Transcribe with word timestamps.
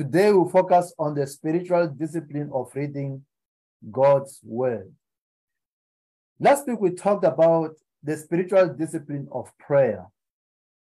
Today 0.00 0.32
we 0.32 0.50
focus 0.50 0.94
on 0.98 1.14
the 1.14 1.26
spiritual 1.26 1.86
discipline 1.88 2.48
of 2.54 2.70
reading 2.74 3.22
God's 3.92 4.40
word. 4.42 4.90
Last 6.38 6.66
week 6.66 6.80
we 6.80 6.92
talked 6.92 7.26
about 7.26 7.72
the 8.02 8.16
spiritual 8.16 8.68
discipline 8.68 9.28
of 9.30 9.50
prayer. 9.58 10.06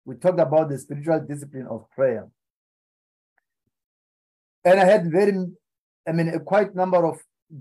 We 0.04 0.16
talked 0.16 0.38
about 0.38 0.68
the 0.68 0.76
spiritual 0.76 1.20
discipline 1.20 1.66
of 1.66 1.88
prayer. 1.92 2.28
And 4.66 4.78
I 4.78 4.84
had 4.84 5.10
very, 5.10 5.46
I 6.06 6.12
mean, 6.12 6.28
a 6.28 6.38
quite 6.38 6.74
number 6.74 7.06
of 7.06 7.18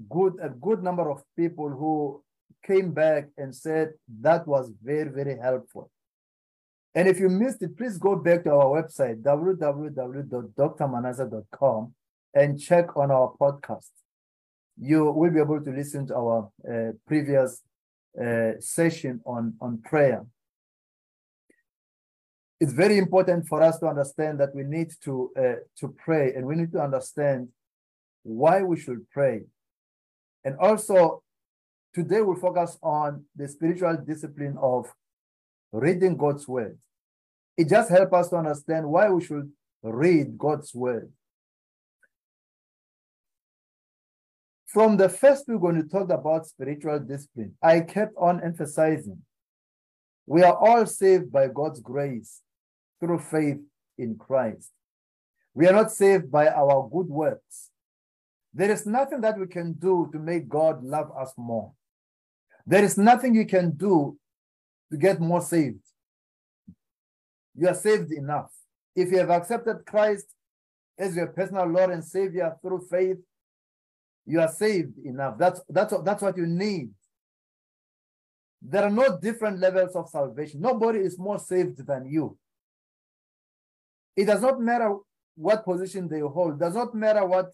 good, 0.10 0.34
a 0.44 0.50
good 0.50 0.84
number 0.84 1.10
of 1.10 1.24
people 1.38 1.70
who 1.70 2.22
came 2.68 2.92
back 2.92 3.30
and 3.38 3.56
said 3.56 3.94
that 4.20 4.46
was 4.46 4.74
very, 4.84 5.08
very 5.08 5.38
helpful. 5.38 5.90
And 6.96 7.08
if 7.10 7.20
you 7.20 7.28
missed 7.28 7.62
it, 7.62 7.78
please 7.78 7.98
go 7.98 8.16
back 8.16 8.46
to 8.46 8.52
our 8.52 8.82
website, 8.82 9.22
www.drmanase.com, 9.22 11.94
and 12.34 12.58
check 12.60 12.96
on 12.96 13.12
our 13.12 13.34
podcast. 13.40 13.90
You 14.80 15.12
will 15.12 15.30
be 15.30 15.42
able 15.42 15.62
to 15.62 15.72
listen 15.72 16.08
to 16.08 16.16
our 16.16 16.50
uh, 16.70 16.92
previous 17.06 17.62
uh, 18.20 18.52
session 18.60 19.22
on, 19.26 19.56
on 19.60 19.80
prayer. 19.80 20.26
It's 22.62 22.72
very 22.72 22.98
important 22.98 23.50
for 23.50 23.62
us 23.62 23.78
to 23.80 23.88
understand 23.88 24.40
that 24.40 24.56
we 24.56 24.64
need 24.64 24.94
to, 25.04 25.34
uh, 25.38 25.56
to 25.80 25.90
pray 25.98 26.34
and 26.34 26.46
we 26.46 26.56
need 26.56 26.72
to 26.72 26.80
understand 26.80 27.50
why 28.24 28.64
we 28.64 28.80
should 28.80 29.10
pray. 29.12 29.42
And 30.46 30.56
also, 30.60 31.22
today 31.94 32.22
we'll 32.22 32.38
focus 32.38 32.78
on 32.82 33.26
the 33.36 33.50
spiritual 33.50 33.98
discipline 33.98 34.56
of 34.62 34.90
reading 35.72 36.18
God's 36.18 36.48
word. 36.48 36.78
It 37.58 37.70
just 37.70 37.90
helps 37.90 38.14
us 38.14 38.30
to 38.30 38.38
understand 38.38 38.88
why 38.88 39.10
we 39.10 39.24
should 39.24 39.52
read 39.82 40.38
God's 40.38 40.74
word. 40.74 41.12
From 44.68 44.98
the 44.98 45.08
first, 45.08 45.46
we're 45.48 45.58
going 45.58 45.82
to 45.82 45.88
talk 45.88 46.10
about 46.10 46.48
spiritual 46.48 47.00
discipline. 47.00 47.56
I 47.62 47.80
kept 47.80 48.14
on 48.18 48.44
emphasizing 48.44 49.22
we 50.26 50.44
are 50.44 50.56
all 50.56 50.86
saved 50.86 51.32
by 51.32 51.48
God's 51.48 51.80
grace 51.80 52.42
through 53.00 53.20
faith 53.20 53.60
in 53.98 54.18
Christ. 54.18 54.72
We 55.54 55.68
are 55.68 55.74
not 55.74 55.92
saved 55.92 56.32
by 56.32 56.50
our 56.50 56.90
good 56.92 57.08
works. 57.08 57.70
There 58.54 58.72
is 58.72 58.86
nothing 58.86 59.22
that 59.22 59.38
we 59.40 59.48
can 59.48 59.74
do 59.74 60.10
to 60.12 60.20
make 60.20 60.50
God 60.50 60.84
love 60.84 61.12
us 61.18 61.34
more. 61.38 61.74
There 62.66 62.84
is 62.84 62.98
nothing 62.98 63.36
you 63.36 63.46
can 63.46 63.72
do 63.72 64.18
to 64.92 64.98
get 64.98 65.20
more 65.20 65.42
saved. 65.42 65.80
You 67.56 67.68
are 67.68 67.76
saved 67.76 68.12
enough. 68.12 68.52
If 68.96 69.12
you 69.12 69.18
have 69.20 69.30
accepted 69.30 69.86
Christ 69.86 70.26
as 70.98 71.16
your 71.16 71.28
personal 71.28 71.68
Lord 71.68 71.90
and 71.90 72.04
Savior 72.04 72.56
through 72.62 72.88
faith, 72.90 73.18
you 74.26 74.40
are 74.40 74.48
saved 74.48 74.98
enough. 75.04 75.38
That's, 75.38 75.62
that's, 75.70 75.94
that's 76.04 76.22
what 76.22 76.38
you 76.38 76.48
need. 76.48 76.90
There 78.62 78.84
are 78.84 78.90
no 78.90 79.20
different 79.20 79.60
levels 79.60 79.96
of 79.96 80.10
salvation. 80.10 80.62
Nobody 80.62 81.00
is 81.00 81.20
more 81.20 81.38
saved 81.38 81.86
than 81.86 82.06
you. 82.06 82.38
It 84.16 84.26
does 84.26 84.42
not 84.42 84.60
matter 84.60 84.96
what 85.36 85.66
position 85.66 86.08
they 86.08 86.22
hold, 86.22 86.56
it 86.56 86.60
does 86.60 86.76
not 86.76 86.96
matter 86.96 87.26
what 87.26 87.52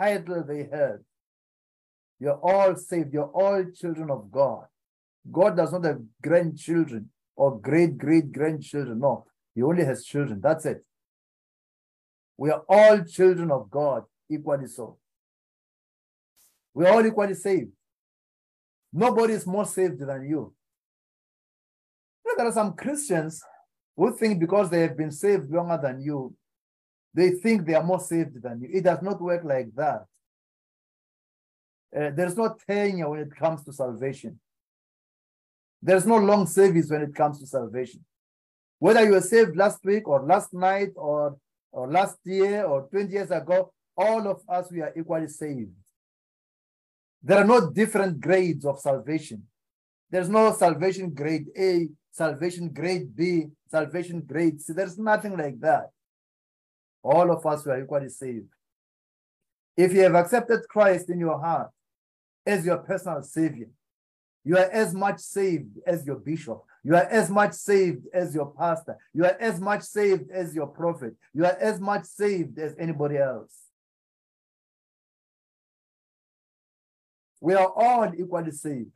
title 0.00 0.42
they 0.42 0.68
have. 0.72 1.00
You're 2.18 2.40
all 2.42 2.74
saved. 2.74 3.12
You're 3.12 3.26
all 3.26 3.64
children 3.74 4.10
of 4.10 4.30
God. 4.30 4.64
God 5.30 5.56
does 5.56 5.72
not 5.72 5.84
have 5.84 6.00
grandchildren 6.22 7.10
or 7.36 7.58
great 7.60 7.98
great 7.98 8.32
grandchildren. 8.32 8.98
No, 9.00 9.26
He 9.54 9.62
only 9.62 9.84
has 9.84 10.04
children. 10.04 10.40
That's 10.40 10.66
it. 10.66 10.84
We 12.36 12.50
are 12.50 12.62
all 12.68 13.02
children 13.04 13.50
of 13.50 13.70
God, 13.70 14.04
equally 14.30 14.68
so. 14.68 14.98
We 16.72 16.86
are 16.86 16.94
all 16.94 17.06
equally 17.06 17.34
saved. 17.34 17.72
Nobody 18.92 19.34
is 19.34 19.46
more 19.46 19.66
saved 19.66 20.00
than 20.00 20.22
you. 20.22 20.54
you 22.24 22.24
know, 22.24 22.34
there 22.36 22.46
are 22.46 22.52
some 22.52 22.74
Christians 22.74 23.42
who 23.96 24.16
think 24.16 24.38
because 24.38 24.70
they 24.70 24.82
have 24.82 24.96
been 24.96 25.10
saved 25.10 25.50
longer 25.50 25.78
than 25.82 26.00
you, 26.00 26.34
they 27.12 27.30
think 27.30 27.66
they 27.66 27.74
are 27.74 27.82
more 27.82 28.00
saved 28.00 28.40
than 28.40 28.60
you. 28.62 28.68
It 28.72 28.84
does 28.84 29.02
not 29.02 29.20
work 29.20 29.42
like 29.42 29.74
that. 29.74 30.04
Uh, 31.94 32.10
there's 32.14 32.36
no 32.36 32.54
tenure 32.68 33.08
when 33.08 33.20
it 33.20 33.34
comes 33.34 33.64
to 33.64 33.72
salvation. 33.72 34.38
There's 35.80 36.06
no 36.06 36.16
long 36.16 36.46
service 36.46 36.90
when 36.90 37.02
it 37.02 37.14
comes 37.14 37.40
to 37.40 37.46
salvation. 37.46 38.04
Whether 38.78 39.04
you 39.04 39.12
were 39.12 39.20
saved 39.20 39.56
last 39.56 39.84
week 39.84 40.06
or 40.06 40.22
last 40.22 40.52
night 40.52 40.90
or, 40.94 41.36
or 41.72 41.90
last 41.90 42.18
year 42.24 42.64
or 42.64 42.88
20 42.88 43.12
years 43.12 43.30
ago, 43.30 43.72
all 43.96 44.28
of 44.28 44.40
us, 44.48 44.70
we 44.70 44.80
are 44.80 44.92
equally 44.96 45.26
saved. 45.28 45.72
There 47.22 47.38
are 47.38 47.44
no 47.44 47.70
different 47.70 48.20
grades 48.20 48.64
of 48.64 48.78
salvation. 48.78 49.42
There's 50.10 50.28
no 50.28 50.52
salvation 50.52 51.10
grade 51.10 51.46
A, 51.58 51.88
salvation 52.10 52.68
grade 52.68 53.14
B, 53.14 53.46
salvation 53.68 54.20
grade 54.20 54.60
C. 54.60 54.72
There's 54.72 54.98
nothing 54.98 55.36
like 55.36 55.58
that. 55.60 55.90
All 57.02 57.30
of 57.30 57.44
us 57.44 57.66
were 57.66 57.82
equally 57.82 58.08
saved. 58.08 58.48
If 59.76 59.92
you 59.92 60.00
have 60.00 60.14
accepted 60.14 60.68
Christ 60.68 61.10
in 61.10 61.20
your 61.20 61.38
heart 61.38 61.70
as 62.46 62.64
your 62.64 62.78
personal 62.78 63.22
savior, 63.22 63.68
you 64.44 64.56
are 64.56 64.70
as 64.70 64.94
much 64.94 65.18
saved 65.18 65.78
as 65.86 66.06
your 66.06 66.16
bishop. 66.16 66.62
You 66.84 66.94
are 66.94 67.04
as 67.04 67.28
much 67.28 67.52
saved 67.52 68.06
as 68.14 68.34
your 68.34 68.46
pastor. 68.46 68.96
You 69.12 69.24
are 69.24 69.36
as 69.38 69.60
much 69.60 69.82
saved 69.82 70.30
as 70.30 70.54
your 70.54 70.68
prophet. 70.68 71.14
You 71.34 71.44
are 71.44 71.56
as 71.60 71.80
much 71.80 72.04
saved 72.04 72.58
as 72.58 72.74
anybody 72.78 73.18
else. 73.18 73.54
We 77.40 77.54
are 77.54 77.72
all 77.74 78.12
equally 78.16 78.52
saved. 78.52 78.90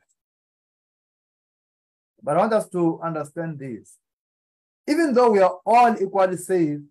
But 2.21 2.37
I 2.37 2.39
want 2.39 2.53
us 2.53 2.69
to 2.69 2.99
understand 3.01 3.59
this. 3.59 3.97
Even 4.87 5.13
though 5.13 5.31
we 5.31 5.39
are 5.39 5.59
all 5.65 5.95
equally 6.01 6.37
saved, 6.37 6.83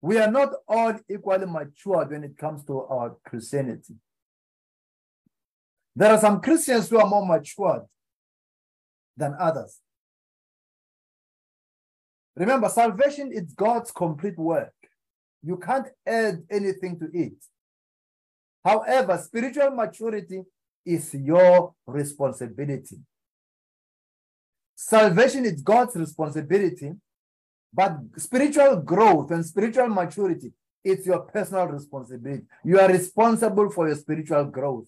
we 0.00 0.18
are 0.18 0.30
not 0.30 0.52
all 0.68 0.94
equally 1.10 1.46
matured 1.46 2.10
when 2.10 2.24
it 2.24 2.38
comes 2.38 2.64
to 2.66 2.82
our 2.82 3.16
Christianity. 3.24 3.94
There 5.98 6.12
are 6.12 6.20
some 6.20 6.40
Christians 6.40 6.88
who 6.88 7.00
are 7.00 7.08
more 7.08 7.26
matured 7.26 7.82
than 9.16 9.34
others. 9.36 9.80
Remember, 12.36 12.68
salvation 12.68 13.32
is 13.32 13.52
God's 13.52 13.90
complete 13.90 14.38
work. 14.38 14.72
You 15.42 15.56
can't 15.56 15.88
add 16.06 16.44
anything 16.48 17.00
to 17.00 17.06
it. 17.12 17.32
However, 18.64 19.18
spiritual 19.18 19.72
maturity 19.72 20.44
is 20.86 21.12
your 21.14 21.74
responsibility. 21.84 23.00
Salvation 24.76 25.46
is 25.46 25.60
God's 25.62 25.96
responsibility, 25.96 26.92
but 27.74 27.98
spiritual 28.16 28.76
growth 28.76 29.32
and 29.32 29.44
spiritual 29.44 29.88
maturity, 29.88 30.52
it's 30.84 31.04
your 31.06 31.22
personal 31.22 31.66
responsibility. 31.66 32.44
You 32.62 32.78
are 32.78 32.88
responsible 32.88 33.68
for 33.70 33.88
your 33.88 33.96
spiritual 33.96 34.44
growth. 34.44 34.86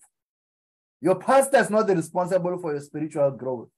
Your 1.01 1.17
pastor 1.17 1.59
is 1.59 1.71
not 1.71 1.89
responsible 1.89 2.59
for 2.59 2.73
your 2.73 2.81
spiritual 2.81 3.31
growth. 3.31 3.69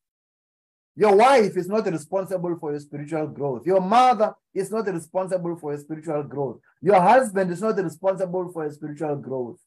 Your 0.95 1.17
wife 1.17 1.57
is 1.57 1.69
not 1.69 1.87
responsible 1.87 2.57
for 2.61 2.73
your 2.73 2.81
spiritual 2.81 3.27
growth. 3.29 3.67
Your 3.67 3.81
mother 3.81 4.35
is 4.53 4.71
not 4.71 4.87
responsible 4.87 5.57
for 5.57 5.73
your 5.73 5.81
spiritual 5.81 6.23
growth. 6.25 6.61
Your 6.83 7.01
husband 7.01 7.51
is 7.51 7.63
not 7.63 7.77
responsible 7.79 8.51
for 8.53 8.65
your 8.65 8.73
spiritual 8.73 9.17
growth. 9.17 9.59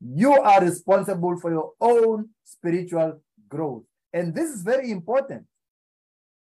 You 0.00 0.32
are 0.32 0.62
responsible 0.62 1.38
for 1.40 1.50
your 1.50 1.72
own 1.80 2.30
spiritual 2.44 3.20
growth. 3.48 3.82
And 4.12 4.34
this 4.34 4.50
is 4.50 4.62
very 4.62 4.90
important. 4.90 5.44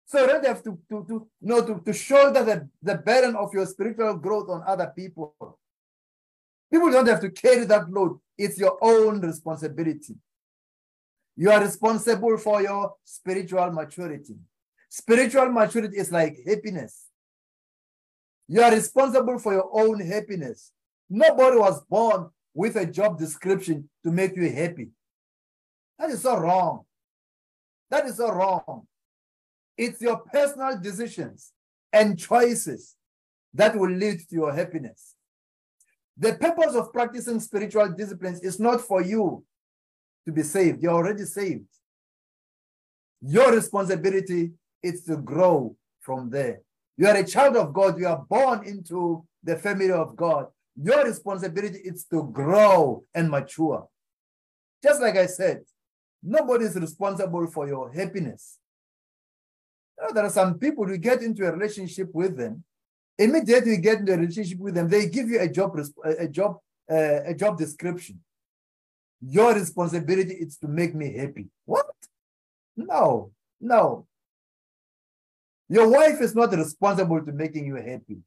So 0.05 0.21
you 0.21 0.27
don't 0.27 0.45
have 0.45 0.63
to, 0.63 0.79
to, 0.89 1.05
to, 1.07 1.13
you 1.13 1.27
know, 1.41 1.65
to, 1.65 1.81
to 1.83 1.93
shoulder 1.93 2.43
the, 2.43 2.69
the 2.81 2.95
burden 2.95 3.35
of 3.35 3.53
your 3.53 3.65
spiritual 3.65 4.15
growth 4.15 4.49
on 4.49 4.63
other 4.65 4.93
people. 4.95 5.35
People 6.71 6.91
don't 6.91 7.07
have 7.07 7.21
to 7.21 7.31
carry 7.31 7.65
that 7.65 7.89
load. 7.89 8.19
It's 8.37 8.57
your 8.57 8.77
own 8.81 9.19
responsibility. 9.21 10.15
You 11.35 11.51
are 11.51 11.61
responsible 11.61 12.37
for 12.37 12.61
your 12.61 12.93
spiritual 13.03 13.71
maturity. 13.71 14.35
Spiritual 14.89 15.49
maturity 15.49 15.97
is 15.97 16.11
like 16.11 16.37
happiness. 16.47 17.07
You 18.47 18.61
are 18.61 18.71
responsible 18.71 19.39
for 19.39 19.53
your 19.53 19.69
own 19.73 19.99
happiness. 19.99 20.71
Nobody 21.09 21.57
was 21.57 21.81
born 21.85 22.29
with 22.53 22.75
a 22.77 22.85
job 22.85 23.19
description 23.19 23.89
to 24.03 24.11
make 24.11 24.35
you 24.35 24.49
happy. 24.49 24.89
That 25.99 26.09
is 26.11 26.21
so 26.21 26.37
wrong. 26.37 26.85
That 27.89 28.05
is 28.05 28.17
so 28.17 28.31
wrong. 28.31 28.87
It's 29.77 30.01
your 30.01 30.17
personal 30.17 30.79
decisions 30.79 31.51
and 31.91 32.17
choices 32.17 32.95
that 33.53 33.75
will 33.75 33.91
lead 33.91 34.19
to 34.29 34.35
your 34.35 34.53
happiness. 34.53 35.15
The 36.17 36.35
purpose 36.35 36.75
of 36.75 36.93
practicing 36.93 37.39
spiritual 37.41 37.89
disciplines 37.89 38.39
is 38.41 38.59
not 38.59 38.79
for 38.81 39.01
you 39.01 39.43
to 40.25 40.31
be 40.31 40.43
saved. 40.43 40.81
You're 40.81 40.93
already 40.93 41.23
saved. 41.23 41.65
Your 43.21 43.51
responsibility 43.53 44.51
is 44.81 45.03
to 45.05 45.17
grow 45.17 45.75
from 46.01 46.29
there. 46.29 46.61
You 46.97 47.07
are 47.07 47.15
a 47.15 47.25
child 47.25 47.55
of 47.57 47.73
God. 47.73 47.99
You 47.99 48.07
are 48.07 48.25
born 48.29 48.65
into 48.65 49.25
the 49.43 49.57
family 49.57 49.91
of 49.91 50.15
God. 50.15 50.47
Your 50.81 51.05
responsibility 51.05 51.79
is 51.79 52.05
to 52.05 52.23
grow 52.31 53.03
and 53.13 53.29
mature. 53.29 53.87
Just 54.83 55.01
like 55.01 55.15
I 55.17 55.25
said, 55.25 55.63
nobody 56.21 56.65
is 56.65 56.75
responsible 56.75 57.47
for 57.47 57.67
your 57.67 57.91
happiness. 57.91 58.57
You 59.97 60.07
know, 60.07 60.13
there 60.13 60.25
are 60.25 60.29
some 60.29 60.59
people 60.59 60.89
you 60.89 60.97
get 60.97 61.21
into 61.21 61.47
a 61.47 61.51
relationship 61.51 62.09
with 62.13 62.37
them. 62.37 62.63
Immediately 63.17 63.71
you 63.71 63.77
get 63.77 63.99
into 63.99 64.13
a 64.13 64.17
relationship 64.17 64.59
with 64.59 64.75
them, 64.75 64.89
they 64.89 65.07
give 65.07 65.29
you 65.29 65.39
a 65.39 65.47
job, 65.47 65.79
a 66.03 66.27
job, 66.27 66.57
uh, 66.91 67.21
a 67.25 67.33
job 67.33 67.57
description. 67.57 68.19
Your 69.21 69.53
responsibility 69.53 70.33
is 70.33 70.57
to 70.57 70.67
make 70.67 70.93
me 70.93 71.15
happy. 71.15 71.47
What? 71.65 71.85
No, 72.75 73.31
no. 73.59 74.07
Your 75.67 75.89
wife 75.89 76.21
is 76.21 76.35
not 76.35 76.51
responsible 76.55 77.25
to 77.25 77.31
making 77.31 77.65
you 77.65 77.75
happy. 77.75 78.19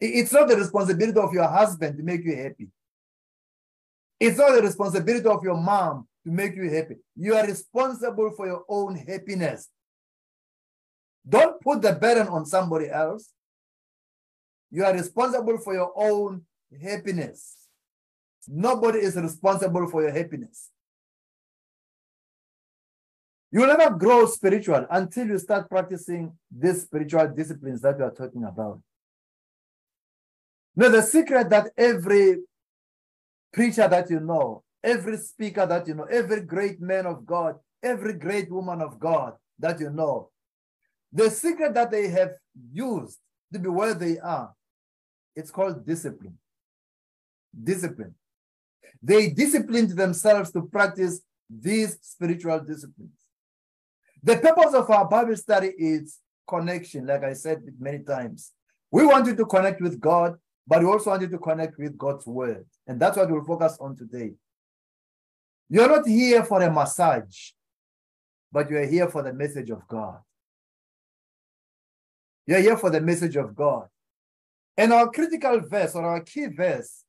It's 0.00 0.32
not 0.32 0.48
the 0.48 0.56
responsibility 0.56 1.18
of 1.18 1.32
your 1.32 1.46
husband 1.46 1.96
to 1.98 2.02
make 2.02 2.24
you 2.24 2.34
happy. 2.34 2.68
It's 4.18 4.38
not 4.38 4.54
the 4.54 4.62
responsibility 4.62 5.26
of 5.26 5.44
your 5.44 5.56
mom 5.56 6.08
to 6.24 6.32
make 6.32 6.56
you 6.56 6.68
happy. 6.70 6.96
You 7.16 7.34
are 7.34 7.46
responsible 7.46 8.32
for 8.36 8.46
your 8.46 8.64
own 8.68 8.96
happiness. 8.96 9.68
Don't 11.28 11.60
put 11.60 11.82
the 11.82 11.92
burden 11.92 12.26
on 12.28 12.46
somebody 12.46 12.88
else. 12.88 13.30
You 14.70 14.84
are 14.84 14.92
responsible 14.92 15.58
for 15.58 15.74
your 15.74 15.92
own 15.94 16.42
happiness. 16.80 17.61
Nobody 18.48 19.00
is 19.00 19.16
responsible 19.16 19.88
for 19.88 20.02
your 20.02 20.12
happiness. 20.12 20.70
You 23.50 23.60
will 23.60 23.76
never 23.76 23.94
grow 23.94 24.26
spiritual 24.26 24.86
until 24.90 25.26
you 25.26 25.38
start 25.38 25.68
practicing 25.68 26.32
these 26.50 26.82
spiritual 26.82 27.28
disciplines 27.28 27.82
that 27.82 27.98
we 27.98 28.04
are 28.04 28.10
talking 28.10 28.44
about. 28.44 28.80
Now, 30.74 30.88
the 30.88 31.02
secret 31.02 31.50
that 31.50 31.70
every 31.76 32.38
preacher 33.52 33.86
that 33.86 34.08
you 34.08 34.20
know, 34.20 34.62
every 34.82 35.18
speaker 35.18 35.66
that 35.66 35.86
you 35.86 35.94
know, 35.94 36.04
every 36.04 36.40
great 36.40 36.80
man 36.80 37.04
of 37.04 37.26
God, 37.26 37.56
every 37.82 38.14
great 38.14 38.50
woman 38.50 38.80
of 38.80 38.98
God 38.98 39.34
that 39.58 39.78
you 39.80 39.90
know, 39.90 40.30
the 41.12 41.28
secret 41.28 41.74
that 41.74 41.90
they 41.90 42.08
have 42.08 42.32
used 42.72 43.18
to 43.52 43.58
be 43.58 43.68
where 43.68 43.92
they 43.92 44.18
are, 44.18 44.54
it's 45.36 45.50
called 45.50 45.86
discipline. 45.86 46.38
Discipline. 47.62 48.14
They 49.02 49.30
disciplined 49.30 49.90
themselves 49.90 50.52
to 50.52 50.62
practice 50.62 51.20
these 51.50 51.98
spiritual 52.00 52.60
disciplines. 52.60 53.18
The 54.22 54.36
purpose 54.36 54.74
of 54.74 54.88
our 54.90 55.08
Bible 55.08 55.36
study 55.36 55.72
is 55.76 56.18
connection, 56.48 57.06
like 57.06 57.24
I 57.24 57.32
said 57.32 57.62
many 57.78 58.00
times. 58.00 58.52
We 58.90 59.04
want 59.04 59.26
you 59.26 59.34
to 59.34 59.44
connect 59.46 59.80
with 59.80 59.98
God, 59.98 60.36
but 60.66 60.80
we 60.80 60.86
also 60.86 61.10
want 61.10 61.22
you 61.22 61.28
to 61.28 61.38
connect 61.38 61.78
with 61.78 61.98
God's 61.98 62.26
word. 62.26 62.66
And 62.86 63.00
that's 63.00 63.16
what 63.16 63.30
we'll 63.30 63.44
focus 63.44 63.76
on 63.80 63.96
today. 63.96 64.32
You're 65.68 65.88
not 65.88 66.06
here 66.06 66.44
for 66.44 66.62
a 66.62 66.70
massage, 66.70 67.50
but 68.52 68.70
you're 68.70 68.86
here 68.86 69.08
for 69.08 69.22
the 69.22 69.32
message 69.32 69.70
of 69.70 69.88
God. 69.88 70.18
You're 72.46 72.60
here 72.60 72.76
for 72.76 72.90
the 72.90 73.00
message 73.00 73.36
of 73.36 73.54
God. 73.54 73.88
And 74.76 74.92
our 74.92 75.10
critical 75.10 75.60
verse 75.60 75.94
or 75.94 76.04
our 76.04 76.20
key 76.20 76.46
verse 76.46 77.04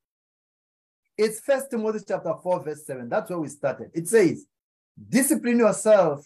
it's 1.16 1.40
First 1.40 1.70
Timothy 1.70 2.04
chapter 2.06 2.34
4, 2.42 2.64
verse 2.64 2.86
7. 2.86 3.08
That's 3.08 3.30
where 3.30 3.38
we 3.38 3.48
started. 3.48 3.90
It 3.94 4.08
says, 4.08 4.46
discipline 5.08 5.58
yourself 5.58 6.24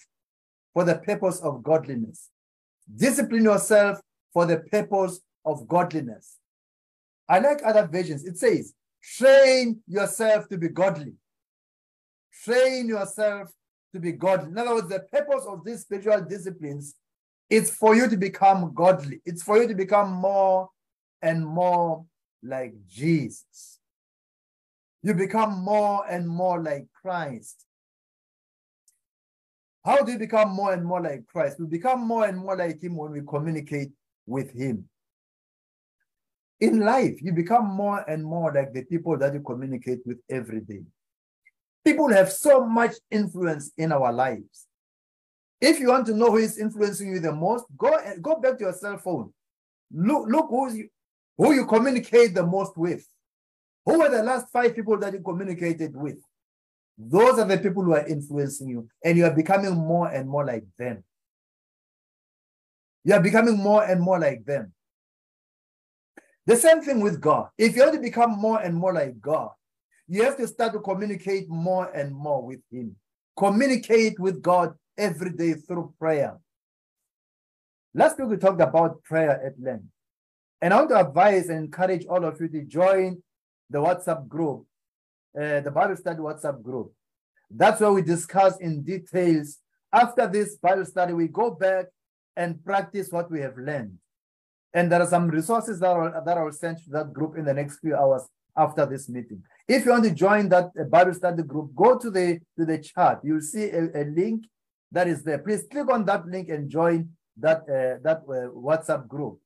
for 0.73 0.85
the 0.85 0.96
purpose 0.96 1.40
of 1.40 1.62
godliness. 1.62 2.31
Discipline 2.94 3.44
yourself 3.44 4.00
for 4.32 4.46
the 4.46 4.58
purpose 4.58 5.20
of 5.44 5.69
godliness. 5.69 6.37
I 7.29 7.40
like 7.40 7.61
other 7.64 7.87
versions. 7.87 8.25
It 8.25 8.38
says, 8.38 8.73
train 9.02 9.81
yourself 9.87 10.49
to 10.49 10.56
be 10.56 10.69
godly. 10.69 11.14
Train 12.44 12.88
yourself 12.88 13.50
to 13.93 14.00
be 14.00 14.12
godly. 14.12 14.50
In 14.50 14.58
other 14.58 14.75
words, 14.75 14.88
the 14.88 15.00
purpose 15.00 15.44
of 15.46 15.64
these 15.64 15.82
spiritual 15.82 16.23
disciplines 16.23 16.94
is 17.50 17.70
for 17.70 17.94
you 17.94 18.08
to 18.08 18.17
become 18.17 18.73
godly. 18.75 19.20
It's 19.26 19.43
for 19.43 19.61
you 19.61 19.69
to 19.69 19.75
become 19.75 20.12
more 20.12 20.70
and 21.20 21.46
more 21.46 22.06
like 22.43 22.75
Jesus 22.87 23.78
you 25.03 25.15
become 25.15 25.62
more 25.62 26.05
and 26.09 26.29
more 26.29 26.62
like 26.62 26.87
Christ. 27.00 27.65
How 29.85 30.03
do 30.03 30.12
you 30.12 30.19
become 30.19 30.50
more 30.50 30.73
and 30.73 30.85
more 30.85 31.00
like 31.00 31.27
Christ? 31.27 31.59
We 31.59 31.67
become 31.67 32.06
more 32.06 32.27
and 32.27 32.39
more 32.39 32.56
like 32.56 32.83
Him 32.83 32.97
when 32.97 33.12
we 33.12 33.23
communicate 33.27 33.91
with 34.27 34.53
Him. 34.53 34.89
In 36.61 36.81
life, 36.81 37.23
you 37.23 37.33
become 37.33 37.67
more 37.67 38.05
and 38.11 38.25
more 38.25 38.53
like 38.53 38.73
the 38.73 38.83
people 38.83 39.17
that 39.19 39.33
you 39.33 39.41
communicate 39.41 40.00
with 40.05 40.19
every 40.29 40.61
day. 40.61 40.83
People 41.85 42.12
have 42.12 42.33
so 42.33 42.67
much 42.67 42.97
influence 43.11 43.71
in 43.79 43.93
our 43.93 44.12
lives. 44.12 44.67
If 45.61 45.81
you 45.81 45.89
want 45.89 46.06
to 46.06 46.15
know 46.15 46.33
who 46.33 46.39
is 46.39 46.59
influencing 46.59 47.12
you 47.12 47.21
the 47.21 47.33
most, 47.33 47.65
go 47.77 47.99
go 48.21 48.41
back 48.41 48.59
to 48.59 48.65
your 48.65 48.73
cell 48.73 48.99
phone. 48.99 49.33
Look, 49.93 50.29
look 50.29 50.49
who's 50.51 50.77
you, 50.77 50.89
who 51.37 51.53
you 51.53 51.65
communicate 51.67 52.35
the 52.35 52.44
most 52.44 52.77
with. 52.77 53.06
Who 53.88 54.00
were 54.00 54.11
the 54.11 54.23
last 54.23 54.50
five 54.52 54.76
people 54.76 54.99
that 54.99 55.14
you 55.14 55.20
communicated 55.20 55.96
with? 55.96 56.19
Those 56.99 57.38
are 57.38 57.46
the 57.46 57.56
people 57.56 57.82
who 57.82 57.94
are 57.94 58.06
influencing 58.06 58.69
you, 58.69 58.87
and 59.02 59.17
you 59.17 59.25
are 59.25 59.35
becoming 59.35 59.75
more 59.75 60.08
and 60.08 60.29
more 60.29 60.44
like 60.44 60.64
them. 60.79 61.05
You 63.02 63.14
are 63.14 63.23
becoming 63.23 63.56
more 63.56 63.82
and 63.82 63.99
more 63.99 64.19
like 64.19 64.44
them. 64.44 64.75
The 66.44 66.56
same 66.56 66.82
thing 66.82 67.00
with 67.00 67.19
God. 67.19 67.49
If 67.56 67.76
you 67.76 67.82
want 67.82 67.94
to 67.94 68.00
become 68.00 68.32
more 68.32 68.61
and 68.61 68.75
more 68.75 68.93
like 68.93 69.19
God, 69.23 69.52
you 70.06 70.23
have 70.23 70.37
to 70.37 70.46
start 70.46 70.75
to 70.75 70.81
communicate 70.81 71.49
more 71.49 71.91
and 71.94 72.14
more 72.14 72.44
with 72.44 72.61
Him. 72.70 72.94
Communicate 73.38 74.20
with 74.20 74.43
God 74.43 74.75
every 74.99 75.31
day 75.31 75.55
through 75.55 75.94
prayer. 75.99 76.38
Last 77.94 78.19
week 78.19 78.29
we 78.29 78.37
talked 78.37 78.61
about 78.61 79.02
prayer 79.05 79.43
at 79.43 79.58
length. 79.58 79.87
And 80.61 80.75
I 80.75 80.76
want 80.76 80.91
to 80.91 81.00
advise 81.00 81.49
and 81.49 81.64
encourage 81.64 82.05
all 82.05 82.26
of 82.26 82.38
you 82.38 82.49
to 82.49 82.62
join 82.64 83.23
the 83.70 83.79
WhatsApp 83.79 84.29
group, 84.29 84.67
uh, 85.38 85.61
the 85.61 85.70
Bible 85.70 85.97
study 85.97 86.19
WhatsApp 86.19 86.62
group. 86.62 86.93
That's 87.50 87.81
where 87.81 87.93
we 87.93 88.03
discuss 88.03 88.59
in 88.59 88.82
details. 88.82 89.59
After 89.93 90.26
this 90.26 90.56
Bible 90.56 90.85
study, 90.85 91.12
we 91.12 91.29
go 91.29 91.50
back 91.50 91.87
and 92.37 92.62
practice 92.65 93.11
what 93.11 93.31
we 93.31 93.41
have 93.41 93.56
learned. 93.56 93.99
And 94.75 94.93
there 94.93 95.00
are 95.00 95.06
some 95.06 95.29
resources 95.29 95.81
that 95.81 95.91
are, 95.91 96.23
that 96.25 96.37
are 96.37 96.53
sent 96.53 96.85
to 96.85 96.91
that 96.91 97.12
group 97.12 97.37
in 97.38 97.44
the 97.44 97.55
next 97.55 97.79
few 97.79 97.97
hours 97.97 98.23
after 98.56 98.85
this 98.85 99.09
meeting. 99.09 99.43
If 99.67 99.85
you 99.85 99.93
want 99.93 100.05
to 100.05 100.11
join 100.11 100.48
that 100.51 100.70
uh, 100.79 100.84
Bible 100.84 101.15
study 101.15 101.43
group, 101.43 101.75
go 101.75 101.98
to 101.98 102.10
the 102.10 102.41
to 102.58 102.65
the 102.65 102.79
chat. 102.79 103.20
You'll 103.22 103.41
see 103.41 103.70
a, 103.70 104.03
a 104.03 104.05
link 104.05 104.44
that 104.93 105.08
is 105.08 105.22
there. 105.22 105.39
Please 105.39 105.65
click 105.70 105.91
on 105.91 106.05
that 106.06 106.27
link 106.27 106.48
and 106.48 106.69
join 106.70 107.10
that 107.37 107.60
uh, 107.63 108.01
that 108.03 108.22
uh, 108.29 108.51
WhatsApp 108.51 109.06
group. 109.06 109.39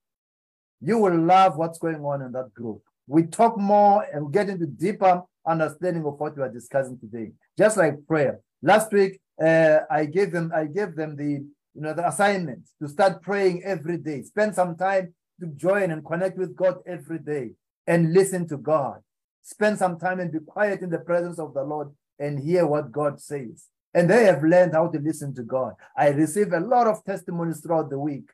You 0.81 0.99
will 0.99 1.19
love 1.19 1.57
what's 1.57 1.79
going 1.79 2.05
on 2.05 2.23
in 2.23 2.33
that 2.33 2.53
group 2.55 2.83
we 3.13 3.25
talk 3.25 3.59
more 3.59 4.07
and 4.11 4.33
get 4.33 4.49
into 4.49 4.67
deeper 4.67 5.23
understanding 5.47 6.05
of 6.07 6.19
what 6.19 6.35
we 6.35 6.43
are 6.43 6.49
discussing 6.49 6.99
today. 6.99 7.33
Just 7.59 7.77
like 7.77 8.07
prayer. 8.07 8.41
Last 8.63 8.91
week, 8.91 9.21
uh, 9.41 9.81
I 9.91 10.07
gave 10.07 10.33
them 10.33 10.51
I 10.55 10.65
gave 10.65 10.97
them 10.97 11.17
the 11.17 11.45
you 11.75 11.83
know 11.83 11.93
the 11.93 12.09
assignment 12.09 12.63
to 12.81 12.89
start 12.89 13.23
praying 13.23 13.65
every 13.65 13.99
day. 13.99 14.23
Spend 14.23 14.55
some 14.55 14.77
time 14.77 15.15
to 15.41 15.47
join 15.49 15.91
and 15.91 16.05
connect 16.05 16.39
with 16.39 16.57
God 16.57 16.77
every 16.87 17.19
day 17.19 17.51
and 17.87 18.15
listen 18.15 18.49
to 18.49 18.57
God. 18.57 19.01
Spend 19.43 19.79
some 19.79 19.99
time 19.99 20.19
and 20.19 20.33
be 20.33 20.39
quiet 20.39 20.81
in 20.81 20.89
the 20.89 21.01
presence 21.01 21.39
of 21.39 21.53
the 21.53 21.65
Lord 21.65 21.91
and 22.19 22.39
hear 22.39 22.67
what 22.67 22.93
God 22.93 23.21
says. 23.21 23.67
And 23.93 24.09
they 24.09 24.25
have 24.25 24.43
learned 24.43 24.73
how 24.73 24.89
to 24.89 24.99
listen 24.99 25.35
to 25.35 25.43
God. 25.43 25.75
I 25.95 26.09
receive 26.09 26.53
a 26.55 26.61
lot 26.61 26.87
of 26.87 27.05
testimonies 27.05 27.61
throughout 27.61 27.91
the 27.91 27.99
week 27.99 28.31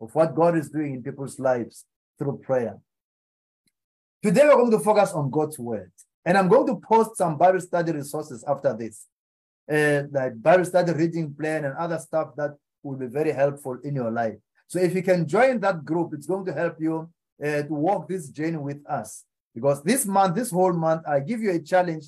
of 0.00 0.14
what 0.14 0.36
God 0.36 0.56
is 0.56 0.70
doing 0.70 0.94
in 0.94 1.02
people's 1.02 1.40
lives 1.40 1.84
through 2.18 2.38
prayer. 2.38 2.78
Today, 4.26 4.42
we're 4.44 4.56
going 4.56 4.72
to 4.72 4.80
focus 4.80 5.12
on 5.12 5.30
God's 5.30 5.56
word. 5.56 5.92
And 6.24 6.36
I'm 6.36 6.48
going 6.48 6.66
to 6.66 6.80
post 6.84 7.16
some 7.16 7.38
Bible 7.38 7.60
study 7.60 7.92
resources 7.92 8.42
after 8.48 8.76
this, 8.76 9.06
uh, 9.70 10.08
like 10.10 10.42
Bible 10.42 10.64
study 10.64 10.92
reading 10.94 11.32
plan 11.32 11.64
and 11.64 11.76
other 11.76 11.96
stuff 11.96 12.30
that 12.36 12.56
will 12.82 12.96
be 12.96 13.06
very 13.06 13.30
helpful 13.30 13.78
in 13.84 13.94
your 13.94 14.10
life. 14.10 14.34
So 14.66 14.80
if 14.80 14.96
you 14.96 15.02
can 15.04 15.28
join 15.28 15.60
that 15.60 15.84
group, 15.84 16.12
it's 16.12 16.26
going 16.26 16.44
to 16.46 16.52
help 16.52 16.74
you 16.80 17.08
uh, 17.40 17.62
to 17.62 17.68
walk 17.68 18.08
this 18.08 18.28
journey 18.28 18.56
with 18.56 18.84
us. 18.88 19.22
Because 19.54 19.84
this 19.84 20.04
month, 20.06 20.34
this 20.34 20.50
whole 20.50 20.72
month, 20.72 21.02
I 21.06 21.20
give 21.20 21.40
you 21.40 21.52
a 21.52 21.60
challenge 21.60 22.06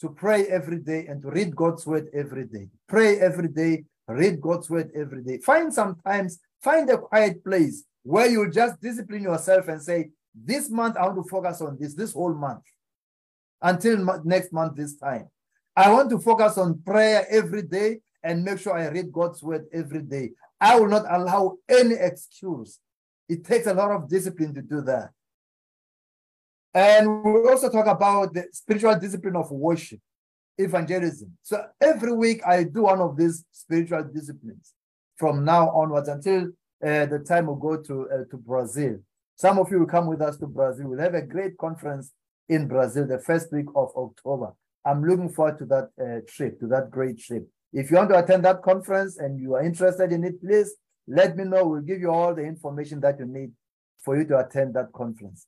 to 0.00 0.08
pray 0.08 0.46
every 0.46 0.78
day 0.78 1.08
and 1.08 1.20
to 1.20 1.28
read 1.28 1.54
God's 1.54 1.86
word 1.86 2.08
every 2.14 2.46
day. 2.46 2.68
Pray 2.88 3.20
every 3.20 3.48
day, 3.48 3.84
read 4.08 4.40
God's 4.40 4.70
word 4.70 4.92
every 4.94 5.22
day. 5.22 5.36
Find 5.36 5.70
sometimes, 5.74 6.38
find 6.62 6.88
a 6.88 6.96
quiet 6.96 7.44
place 7.44 7.84
where 8.02 8.30
you 8.30 8.50
just 8.50 8.80
discipline 8.80 9.24
yourself 9.24 9.68
and 9.68 9.82
say, 9.82 10.08
this 10.34 10.70
month, 10.70 10.96
I 10.96 11.06
want 11.06 11.16
to 11.16 11.28
focus 11.28 11.60
on 11.60 11.76
this, 11.78 11.94
this 11.94 12.12
whole 12.12 12.34
month, 12.34 12.62
until 13.62 14.22
next 14.24 14.52
month, 14.52 14.76
this 14.76 14.96
time. 14.96 15.28
I 15.76 15.90
want 15.92 16.10
to 16.10 16.18
focus 16.18 16.58
on 16.58 16.82
prayer 16.84 17.26
every 17.30 17.62
day 17.62 18.00
and 18.22 18.44
make 18.44 18.58
sure 18.58 18.76
I 18.76 18.88
read 18.88 19.12
God's 19.12 19.42
word 19.42 19.66
every 19.72 20.02
day. 20.02 20.32
I 20.60 20.78
will 20.78 20.88
not 20.88 21.06
allow 21.08 21.56
any 21.68 21.94
excuse. 21.94 22.78
It 23.28 23.44
takes 23.44 23.66
a 23.66 23.74
lot 23.74 23.90
of 23.90 24.08
discipline 24.08 24.54
to 24.54 24.62
do 24.62 24.82
that. 24.82 25.10
And 26.74 27.24
we'll 27.24 27.48
also 27.48 27.70
talk 27.70 27.86
about 27.86 28.34
the 28.34 28.46
spiritual 28.52 28.98
discipline 28.98 29.36
of 29.36 29.50
worship, 29.50 30.00
evangelism. 30.58 31.36
So 31.42 31.64
every 31.80 32.12
week 32.12 32.42
I 32.46 32.64
do 32.64 32.82
one 32.82 33.00
of 33.00 33.16
these 33.16 33.44
spiritual 33.50 34.04
disciplines 34.04 34.72
from 35.16 35.44
now 35.44 35.70
onwards 35.70 36.08
until 36.08 36.48
uh, 36.84 37.06
the 37.06 37.24
time 37.26 37.46
we 37.46 37.60
go 37.60 37.76
to, 37.82 38.08
uh, 38.10 38.24
to 38.30 38.36
Brazil. 38.36 38.98
Some 39.40 39.58
of 39.58 39.70
you 39.70 39.78
will 39.78 39.86
come 39.86 40.06
with 40.06 40.20
us 40.20 40.36
to 40.36 40.46
Brazil. 40.46 40.88
We'll 40.88 40.98
have 40.98 41.14
a 41.14 41.22
great 41.22 41.56
conference 41.56 42.12
in 42.50 42.68
Brazil 42.68 43.06
the 43.06 43.18
first 43.18 43.50
week 43.50 43.68
of 43.74 43.88
October. 43.96 44.52
I'm 44.84 45.02
looking 45.02 45.30
forward 45.30 45.56
to 45.60 45.64
that 45.64 45.88
uh, 45.98 46.20
trip, 46.28 46.60
to 46.60 46.66
that 46.66 46.90
great 46.90 47.18
trip. 47.18 47.48
If 47.72 47.90
you 47.90 47.96
want 47.96 48.10
to 48.10 48.18
attend 48.18 48.44
that 48.44 48.60
conference 48.60 49.16
and 49.16 49.40
you 49.40 49.54
are 49.54 49.62
interested 49.62 50.12
in 50.12 50.24
it, 50.24 50.42
please 50.42 50.74
let 51.08 51.38
me 51.38 51.44
know. 51.44 51.66
We'll 51.66 51.80
give 51.80 52.02
you 52.02 52.10
all 52.10 52.34
the 52.34 52.42
information 52.42 53.00
that 53.00 53.18
you 53.18 53.24
need 53.24 53.52
for 54.04 54.18
you 54.18 54.26
to 54.26 54.40
attend 54.40 54.74
that 54.74 54.92
conference. 54.92 55.46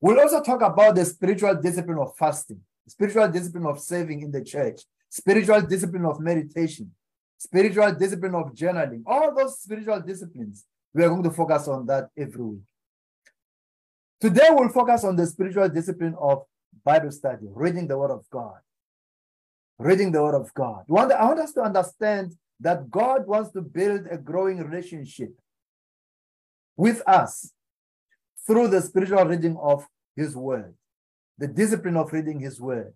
We'll 0.00 0.20
also 0.20 0.42
talk 0.42 0.62
about 0.62 0.94
the 0.94 1.04
spiritual 1.04 1.54
discipline 1.60 1.98
of 1.98 2.16
fasting, 2.16 2.60
spiritual 2.88 3.28
discipline 3.28 3.66
of 3.66 3.80
saving 3.80 4.22
in 4.22 4.30
the 4.30 4.42
church, 4.42 4.80
spiritual 5.10 5.60
discipline 5.60 6.06
of 6.06 6.20
meditation, 6.20 6.90
spiritual 7.36 7.92
discipline 7.92 8.34
of 8.34 8.54
journaling, 8.54 9.02
all 9.04 9.34
those 9.34 9.60
spiritual 9.60 10.00
disciplines. 10.00 10.64
We 10.94 11.04
are 11.04 11.08
going 11.08 11.22
to 11.22 11.30
focus 11.30 11.68
on 11.68 11.86
that 11.86 12.08
every 12.16 12.42
week. 12.44 12.60
Today, 14.20 14.48
we'll 14.50 14.68
focus 14.68 15.04
on 15.04 15.16
the 15.16 15.26
spiritual 15.26 15.68
discipline 15.68 16.14
of 16.20 16.44
Bible 16.84 17.10
study, 17.10 17.46
reading 17.50 17.88
the 17.88 17.98
Word 17.98 18.10
of 18.10 18.28
God. 18.30 18.58
Reading 19.78 20.12
the 20.12 20.22
Word 20.22 20.34
of 20.34 20.52
God. 20.54 20.84
I 20.88 20.92
want 20.92 21.40
us 21.40 21.52
to 21.52 21.62
understand 21.62 22.36
that 22.60 22.90
God 22.90 23.26
wants 23.26 23.50
to 23.52 23.62
build 23.62 24.06
a 24.10 24.16
growing 24.16 24.58
relationship 24.58 25.30
with 26.76 27.02
us 27.06 27.52
through 28.46 28.68
the 28.68 28.80
spiritual 28.80 29.24
reading 29.24 29.56
of 29.60 29.86
His 30.14 30.36
Word, 30.36 30.74
the 31.38 31.48
discipline 31.48 31.96
of 31.96 32.12
reading 32.12 32.38
His 32.38 32.60
Word. 32.60 32.92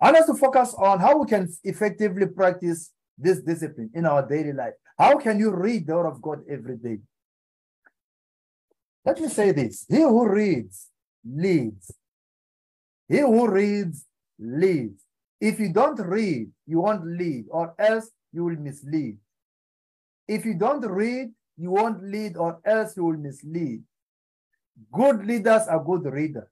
I 0.00 0.06
want 0.06 0.18
us 0.18 0.26
to 0.26 0.34
focus 0.34 0.74
on 0.76 0.98
how 0.98 1.18
we 1.18 1.26
can 1.26 1.48
effectively 1.64 2.26
practice 2.26 2.90
this 3.20 3.40
discipline 3.40 3.90
in 3.94 4.06
our 4.06 4.26
daily 4.26 4.52
life. 4.52 4.74
How 4.98 5.18
can 5.18 5.38
you 5.38 5.50
read 5.50 5.86
the 5.86 5.94
Word 5.94 6.06
of 6.06 6.22
God 6.22 6.40
every 6.48 6.76
day? 6.76 6.98
Let 9.04 9.20
me 9.20 9.28
say 9.28 9.52
this 9.52 9.86
He 9.88 9.98
who 9.98 10.28
reads 10.28 10.88
leads. 11.24 11.92
He 13.08 13.18
who 13.18 13.48
reads 13.48 14.06
leads. 14.38 15.02
If 15.40 15.58
you 15.58 15.72
don't 15.72 15.98
read, 16.00 16.50
you 16.66 16.80
won't 16.80 17.06
lead, 17.06 17.46
or 17.50 17.74
else 17.78 18.10
you 18.32 18.44
will 18.44 18.56
mislead. 18.56 19.16
If 20.28 20.44
you 20.44 20.54
don't 20.54 20.84
read, 20.84 21.30
you 21.56 21.70
won't 21.70 22.04
lead, 22.04 22.36
or 22.36 22.60
else 22.64 22.96
you 22.96 23.04
will 23.04 23.16
mislead. 23.16 23.82
Good 24.92 25.26
leaders 25.26 25.66
are 25.66 25.82
good 25.82 26.04
readers. 26.04 26.48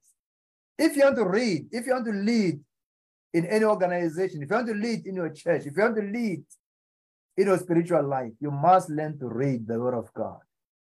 If 0.77 0.95
you 0.95 1.03
want 1.03 1.17
to 1.17 1.25
read, 1.25 1.67
if 1.71 1.85
you 1.85 1.93
want 1.93 2.05
to 2.05 2.11
lead 2.11 2.59
in 3.33 3.45
any 3.45 3.65
organization, 3.65 4.41
if 4.41 4.49
you 4.49 4.55
want 4.55 4.67
to 4.67 4.73
lead 4.73 5.05
in 5.05 5.15
your 5.15 5.29
church, 5.29 5.65
if 5.65 5.75
you 5.77 5.83
want 5.83 5.95
to 5.95 6.01
lead 6.01 6.43
in 7.39 7.47
your 7.47 7.57
spiritual 7.57 8.03
life, 8.03 8.33
you 8.41 8.51
must 8.51 8.89
learn 8.89 9.17
to 9.17 9.27
read 9.29 9.65
the 9.65 9.79
Word 9.79 9.93
of 9.93 10.13
God. 10.13 10.39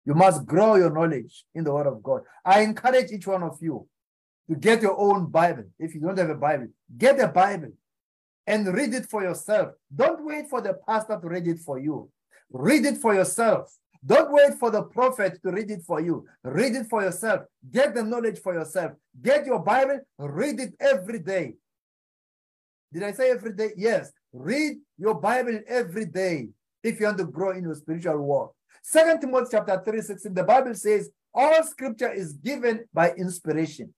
You 0.05 0.13
must 0.13 0.45
grow 0.45 0.75
your 0.75 0.89
knowledge 0.89 1.43
in 1.53 1.65
the 1.65 1.73
Word 1.73 1.87
of 1.87 2.01
God. 2.01 2.21
I 2.45 2.61
encourage 2.61 3.11
each 3.11 3.27
one 3.27 3.43
of 3.43 3.57
you 3.61 3.85
to 4.49 4.55
get 4.55 4.81
your 4.81 4.97
own 4.97 5.25
Bible. 5.25 5.65
If 5.77 5.93
you 5.93 5.99
don't 5.99 6.17
have 6.17 6.29
a 6.29 6.35
Bible, 6.35 6.67
get 6.97 7.19
a 7.19 7.27
Bible 7.27 7.73
and 8.47 8.73
read 8.73 8.93
it 8.93 9.07
for 9.07 9.21
yourself. 9.21 9.73
Don't 9.93 10.25
wait 10.25 10.49
for 10.49 10.61
the 10.61 10.75
pastor 10.87 11.19
to 11.21 11.27
read 11.27 11.45
it 11.45 11.59
for 11.59 11.77
you. 11.77 12.09
Read 12.51 12.85
it 12.85 12.97
for 12.97 13.13
yourself. 13.13 13.75
Don't 14.03 14.31
wait 14.31 14.53
for 14.53 14.71
the 14.71 14.83
prophet 14.83 15.39
to 15.43 15.51
read 15.51 15.69
it 15.69 15.83
for 15.83 15.99
you. 15.99 16.25
Read 16.41 16.73
it 16.73 16.87
for 16.89 17.03
yourself. 17.03 17.41
Get 17.69 17.93
the 17.93 18.01
knowledge 18.01 18.39
for 18.39 18.53
yourself. 18.53 18.93
Get 19.21 19.45
your 19.45 19.59
Bible, 19.59 19.99
read 20.17 20.61
it 20.61 20.73
every 20.79 21.19
day. 21.19 21.55
Did 22.93 23.03
I 23.03 23.11
say 23.11 23.29
every 23.29 23.53
day? 23.53 23.71
Yes. 23.75 24.13
Read 24.31 24.77
your 24.97 25.15
Bible 25.15 25.59
every 25.67 26.05
day 26.05 26.49
if 26.83 26.99
you 26.99 27.05
want 27.05 27.17
to 27.17 27.25
grow 27.25 27.51
in 27.51 27.63
your 27.63 27.75
spiritual 27.75 28.19
walk. 28.19 28.53
Second 28.83 29.21
Timothy 29.21 29.49
chapter 29.51 29.81
3, 29.83 30.01
16, 30.01 30.33
the 30.33 30.43
Bible 30.43 30.73
says, 30.75 31.09
all 31.33 31.63
scripture 31.63 32.11
is 32.11 32.33
given 32.33 32.85
by 32.93 33.11
inspiration 33.11 33.93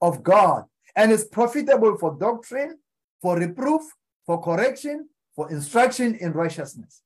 of 0.00 0.22
God 0.22 0.64
and 0.96 1.10
is 1.12 1.24
profitable 1.24 1.96
for 1.98 2.16
doctrine, 2.18 2.78
for 3.20 3.38
reproof, 3.38 3.82
for 4.26 4.40
correction, 4.40 5.08
for 5.34 5.50
instruction 5.50 6.14
in 6.16 6.32
righteousness. 6.32 7.02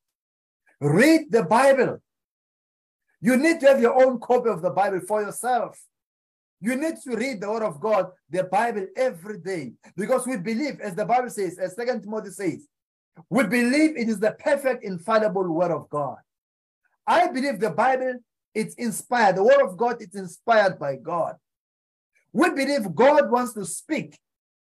Read 0.81 1.31
the 1.31 1.43
Bible. 1.43 1.99
You 3.21 3.37
need 3.37 3.61
to 3.61 3.69
have 3.69 3.81
your 3.81 4.05
own 4.05 4.21
copy 4.21 4.51
of 4.51 4.61
the 4.61 4.71
Bible 4.71 5.01
for 5.01 5.23
yourself. 5.23 5.81
You 6.61 6.77
need 6.77 6.97
to 7.05 7.17
read 7.17 7.41
the 7.41 7.51
Word 7.51 7.63
of 7.63 7.81
God, 7.81 8.11
the 8.31 8.45
Bible, 8.45 8.87
every 8.97 9.39
day 9.39 9.73
because 9.97 10.27
we 10.27 10.37
believe, 10.37 10.81
as 10.81 10.95
the 10.95 11.05
Bible 11.05 11.31
says, 11.31 11.59
as 11.59 11.75
Second 11.75 12.03
Timothy 12.03 12.31
says, 12.31 12.67
we 13.31 13.45
believe 13.45 13.97
it 13.97 14.09
is 14.09 14.19
the 14.19 14.33
perfect, 14.33 14.85
infallible 14.85 15.49
Word 15.53 15.71
of 15.71 15.89
God. 15.91 16.17
I 17.07 17.29
believe 17.29 17.61
the 17.61 17.71
Bible, 17.71 18.15
it's 18.55 18.75
inspired. 18.77 19.37
The 19.37 19.45
Word 19.45 19.63
of 19.63 19.77
God, 19.77 20.01
is 20.01 20.15
inspired 20.15 20.79
by 20.79 20.97
God. 20.97 21.37
We 22.33 22.51
believe 22.51 22.95
God 22.95 23.31
wants 23.31 23.53
to 23.55 23.65
speak 23.65 24.19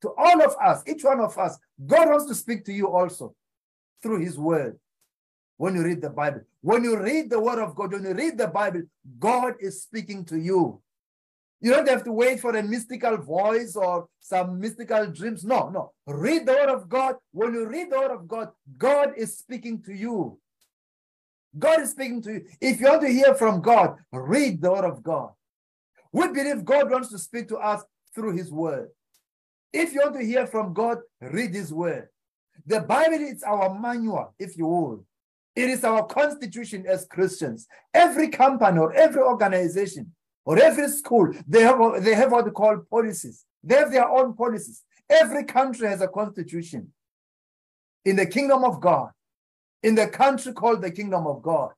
to 0.01 0.09
all 0.17 0.43
of 0.43 0.55
us, 0.63 0.83
each 0.87 1.03
one 1.03 1.19
of 1.19 1.37
us. 1.37 1.57
God 1.85 2.09
wants 2.09 2.25
to 2.25 2.35
speak 2.35 2.65
to 2.65 2.73
you 2.73 2.87
also 2.91 3.35
through 4.01 4.19
His 4.19 4.37
Word 4.37 4.77
when 5.57 5.75
you 5.75 5.83
read 5.83 6.01
the 6.01 6.09
Bible. 6.09 6.41
When 6.61 6.83
you 6.83 6.99
read 6.99 7.29
the 7.29 7.39
Word 7.39 7.59
of 7.59 7.75
God, 7.75 7.93
when 7.93 8.03
you 8.03 8.13
read 8.13 8.37
the 8.37 8.47
Bible, 8.47 8.83
God 9.19 9.53
is 9.59 9.83
speaking 9.83 10.25
to 10.25 10.37
you. 10.37 10.81
You 11.61 11.71
don't 11.71 11.87
have 11.87 12.03
to 12.03 12.11
wait 12.11 12.39
for 12.39 12.55
a 12.55 12.61
mystical 12.61 13.17
voice 13.17 13.75
or 13.75 14.07
some 14.19 14.59
mystical 14.59 15.07
dreams. 15.07 15.43
No, 15.43 15.69
no. 15.69 15.93
Read 16.05 16.45
the 16.45 16.53
Word 16.53 16.69
of 16.69 16.89
God. 16.89 17.15
When 17.31 17.53
you 17.53 17.65
read 17.65 17.91
the 17.91 17.97
Word 17.97 18.11
of 18.11 18.27
God, 18.27 18.49
God 18.77 19.13
is 19.17 19.37
speaking 19.37 19.81
to 19.83 19.93
you. 19.93 20.39
God 21.57 21.81
is 21.81 21.91
speaking 21.91 22.21
to 22.23 22.33
you. 22.33 22.45
If 22.59 22.79
you 22.79 22.87
want 22.87 23.01
to 23.01 23.07
hear 23.07 23.33
from 23.35 23.61
God, 23.61 23.95
read 24.11 24.61
the 24.61 24.71
Word 24.71 24.85
of 24.85 25.01
God. 25.01 25.31
We 26.11 26.27
believe 26.27 26.65
God 26.65 26.91
wants 26.91 27.09
to 27.09 27.19
speak 27.19 27.47
to 27.49 27.57
us 27.57 27.83
through 28.13 28.35
His 28.35 28.51
Word. 28.51 28.89
If 29.71 29.93
you 29.93 30.01
want 30.01 30.15
to 30.15 30.25
hear 30.25 30.47
from 30.47 30.73
God, 30.73 30.99
read 31.21 31.53
His 31.53 31.73
Word. 31.73 32.09
The 32.65 32.81
Bible 32.81 33.15
is 33.15 33.43
our 33.43 33.77
manual, 33.77 34.33
if 34.39 34.57
you 34.57 34.67
will. 34.67 35.05
It 35.55 35.69
is 35.69 35.83
our 35.83 36.05
constitution 36.05 36.85
as 36.87 37.05
Christians. 37.05 37.67
Every 37.93 38.27
company 38.27 38.79
or 38.79 38.93
every 38.93 39.21
organization 39.21 40.14
or 40.45 40.59
every 40.59 40.87
school, 40.89 41.33
they 41.47 41.61
have, 41.61 42.03
they 42.03 42.13
have 42.13 42.31
what 42.31 42.45
they 42.45 42.51
call 42.51 42.77
policies. 42.89 43.45
They 43.63 43.75
have 43.75 43.91
their 43.91 44.07
own 44.07 44.35
policies. 44.35 44.83
Every 45.09 45.43
country 45.43 45.87
has 45.87 46.01
a 46.01 46.07
constitution. 46.07 46.91
In 48.05 48.15
the 48.15 48.27
kingdom 48.27 48.63
of 48.63 48.79
God, 48.79 49.09
in 49.81 49.95
the 49.95 50.07
country 50.07 50.53
called 50.53 50.81
the 50.81 50.91
kingdom 50.91 51.25
of 51.25 51.41
God, 51.41 51.71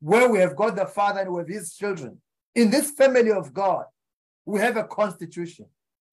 where 0.00 0.28
we 0.28 0.38
have 0.40 0.56
God 0.56 0.76
the 0.76 0.86
Father 0.86 1.20
and 1.20 1.32
we 1.32 1.38
have 1.38 1.48
his 1.48 1.74
children. 1.74 2.20
In 2.54 2.70
this 2.70 2.90
family 2.90 3.30
of 3.30 3.54
God, 3.54 3.84
we 4.44 4.60
have 4.60 4.76
a 4.76 4.84
constitution 4.84 5.66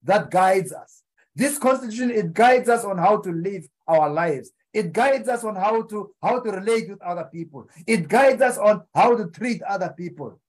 that 0.03 0.30
guides 0.30 0.72
us. 0.72 1.03
This 1.36 1.58
constitution, 1.58 2.12
it 2.12 2.34
guides 2.34 2.70
us 2.70 2.84
on 2.84 2.98
how 2.98 3.18
to 3.22 3.32
live 3.32 3.68
our 3.88 4.10
lives. 4.10 4.51
It 4.74 4.92
guides 4.94 5.30
us 5.30 5.44
on 5.44 5.56
how 5.56 5.84
to 5.84 6.13
how 6.22 6.39
to 6.39 6.51
relate 6.51 6.89
with 6.89 7.01
other 7.01 7.30
people. 7.32 7.70
It 7.86 8.08
guides 8.08 8.42
us 8.42 8.58
on 8.58 8.84
how 8.94 9.15
to 9.15 9.27
treat 9.27 9.62
other 9.63 9.94
people. 9.96 10.39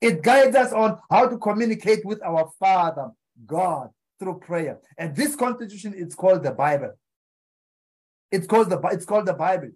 It 0.00 0.22
guides 0.22 0.54
us 0.54 0.72
on 0.72 0.98
how 1.10 1.28
to 1.28 1.38
communicate 1.38 2.04
with 2.04 2.22
our 2.22 2.50
Father, 2.58 3.10
God, 3.46 3.90
through 4.18 4.38
prayer. 4.40 4.78
And 4.96 5.14
this 5.14 5.34
constitution 5.34 5.94
is 5.94 6.14
called 6.14 6.42
the 6.42 6.52
Bible. 6.52 6.92
It's 8.30 8.46
called 8.46 8.70
the 8.70 8.78
it's 8.88 9.04
called 9.04 9.26
the 9.26 9.32
Bible. 9.32 9.70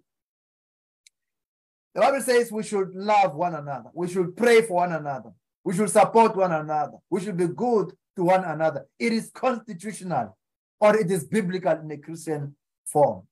The 1.93 2.01
Bible 2.01 2.21
says 2.21 2.51
we 2.51 2.63
should 2.63 2.93
love 2.93 3.35
one 3.35 3.55
another. 3.55 3.89
We 3.93 4.07
should 4.07 4.35
pray 4.35 4.61
for 4.61 4.75
one 4.75 4.93
another. 4.93 5.31
We 5.63 5.75
should 5.75 5.89
support 5.89 6.35
one 6.35 6.51
another. 6.51 6.97
We 7.09 7.21
should 7.21 7.37
be 7.37 7.47
good 7.47 7.93
to 8.15 8.23
one 8.23 8.43
another. 8.43 8.85
It 8.99 9.13
is 9.13 9.31
constitutional 9.33 10.37
or 10.79 10.97
it 10.97 11.09
is 11.09 11.25
biblical 11.25 11.71
in 11.71 11.91
a 11.91 11.97
Christian 11.97 12.55
form. 12.85 13.23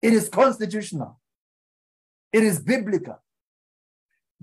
It 0.00 0.12
is 0.12 0.28
constitutional. 0.28 1.20
It 2.32 2.42
is 2.42 2.60
biblical. 2.60 3.22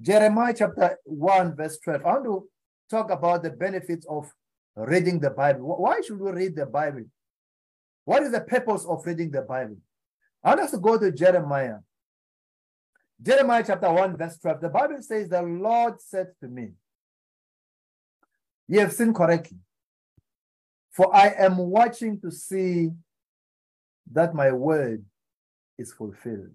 Jeremiah 0.02 0.54
chapter 0.58 0.98
1, 1.04 1.56
verse 1.56 1.78
12. 1.80 2.06
I 2.06 2.14
want 2.14 2.26
to 2.26 2.50
talk 2.90 3.12
about 3.12 3.44
the 3.44 3.50
benefits 3.50 4.06
of 4.10 4.32
reading 4.76 5.20
the 5.20 5.30
Bible. 5.30 5.78
Why 5.78 6.02
should 6.02 6.20
we 6.20 6.32
read 6.32 6.56
the 6.56 6.66
Bible? 6.66 7.06
What 8.06 8.24
is 8.24 8.32
the 8.32 8.42
purpose 8.42 8.86
of 8.86 9.06
reading 9.06 9.32
the 9.32 9.42
Bible? 9.42 9.78
I 10.44 10.50
want 10.50 10.62
us 10.62 10.72
to 10.72 10.78
go 10.78 10.98
to 10.98 11.12
Jeremiah 11.12 11.80
Jeremiah 13.22 13.64
chapter 13.68 13.92
1, 13.92 14.16
verse 14.16 14.38
12. 14.38 14.62
The 14.62 14.70
Bible 14.70 15.02
says, 15.02 15.28
The 15.28 15.42
Lord 15.42 16.00
said 16.00 16.28
to 16.42 16.48
me, 16.48 16.70
You 18.68 18.80
have 18.80 18.94
seen 18.94 19.14
correctly, 19.14 19.58
for 20.90 21.14
I 21.14 21.34
am 21.38 21.58
watching 21.58 22.22
to 22.22 22.32
see 22.32 22.92
that 24.12 24.34
my 24.34 24.54
word 24.54 25.04
is 25.78 25.92
fulfilled. 25.92 26.52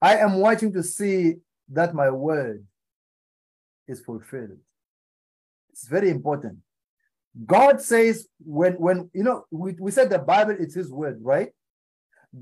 I 0.00 0.18
am 0.18 0.34
watching 0.34 0.72
to 0.72 0.82
see 0.82 1.36
that 1.70 1.94
my 1.94 2.10
word 2.10 2.64
is 3.88 4.00
fulfilled. 4.00 4.58
It's 5.70 5.88
very 5.88 6.10
important. 6.10 6.58
God 7.44 7.80
says 7.80 8.28
when 8.38 8.74
when 8.74 9.10
you 9.12 9.22
know 9.22 9.44
we, 9.50 9.72
we 9.78 9.90
said 9.90 10.08
the 10.08 10.18
Bible 10.18 10.56
is 10.58 10.74
his 10.74 10.90
word, 10.90 11.18
right? 11.20 11.50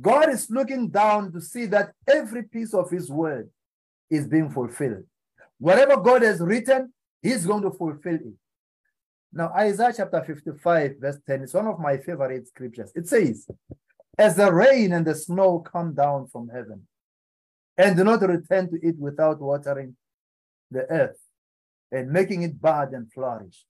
God 0.00 0.30
is 0.30 0.50
looking 0.50 0.88
down 0.88 1.32
to 1.32 1.40
see 1.40 1.66
that 1.66 1.92
every 2.08 2.44
piece 2.44 2.75
of 2.75 2.90
his 2.90 3.11
word 3.11 3.50
is 4.11 4.26
being 4.26 4.50
fulfilled. 4.50 5.04
Whatever 5.58 5.96
God 5.96 6.23
has 6.23 6.40
written, 6.40 6.92
he's 7.23 7.46
going 7.46 7.62
to 7.62 7.70
fulfill 7.70 8.14
it. 8.14 8.34
Now, 9.32 9.52
Isaiah 9.56 9.92
chapter 9.96 10.23
55, 10.23 10.96
verse 11.00 11.18
10 11.26 11.42
is 11.42 11.54
one 11.54 11.66
of 11.66 11.80
my 11.80 11.96
favorite 11.99 12.46
scriptures. 12.46 12.92
It 12.94 13.08
says, 13.08 13.49
As 14.16 14.37
the 14.37 14.52
rain 14.52 14.92
and 14.92 15.04
the 15.04 15.14
snow 15.14 15.58
come 15.58 15.92
down 15.94 16.28
from 16.28 16.49
heaven, 16.49 16.87
and 17.76 17.97
do 17.97 18.04
not 18.04 18.23
return 18.23 18.71
to 18.71 18.78
it 18.87 18.99
without 18.99 19.40
watering 19.40 19.97
the 20.71 20.90
earth 20.90 21.21
and 21.90 22.11
making 22.11 22.43
it 22.43 22.61
bud 22.61 22.93
and 22.93 23.12
flourish, 23.12 23.64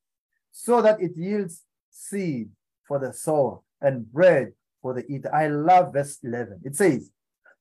so 0.53 0.81
that 0.83 1.01
it 1.01 1.13
yields 1.17 1.63
seed 1.91 2.51
for 2.87 2.99
the 2.99 3.13
sower 3.13 3.61
and 3.81 4.11
bread 4.13 4.53
for 4.81 4.95
the 4.95 5.07
eater. 5.11 5.35
I 5.35 5.49
love 5.49 5.93
verse 5.93 6.19
11. 6.23 6.61
It 6.65 6.77
says, 6.77 7.11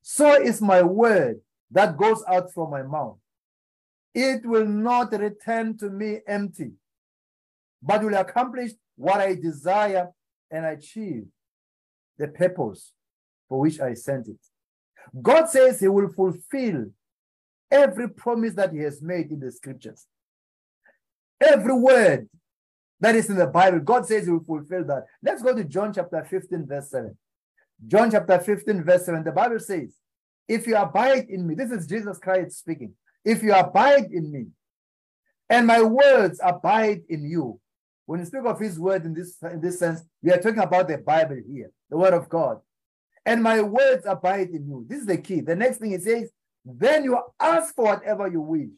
So 0.02 0.40
is 0.40 0.60
my 0.60 0.82
word 0.82 1.40
that 1.70 1.96
goes 1.96 2.22
out 2.28 2.52
from 2.52 2.70
my 2.70 2.82
mouth. 2.82 3.18
It 4.14 4.46
will 4.46 4.66
not 4.66 5.12
return 5.12 5.76
to 5.78 5.90
me 5.90 6.20
empty 6.26 6.72
but 7.84 8.02
will 8.02 8.14
accomplish 8.14 8.72
what 8.96 9.20
I 9.20 9.34
desire 9.34 10.08
and 10.50 10.64
achieve 10.64 11.26
the 12.16 12.28
purpose 12.28 12.92
for 13.48 13.60
which 13.60 13.78
I 13.78 13.94
sent 13.94 14.28
it. 14.28 14.38
God 15.20 15.48
says 15.48 15.80
he 15.80 15.88
will 15.88 16.08
fulfill 16.08 16.86
every 17.70 18.08
promise 18.08 18.54
that 18.54 18.72
he 18.72 18.78
has 18.80 19.02
made 19.02 19.30
in 19.30 19.40
the 19.40 19.50
scriptures. 19.50 20.06
Every 21.40 21.74
word 21.74 22.28
that 23.00 23.14
is 23.14 23.28
in 23.28 23.36
the 23.36 23.46
Bible, 23.46 23.80
God 23.80 24.06
says 24.06 24.24
he 24.24 24.32
will 24.32 24.44
fulfill 24.44 24.84
that. 24.84 25.04
Let's 25.22 25.42
go 25.42 25.54
to 25.54 25.64
John 25.64 25.92
chapter 25.92 26.24
15, 26.24 26.66
verse 26.66 26.90
7. 26.90 27.16
John 27.86 28.10
chapter 28.10 28.38
15, 28.38 28.84
verse 28.84 29.04
7. 29.04 29.24
The 29.24 29.32
Bible 29.32 29.58
says, 29.58 29.94
If 30.48 30.66
you 30.66 30.76
abide 30.76 31.26
in 31.28 31.46
me, 31.46 31.54
this 31.54 31.70
is 31.70 31.86
Jesus 31.86 32.18
Christ 32.18 32.58
speaking. 32.58 32.92
If 33.24 33.42
you 33.42 33.52
abide 33.52 34.10
in 34.12 34.30
me, 34.30 34.46
and 35.48 35.66
my 35.66 35.82
words 35.82 36.40
abide 36.42 37.02
in 37.08 37.24
you, 37.24 37.60
when 38.06 38.20
you 38.20 38.26
speak 38.26 38.44
of 38.44 38.60
his 38.60 38.78
word 38.78 39.04
in 39.04 39.14
this, 39.14 39.36
in 39.42 39.60
this 39.60 39.78
sense, 39.78 40.02
we 40.22 40.30
are 40.30 40.40
talking 40.40 40.60
about 40.60 40.88
the 40.88 40.98
Bible 40.98 41.40
here, 41.46 41.70
the 41.90 41.96
word 41.96 42.14
of 42.14 42.28
God. 42.28 42.60
And 43.26 43.42
my 43.42 43.60
words 43.62 44.04
abide 44.06 44.50
in 44.50 44.66
you. 44.66 44.84
This 44.88 45.00
is 45.00 45.06
the 45.06 45.16
key. 45.16 45.40
The 45.40 45.56
next 45.56 45.78
thing 45.78 45.92
it 45.92 46.02
says, 46.02 46.30
then 46.64 47.04
you 47.04 47.18
ask 47.40 47.74
for 47.74 47.84
whatever 47.84 48.28
you 48.28 48.40
wish. 48.40 48.70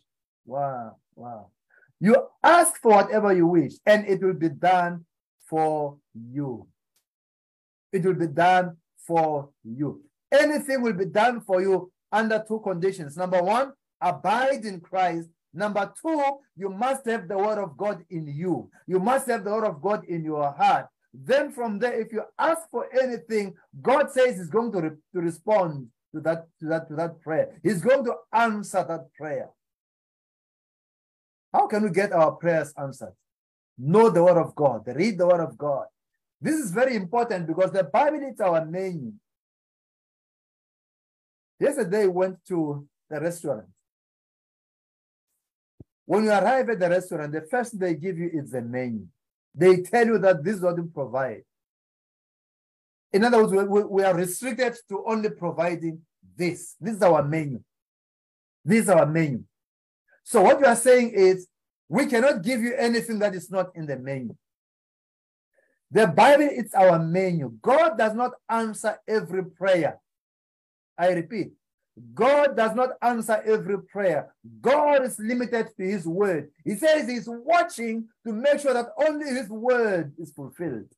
Wow, 0.44 0.96
wow. 1.14 1.50
You 1.98 2.28
ask 2.42 2.80
for 2.80 2.92
whatever 2.92 3.32
you 3.32 3.46
wish, 3.46 3.72
and 3.84 4.06
it 4.06 4.22
will 4.22 4.34
be 4.34 4.48
done 4.48 5.04
for 5.48 5.96
you. 6.14 6.66
It 7.92 8.04
will 8.04 8.14
be 8.14 8.26
done 8.26 8.76
for 9.06 9.50
you. 9.64 10.02
Anything 10.30 10.82
will 10.82 10.92
be 10.92 11.06
done 11.06 11.40
for 11.40 11.60
you 11.60 11.90
under 12.12 12.44
two 12.46 12.60
conditions. 12.60 13.16
Number 13.16 13.42
one, 13.42 13.72
abide 14.00 14.64
in 14.64 14.80
Christ 14.80 15.28
Number 15.56 15.90
two, 16.02 16.22
you 16.54 16.68
must 16.68 17.06
have 17.06 17.28
the 17.28 17.38
word 17.38 17.58
of 17.58 17.78
God 17.78 18.04
in 18.10 18.26
you. 18.26 18.70
You 18.86 19.00
must 19.00 19.26
have 19.28 19.42
the 19.42 19.50
word 19.50 19.64
of 19.64 19.80
God 19.80 20.04
in 20.04 20.22
your 20.22 20.52
heart. 20.52 20.86
Then 21.24 21.52
from 21.52 21.78
there, 21.78 21.98
if 22.00 22.12
you 22.12 22.22
ask 22.38 22.62
for 22.70 22.86
anything, 22.92 23.54
God 23.80 24.10
says 24.10 24.36
He's 24.36 24.48
going 24.48 24.72
to, 24.72 24.80
re 24.80 24.90
to 25.14 25.20
respond 25.20 25.88
to 26.14 26.20
that, 26.20 26.46
to, 26.60 26.66
that, 26.66 26.88
to 26.88 26.94
that 26.96 27.20
prayer. 27.20 27.58
He's 27.62 27.80
going 27.80 28.04
to 28.04 28.14
answer 28.32 28.84
that 28.86 29.12
prayer. 29.14 29.50
How 31.52 31.66
can 31.66 31.84
we 31.84 31.90
get 31.90 32.12
our 32.12 32.32
prayers 32.32 32.72
answered? 32.76 33.14
Know 33.78 34.10
the 34.10 34.22
word 34.22 34.38
of 34.38 34.54
God, 34.54 34.82
read 34.86 35.18
the 35.18 35.26
word 35.26 35.40
of 35.40 35.56
God. 35.56 35.86
This 36.40 36.56
is 36.56 36.70
very 36.70 36.96
important 36.96 37.46
because 37.46 37.72
the 37.72 37.84
Bible 37.84 38.22
is 38.22 38.40
our 38.40 38.64
menu. 38.64 39.12
Yesterday, 41.58 42.02
I 42.02 42.08
went 42.08 42.44
to 42.48 42.86
the 43.08 43.20
restaurant 43.20 43.66
when 46.06 46.22
you 46.22 46.30
arrive 46.30 46.70
at 46.70 46.78
the 46.78 46.88
restaurant, 46.88 47.32
the 47.32 47.42
first 47.42 47.78
they 47.78 47.94
give 47.94 48.16
you 48.16 48.30
is 48.32 48.52
the 48.52 48.62
menu. 48.62 49.06
They 49.56 49.78
tell 49.78 50.06
you 50.06 50.18
that 50.18 50.44
this 50.44 50.56
is 50.56 50.60
what 50.60 50.76
we 50.76 50.86
provide. 50.86 51.42
In 53.12 53.24
other 53.24 53.42
words, 53.42 53.52
we, 53.68 53.82
we 53.84 54.02
are 54.04 54.14
restricted 54.14 54.76
to 54.90 55.02
only 55.06 55.30
providing 55.30 56.02
this. 56.36 56.76
This 56.78 56.96
is 56.96 57.02
our 57.02 57.22
menu. 57.22 57.62
This 58.62 58.84
is 58.84 58.88
our 58.90 59.06
menu. 59.06 59.42
So 60.22 60.42
what 60.42 60.60
you 60.60 60.66
are 60.66 60.76
saying 60.76 61.12
is 61.14 61.48
we 61.88 62.06
cannot 62.06 62.42
give 62.42 62.60
you 62.60 62.74
anything 62.74 63.18
that 63.20 63.34
is 63.34 63.50
not 63.50 63.74
in 63.74 63.86
the 63.86 63.96
menu. 63.96 64.36
The 65.90 66.08
Bible 66.08 66.48
is 66.50 66.74
our 66.74 66.98
menu. 66.98 67.52
God 67.62 67.96
does 67.96 68.12
not 68.14 68.32
answer 68.48 68.98
every 69.06 69.44
prayer. 69.44 69.98
I 70.98 71.12
repeat, 71.12 71.52
God 72.14 72.56
does 72.56 72.74
not 72.74 72.90
answer 73.00 73.42
every 73.46 73.82
prayer. 73.82 74.34
God 74.60 75.04
is 75.04 75.18
limited 75.18 75.68
to 75.76 75.82
his 75.82 76.06
word. 76.06 76.50
He 76.64 76.74
says 76.74 77.08
he's 77.08 77.28
watching 77.28 78.08
to 78.26 78.32
make 78.32 78.60
sure 78.60 78.74
that 78.74 78.88
only 78.98 79.26
his 79.26 79.48
word 79.48 80.12
is 80.18 80.30
fulfilled. 80.32 80.88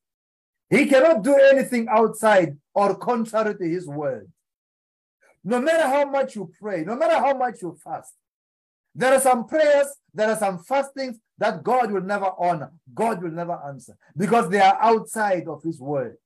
He 0.70 0.87
cannot 0.87 1.22
do 1.22 1.34
anything 1.34 1.87
outside 1.88 2.56
or 2.74 2.96
contrary 2.96 3.54
to 3.56 3.64
his 3.64 3.87
word. 3.87 4.30
No 5.44 5.61
matter 5.61 5.87
how 5.87 6.04
much 6.04 6.34
you 6.34 6.52
pray, 6.61 6.82
no 6.84 6.96
matter 6.96 7.14
how 7.14 7.34
much 7.34 7.62
you 7.62 7.78
fast, 7.82 8.14
there 8.94 9.14
are 9.14 9.20
some 9.20 9.46
prayers, 9.46 9.87
there 10.12 10.28
are 10.28 10.37
some 10.37 10.58
fastings 10.58 11.18
that 11.38 11.62
God 11.62 11.92
will 11.92 12.02
never 12.02 12.30
honor, 12.38 12.72
God 12.92 13.22
will 13.22 13.30
never 13.30 13.58
answer 13.68 13.96
because 14.16 14.50
they 14.50 14.61
are 14.61 14.76
outside 14.80 15.46
of 15.46 15.62
his 15.62 15.80
word. 15.80 16.16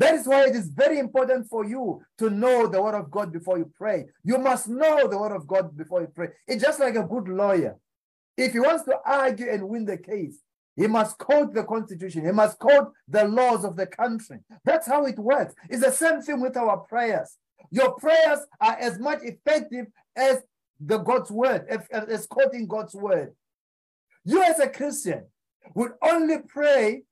That 0.00 0.14
is 0.14 0.26
why 0.26 0.46
it 0.46 0.56
is 0.56 0.68
very 0.68 0.98
important 0.98 1.46
for 1.46 1.66
you 1.66 2.00
to 2.16 2.30
know 2.30 2.66
the 2.66 2.80
word 2.80 2.94
of 2.94 3.10
God 3.10 3.30
before 3.30 3.58
you 3.58 3.70
pray. 3.76 4.06
You 4.24 4.38
must 4.38 4.66
know 4.66 5.06
the 5.06 5.18
word 5.18 5.36
of 5.36 5.46
God 5.46 5.76
before 5.76 6.00
you 6.00 6.06
pray. 6.06 6.28
It's 6.48 6.62
just 6.62 6.80
like 6.80 6.96
a 6.96 7.02
good 7.02 7.28
lawyer. 7.28 7.76
If 8.34 8.52
he 8.52 8.60
wants 8.60 8.84
to 8.84 8.96
argue 9.04 9.50
and 9.50 9.68
win 9.68 9.84
the 9.84 9.98
case, 9.98 10.38
he 10.74 10.86
must 10.86 11.18
quote 11.18 11.52
the 11.52 11.64
constitution. 11.64 12.24
He 12.24 12.32
must 12.32 12.58
quote 12.58 12.92
the 13.08 13.24
laws 13.24 13.62
of 13.62 13.76
the 13.76 13.86
country. 13.86 14.38
That's 14.64 14.86
how 14.86 15.04
it 15.04 15.18
works. 15.18 15.54
It's 15.68 15.84
the 15.84 15.92
same 15.92 16.22
thing 16.22 16.40
with 16.40 16.56
our 16.56 16.78
prayers. 16.78 17.36
Your 17.70 17.92
prayers 17.96 18.38
are 18.58 18.78
as 18.80 18.98
much 18.98 19.18
effective 19.22 19.84
as 20.16 20.38
the 20.80 20.96
God's 20.96 21.30
word, 21.30 21.66
as, 21.68 21.86
as 21.90 22.26
quoting 22.26 22.66
God's 22.66 22.94
word. 22.94 23.34
You 24.24 24.42
as 24.42 24.60
a 24.60 24.68
Christian 24.68 25.26
would 25.74 25.92
only 26.02 26.38
pray 26.48 27.02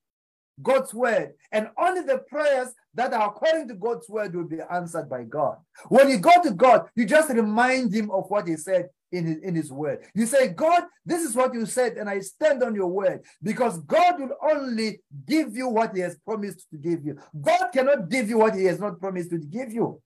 God's 0.62 0.92
word. 0.92 1.34
And 1.52 1.68
only 1.78 2.02
the 2.02 2.18
prayers 2.18 2.68
that 2.98 3.12
are 3.12 3.28
according 3.28 3.68
to 3.68 3.74
God's 3.74 4.08
word 4.08 4.34
will 4.34 4.42
be 4.42 4.58
answered 4.72 5.08
by 5.08 5.22
God. 5.22 5.58
When 5.88 6.08
you 6.08 6.18
go 6.18 6.32
to 6.42 6.50
God, 6.50 6.88
you 6.96 7.06
just 7.06 7.30
remind 7.30 7.94
him 7.94 8.10
of 8.10 8.28
what 8.28 8.48
he 8.48 8.56
said 8.56 8.88
in 9.12 9.24
his, 9.24 9.38
in 9.38 9.54
his 9.54 9.70
word. 9.70 10.00
You 10.16 10.26
say, 10.26 10.48
God, 10.48 10.82
this 11.06 11.22
is 11.22 11.36
what 11.36 11.54
you 11.54 11.64
said, 11.64 11.92
and 11.96 12.10
I 12.10 12.18
stand 12.18 12.60
on 12.64 12.74
your 12.74 12.88
word 12.88 13.22
because 13.40 13.78
God 13.84 14.18
will 14.18 14.36
only 14.42 14.98
give 15.24 15.56
you 15.56 15.68
what 15.68 15.94
he 15.94 16.00
has 16.00 16.18
promised 16.18 16.66
to 16.72 16.76
give 16.76 17.04
you. 17.04 17.16
God 17.40 17.68
cannot 17.72 18.08
give 18.08 18.28
you 18.28 18.38
what 18.38 18.56
he 18.56 18.64
has 18.64 18.80
not 18.80 18.98
promised 18.98 19.30
to 19.30 19.38
give 19.38 19.72
you. 19.72 20.02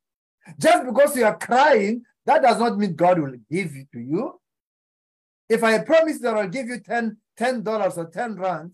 Just 0.58 0.84
because 0.84 1.16
you 1.16 1.24
are 1.24 1.38
crying, 1.38 2.02
that 2.26 2.42
does 2.42 2.58
not 2.58 2.76
mean 2.76 2.94
God 2.94 3.18
will 3.20 3.36
give 3.50 3.74
it 3.74 3.90
to 3.94 4.00
you. 4.00 4.38
If 5.48 5.64
I 5.64 5.78
promise 5.78 6.18
that 6.18 6.36
I'll 6.36 6.46
give 6.46 6.66
you 6.66 6.78
10 6.78 7.16
$10 7.40 7.96
or 7.96 8.10
10 8.10 8.34
rand, 8.34 8.72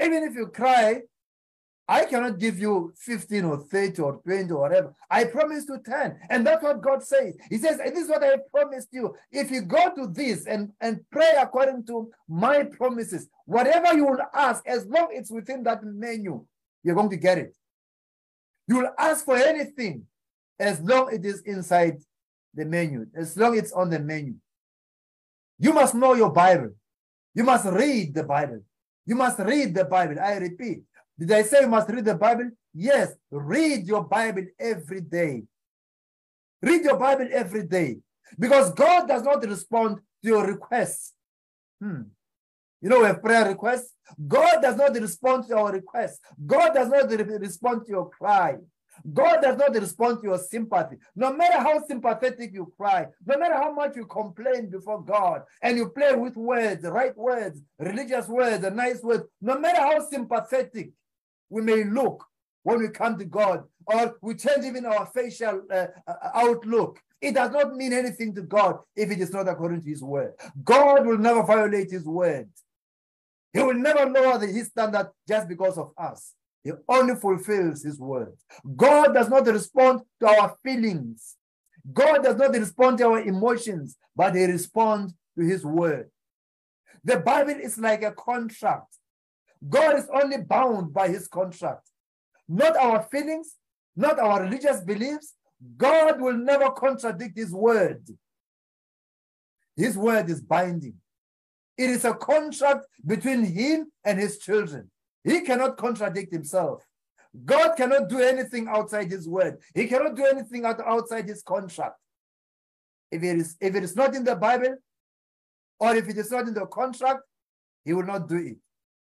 even 0.00 0.22
if 0.22 0.34
you 0.36 0.46
cry, 0.46 1.00
I 1.90 2.04
cannot 2.04 2.38
give 2.38 2.60
you 2.60 2.92
15 2.98 3.44
or 3.46 3.56
30 3.64 4.00
or 4.02 4.12
20 4.22 4.52
or 4.52 4.60
whatever. 4.60 4.94
I 5.10 5.24
promise 5.24 5.64
to 5.64 5.80
10. 5.84 6.20
And 6.30 6.46
that's 6.46 6.62
what 6.62 6.80
God 6.80 7.02
says. 7.02 7.34
He 7.48 7.58
says, 7.58 7.78
This 7.78 8.04
is 8.04 8.08
what 8.08 8.22
I 8.22 8.36
promised 8.54 8.90
you. 8.92 9.16
If 9.32 9.50
you 9.50 9.62
go 9.62 9.92
to 9.96 10.06
this 10.06 10.46
and, 10.46 10.70
and 10.80 11.00
pray 11.10 11.32
according 11.36 11.86
to 11.86 12.12
my 12.28 12.62
promises, 12.62 13.28
whatever 13.44 13.92
you 13.92 14.06
will 14.06 14.20
ask, 14.32 14.64
as 14.68 14.86
long 14.86 15.08
as 15.12 15.22
it's 15.22 15.30
within 15.32 15.64
that 15.64 15.82
menu, 15.82 16.46
you're 16.84 16.94
going 16.94 17.10
to 17.10 17.16
get 17.16 17.38
it. 17.38 17.56
You 18.68 18.76
will 18.76 18.90
ask 18.96 19.24
for 19.24 19.36
anything 19.36 20.04
as 20.60 20.80
long 20.82 21.08
as 21.08 21.14
it 21.16 21.24
is 21.24 21.40
inside 21.40 21.96
the 22.54 22.66
menu, 22.66 23.06
as 23.16 23.36
long 23.36 23.54
as 23.54 23.64
it's 23.64 23.72
on 23.72 23.90
the 23.90 23.98
menu. 23.98 24.34
You 25.58 25.72
must 25.72 25.96
know 25.96 26.14
your 26.14 26.30
Bible. 26.30 26.70
You 27.34 27.42
must 27.42 27.66
read 27.66 28.14
the 28.14 28.22
Bible. 28.22 28.60
You 29.06 29.16
must 29.16 29.40
read 29.40 29.74
the 29.74 29.86
Bible. 29.86 30.20
I 30.20 30.36
repeat. 30.36 30.82
Did 31.20 31.32
I 31.32 31.42
say 31.42 31.60
you 31.60 31.68
must 31.68 31.90
read 31.90 32.06
the 32.06 32.14
Bible? 32.14 32.50
Yes, 32.72 33.12
read 33.30 33.86
your 33.86 34.04
Bible 34.04 34.46
every 34.58 35.02
day. 35.02 35.42
Read 36.62 36.82
your 36.82 36.96
Bible 36.96 37.28
every 37.30 37.66
day 37.66 37.98
because 38.38 38.72
God 38.72 39.06
does 39.06 39.22
not 39.22 39.44
respond 39.44 39.96
to 39.96 40.28
your 40.28 40.46
requests. 40.46 41.12
Hmm. 41.78 42.04
You 42.80 42.88
know, 42.88 43.00
we 43.00 43.06
have 43.06 43.22
prayer 43.22 43.44
requests. 43.46 43.92
God 44.26 44.62
does 44.62 44.76
not 44.76 44.94
respond 44.94 45.46
to 45.48 45.58
our 45.58 45.72
requests. 45.72 46.20
God 46.46 46.72
does 46.72 46.88
not 46.88 47.10
re 47.10 47.36
respond 47.36 47.84
to 47.84 47.90
your 47.90 48.08
cry. 48.08 48.56
God 49.12 49.40
does 49.42 49.58
not 49.58 49.74
respond 49.74 50.20
to 50.20 50.28
your 50.28 50.38
sympathy. 50.38 50.96
No 51.14 51.34
matter 51.34 51.58
how 51.58 51.82
sympathetic 51.86 52.52
you 52.54 52.72
cry, 52.78 53.06
no 53.26 53.38
matter 53.38 53.54
how 53.54 53.72
much 53.72 53.96
you 53.96 54.06
complain 54.06 54.70
before 54.70 55.02
God 55.02 55.42
and 55.62 55.76
you 55.76 55.90
play 55.90 56.14
with 56.14 56.36
words, 56.36 56.84
right 56.84 57.16
words, 57.16 57.60
religious 57.78 58.26
words, 58.26 58.64
and 58.64 58.76
nice 58.76 59.02
words, 59.02 59.24
no 59.40 59.58
matter 59.58 59.80
how 59.80 60.00
sympathetic 60.00 60.92
we 61.50 61.62
may 61.62 61.84
look 61.84 62.24
when 62.62 62.78
we 62.78 62.88
come 62.88 63.18
to 63.18 63.24
God, 63.24 63.64
or 63.86 64.16
we 64.22 64.34
change 64.34 64.64
even 64.64 64.86
our 64.86 65.06
facial 65.06 65.62
uh, 65.70 65.86
uh 66.06 66.14
outlook, 66.34 67.00
it 67.20 67.34
does 67.34 67.50
not 67.50 67.74
mean 67.74 67.92
anything 67.92 68.34
to 68.34 68.42
God 68.42 68.78
if 68.96 69.10
it 69.10 69.20
is 69.20 69.32
not 69.32 69.48
according 69.48 69.82
to 69.82 69.88
his 69.88 70.02
word. 70.02 70.32
God 70.62 71.06
will 71.06 71.18
never 71.18 71.42
violate 71.42 71.90
his 71.90 72.04
word. 72.04 72.48
He 73.52 73.60
will 73.60 73.74
never 73.74 74.08
lower 74.08 74.38
his 74.46 74.68
standard 74.68 75.10
just 75.26 75.48
because 75.48 75.76
of 75.76 75.92
us. 75.98 76.34
He 76.62 76.72
only 76.88 77.16
fulfills 77.16 77.82
his 77.82 77.98
word. 77.98 78.34
God 78.76 79.14
does 79.14 79.28
not 79.28 79.46
respond 79.46 80.02
to 80.20 80.28
our 80.28 80.56
feelings. 80.62 81.36
God 81.92 82.22
does 82.22 82.36
not 82.36 82.52
respond 82.52 82.98
to 82.98 83.06
our 83.06 83.20
emotions, 83.20 83.96
but 84.14 84.34
he 84.34 84.44
responds 84.44 85.14
to 85.38 85.44
his 85.44 85.64
word. 85.64 86.10
The 87.02 87.18
Bible 87.18 87.58
is 87.58 87.78
like 87.78 88.02
a 88.02 88.12
contract. 88.12 88.94
God 89.68 89.98
is 89.98 90.08
only 90.12 90.38
bound 90.38 90.92
by 90.92 91.08
his 91.08 91.28
contract, 91.28 91.88
not 92.48 92.76
our 92.76 93.02
feelings, 93.02 93.56
not 93.96 94.18
our 94.18 94.42
religious 94.42 94.80
beliefs. 94.80 95.34
God 95.76 96.20
will 96.20 96.36
never 96.36 96.70
contradict 96.70 97.36
his 97.36 97.52
word. 97.52 98.02
His 99.76 99.96
word 99.96 100.30
is 100.30 100.40
binding. 100.40 100.94
It 101.76 101.90
is 101.90 102.04
a 102.04 102.14
contract 102.14 102.86
between 103.06 103.44
him 103.44 103.90
and 104.04 104.18
his 104.18 104.38
children. 104.38 104.90
He 105.24 105.42
cannot 105.42 105.76
contradict 105.76 106.32
himself. 106.32 106.82
God 107.44 107.76
cannot 107.76 108.08
do 108.08 108.18
anything 108.18 108.68
outside 108.68 109.10
his 109.10 109.28
word. 109.28 109.58
He 109.74 109.86
cannot 109.86 110.16
do 110.16 110.24
anything 110.24 110.64
outside 110.64 111.28
his 111.28 111.42
contract. 111.42 111.96
If 113.10 113.22
it 113.22 113.38
is, 113.38 113.56
if 113.60 113.74
it 113.74 113.84
is 113.84 113.96
not 113.96 114.14
in 114.14 114.24
the 114.24 114.36
Bible, 114.36 114.76
or 115.78 115.94
if 115.94 116.08
it 116.08 116.18
is 116.18 116.30
not 116.30 116.48
in 116.48 116.54
the 116.54 116.66
contract, 116.66 117.20
he 117.84 117.92
will 117.92 118.04
not 118.04 118.28
do 118.28 118.36
it. 118.36 118.56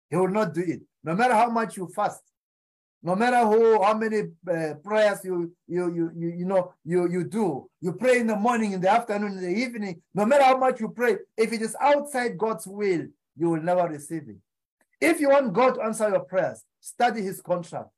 He 0.10 0.16
will 0.16 0.28
not 0.28 0.54
do 0.54 0.62
it. 0.62 0.82
No 1.04 1.16
matter 1.16 1.34
how 1.34 1.50
much 1.50 1.78
you 1.78 1.88
fast, 1.88 2.22
no 3.04 3.16
matter 3.16 3.46
who, 3.46 3.82
how 3.84 3.94
many 3.94 4.22
uh, 4.52 4.74
prayers 4.84 5.20
you, 5.24 5.54
you, 5.68 5.94
you, 5.94 6.12
you, 6.16 6.30
you 6.40 6.46
know, 6.46 6.74
you, 6.84 7.10
you 7.10 7.24
do, 7.24 7.70
you 7.80 7.94
pray 7.94 8.20
in 8.20 8.28
the 8.28 8.36
morning, 8.36 8.72
in 8.72 8.82
the 8.82 8.90
afternoon, 8.90 9.38
in 9.38 9.44
the 9.44 9.50
evening, 9.50 10.02
no 10.14 10.26
matter 10.26 10.44
how 10.44 10.58
much 10.58 10.80
you 10.80 10.90
pray, 10.90 11.18
if 11.38 11.54
it 11.54 11.62
is 11.62 11.76
outside 11.80 12.38
God's 12.38 12.66
will, 12.66 13.06
you 13.38 13.50
will 13.50 13.62
never 13.62 13.88
receive 13.88 14.24
it. 14.28 14.38
If 15.00 15.20
you 15.20 15.30
want 15.30 15.54
God 15.54 15.76
to 15.76 15.82
answer 15.84 16.10
your 16.10 16.22
prayers, 16.22 16.64
study 16.80 17.22
his 17.22 17.42
contract. 17.42 17.90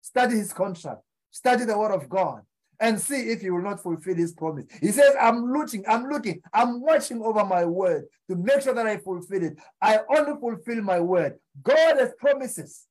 Study 0.00 0.36
his 0.36 0.52
contract. 0.52 1.02
Study 1.30 1.64
the 1.64 1.78
word 1.78 1.92
of 1.92 2.08
God 2.08 2.42
and 2.80 3.00
see 3.00 3.30
if 3.30 3.40
he 3.40 3.50
will 3.50 3.62
not 3.62 3.82
fulfill 3.82 4.14
his 4.14 4.32
promise. 4.32 4.66
He 4.80 4.92
says, 4.92 5.12
I'm 5.20 5.52
looking, 5.52 5.84
I'm 5.88 6.08
looking, 6.08 6.40
I'm 6.52 6.80
watching 6.80 7.20
over 7.22 7.44
my 7.44 7.64
word 7.64 8.04
to 8.28 8.36
make 8.36 8.62
sure 8.62 8.74
that 8.74 8.86
I 8.86 8.98
fulfill 8.98 9.42
it. 9.42 9.58
I 9.80 9.98
only 10.08 10.38
fulfill 10.40 10.82
my 10.82 11.00
word. 11.00 11.38
God 11.62 11.98
has 11.98 12.12
promises 12.18 12.86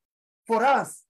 for 0.45 0.63
us 0.63 1.03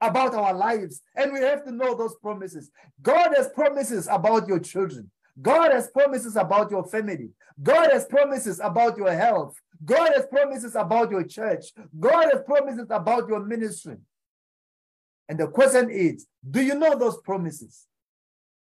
about 0.00 0.34
our 0.34 0.54
lives, 0.54 1.00
and 1.14 1.32
we 1.32 1.40
have 1.40 1.64
to 1.64 1.72
know 1.72 1.96
those 1.96 2.16
promises. 2.16 2.70
God 3.00 3.32
has 3.36 3.48
promises 3.48 4.08
about 4.10 4.48
your 4.48 4.58
children. 4.58 5.10
God 5.40 5.72
has 5.72 5.88
promises 5.88 6.36
about 6.36 6.70
your 6.70 6.84
family. 6.84 7.30
God 7.62 7.90
has 7.90 8.04
promises 8.06 8.60
about 8.62 8.96
your 8.96 9.12
health. 9.12 9.56
God 9.84 10.12
has 10.14 10.26
promises 10.26 10.74
about 10.74 11.10
your 11.10 11.24
church. 11.24 11.66
God 11.98 12.30
has 12.32 12.42
promises 12.46 12.86
about 12.90 13.28
your 13.28 13.40
ministry. 13.40 13.96
And 15.28 15.38
the 15.38 15.46
question 15.46 15.90
is, 15.90 16.26
do 16.48 16.60
you 16.60 16.74
know 16.74 16.96
those 16.98 17.18
promises? 17.22 17.86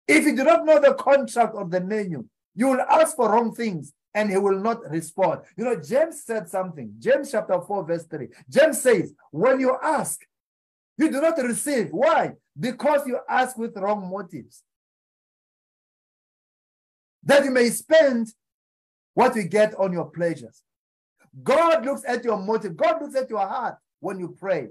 If 0.08 0.24
you 0.24 0.36
do 0.36 0.44
not 0.44 0.64
know 0.64 0.80
the 0.80 0.94
contract 0.94 1.54
of 1.56 1.70
the 1.70 1.80
menu, 1.80 2.24
you 2.54 2.68
will 2.68 2.80
ask 2.80 3.16
for 3.16 3.30
wrong 3.30 3.54
things 3.54 3.92
and 4.14 4.30
he 4.30 4.38
will 4.38 4.58
not 4.58 4.88
respond. 4.88 5.42
You 5.56 5.64
know, 5.64 5.76
James 5.76 6.22
said 6.24 6.48
something. 6.48 6.94
James 6.98 7.30
chapter 7.30 7.60
4, 7.60 7.84
verse 7.84 8.06
3. 8.06 8.28
James 8.48 8.80
says, 8.80 9.12
when 9.30 9.60
you 9.60 9.76
ask, 9.82 10.20
you 10.96 11.10
do 11.10 11.20
not 11.20 11.36
receive. 11.38 11.88
Why? 11.90 12.32
Because 12.58 13.06
you 13.06 13.18
ask 13.28 13.58
with 13.58 13.76
wrong 13.76 14.08
motives. 14.08 14.62
That 17.22 17.44
you 17.44 17.50
may 17.50 17.68
spend 17.68 18.28
what 19.12 19.36
you 19.36 19.42
get 19.42 19.74
on 19.74 19.92
your 19.92 20.06
pleasures. 20.06 20.62
God 21.42 21.84
looks 21.84 22.02
at 22.06 22.24
your 22.24 22.38
motive. 22.38 22.76
God 22.76 23.02
looks 23.02 23.16
at 23.16 23.28
your 23.28 23.46
heart 23.46 23.76
when 24.00 24.18
you 24.18 24.34
pray. 24.38 24.68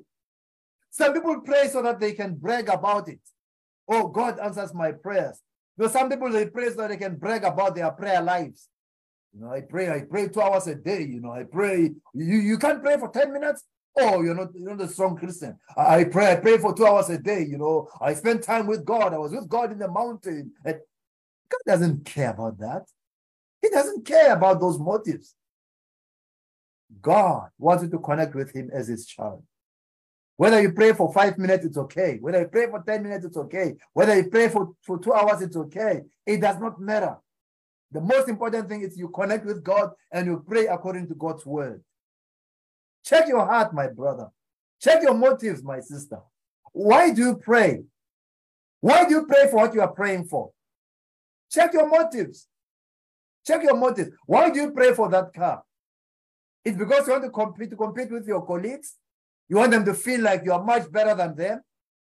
Some 0.89 1.13
people 1.13 1.41
pray 1.41 1.67
so 1.67 1.81
that 1.83 1.99
they 1.99 2.13
can 2.13 2.35
brag 2.35 2.69
about 2.69 3.09
it. 3.09 3.19
Oh, 3.87 4.07
God 4.07 4.39
answers 4.39 4.73
my 4.73 4.91
prayers. 4.91 5.41
You 5.77 5.85
know, 5.85 5.91
some 5.91 6.09
people 6.09 6.31
they 6.31 6.47
pray 6.47 6.69
so 6.69 6.87
they 6.87 6.97
can 6.97 7.17
brag 7.17 7.43
about 7.43 7.75
their 7.75 7.91
prayer 7.91 8.21
lives. 8.21 8.69
You 9.33 9.41
know, 9.41 9.51
I 9.51 9.61
pray, 9.61 9.89
I 9.89 10.01
pray 10.01 10.29
two 10.29 10.41
hours 10.41 10.67
a 10.67 10.75
day. 10.75 11.03
You 11.03 11.19
know, 11.19 11.31
I 11.31 11.43
pray. 11.43 11.91
You, 12.13 12.37
you 12.37 12.57
can't 12.57 12.81
pray 12.81 12.97
for 12.97 13.09
10 13.09 13.33
minutes. 13.33 13.63
Oh, 13.97 14.21
you're 14.21 14.35
not, 14.35 14.49
you're 14.55 14.75
not 14.75 14.85
a 14.85 14.87
strong 14.89 15.17
Christian. 15.17 15.57
I, 15.75 15.99
I 15.99 16.03
pray, 16.05 16.31
I 16.31 16.35
pray 16.35 16.57
for 16.57 16.73
two 16.73 16.85
hours 16.85 17.09
a 17.09 17.17
day. 17.17 17.43
You 17.43 17.57
know, 17.57 17.89
I 18.01 18.13
spend 18.13 18.43
time 18.43 18.67
with 18.67 18.85
God. 18.85 19.13
I 19.13 19.17
was 19.17 19.33
with 19.33 19.49
God 19.49 19.71
in 19.71 19.79
the 19.79 19.89
mountain. 19.89 20.53
And 20.63 20.79
God 21.49 21.61
doesn't 21.65 22.05
care 22.05 22.31
about 22.31 22.57
that. 22.59 22.85
He 23.61 23.69
doesn't 23.69 24.05
care 24.05 24.33
about 24.33 24.59
those 24.59 24.79
motives. 24.79 25.35
God 27.01 27.49
wants 27.57 27.83
you 27.83 27.89
to 27.89 27.99
connect 27.99 28.35
with 28.35 28.53
Him 28.53 28.69
as 28.73 28.87
His 28.87 29.05
child. 29.05 29.43
Whether 30.37 30.61
you 30.61 30.73
pray 30.73 30.93
for 30.93 31.13
five 31.13 31.37
minutes, 31.37 31.65
it's 31.65 31.77
okay. 31.77 32.17
Whether 32.19 32.41
you 32.41 32.47
pray 32.47 32.67
for 32.69 32.83
10 32.85 33.03
minutes, 33.03 33.25
it's 33.25 33.37
okay. 33.37 33.75
Whether 33.93 34.17
you 34.17 34.29
pray 34.29 34.49
for, 34.49 34.73
for 34.81 34.99
two 34.99 35.13
hours, 35.13 35.41
it's 35.41 35.55
okay. 35.55 36.01
It 36.25 36.41
does 36.41 36.59
not 36.59 36.79
matter. 36.79 37.17
The 37.91 38.01
most 38.01 38.27
important 38.27 38.67
thing 38.67 38.81
is 38.81 38.97
you 38.97 39.07
connect 39.09 39.45
with 39.45 39.63
God 39.63 39.91
and 40.11 40.25
you 40.27 40.43
pray 40.45 40.67
according 40.67 41.07
to 41.07 41.15
God's 41.15 41.45
word. 41.45 41.81
Check 43.05 43.27
your 43.27 43.45
heart, 43.45 43.73
my 43.73 43.87
brother. 43.87 44.27
Check 44.81 45.03
your 45.03 45.13
motives, 45.13 45.63
my 45.63 45.79
sister. 45.79 46.19
Why 46.73 47.13
do 47.13 47.21
you 47.21 47.35
pray? 47.37 47.83
Why 48.81 49.05
do 49.05 49.15
you 49.15 49.25
pray 49.25 49.47
for 49.49 49.57
what 49.57 49.73
you 49.73 49.81
are 49.81 49.93
praying 49.93 50.25
for? 50.25 50.51
Check 51.49 51.73
your 51.73 51.87
motives. 51.87 52.47
Check 53.47 53.63
your 53.63 53.77
motives. 53.77 54.09
Why 54.25 54.49
do 54.49 54.59
you 54.59 54.71
pray 54.71 54.93
for 54.93 55.07
that 55.09 55.33
car? 55.33 55.63
It's 56.65 56.77
because 56.77 57.07
you 57.07 57.13
want 57.13 57.23
to 57.23 57.29
compete 57.29 57.69
to 57.69 57.75
compete 57.75 58.11
with 58.11 58.27
your 58.27 58.45
colleagues. 58.45 58.95
You 59.47 59.57
want 59.57 59.71
them 59.71 59.85
to 59.85 59.93
feel 59.93 60.21
like 60.21 60.43
you 60.43 60.53
are 60.53 60.63
much 60.63 60.91
better 60.91 61.15
than 61.15 61.35
them. 61.35 61.61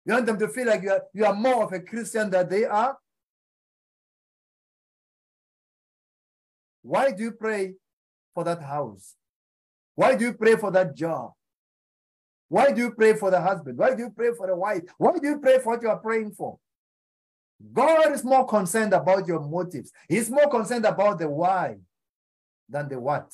You 0.05 0.13
want 0.13 0.25
them 0.25 0.39
to 0.39 0.47
feel 0.47 0.67
like 0.67 0.83
you 0.83 0.91
are, 0.91 1.01
you 1.13 1.25
are 1.25 1.33
more 1.33 1.63
of 1.63 1.73
a 1.73 1.79
Christian 1.79 2.29
than 2.29 2.47
they 2.47 2.65
are. 2.65 2.95
Why 6.83 7.11
do 7.11 7.23
you 7.23 7.31
pray 7.31 7.73
for 8.35 8.43
that 8.43 8.61
house? 8.61 9.15
Why 9.95 10.15
do 10.15 10.25
you 10.25 10.33
pray 10.33 10.55
for 10.55 10.69
that 10.71 10.95
job? 10.95 11.31
Why 12.47 12.71
do 12.71 12.81
you 12.81 12.91
pray 12.91 13.15
for 13.15 13.31
the 13.31 13.41
husband? 13.41 13.77
Why 13.77 13.95
do 13.95 14.03
you 14.03 14.11
pray 14.11 14.31
for 14.37 14.45
the 14.45 14.55
wife? 14.55 14.83
Why 14.97 15.17
do 15.17 15.27
you 15.27 15.39
pray 15.39 15.57
for 15.59 15.73
what 15.73 15.81
you 15.81 15.89
are 15.89 15.97
praying 15.97 16.33
for? 16.33 16.59
God 17.73 18.11
is 18.11 18.23
more 18.23 18.45
concerned 18.45 18.93
about 18.93 19.27
your 19.27 19.39
motives. 19.39 19.91
He's 20.07 20.29
more 20.29 20.47
concerned 20.49 20.85
about 20.85 21.17
the 21.17 21.29
why 21.29 21.77
than 22.69 22.87
the 22.89 22.99
what. 22.99 23.31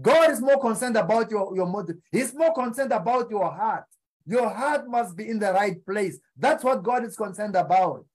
God 0.00 0.30
is 0.30 0.40
more 0.40 0.60
concerned 0.60 0.96
about 0.96 1.30
your, 1.30 1.54
your 1.54 1.66
motive. 1.66 1.96
He's 2.10 2.34
more 2.34 2.54
concerned 2.54 2.92
about 2.92 3.30
your 3.30 3.50
heart. 3.52 3.84
Your 4.26 4.48
heart 4.48 4.88
must 4.88 5.16
be 5.16 5.28
in 5.28 5.38
the 5.38 5.52
right 5.52 5.84
place. 5.84 6.18
That's 6.36 6.64
what 6.64 6.82
God 6.82 7.04
is 7.04 7.16
concerned 7.16 7.56
about. 7.56 8.06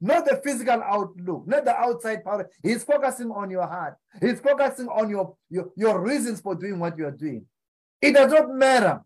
Not 0.00 0.26
the 0.26 0.40
physical 0.44 0.82
outlook, 0.82 1.46
not 1.46 1.64
the 1.64 1.74
outside 1.74 2.24
power. 2.24 2.48
He's 2.62 2.84
focusing 2.84 3.30
on 3.30 3.50
your 3.50 3.66
heart. 3.66 3.96
He's 4.20 4.40
focusing 4.40 4.88
on 4.88 5.08
your, 5.08 5.34
your, 5.48 5.70
your 5.76 6.00
reasons 6.00 6.40
for 6.40 6.54
doing 6.54 6.78
what 6.78 6.98
you 6.98 7.06
are 7.06 7.12
doing. 7.12 7.46
It 8.02 8.12
does 8.12 8.30
not 8.30 8.50
matter 8.50 9.02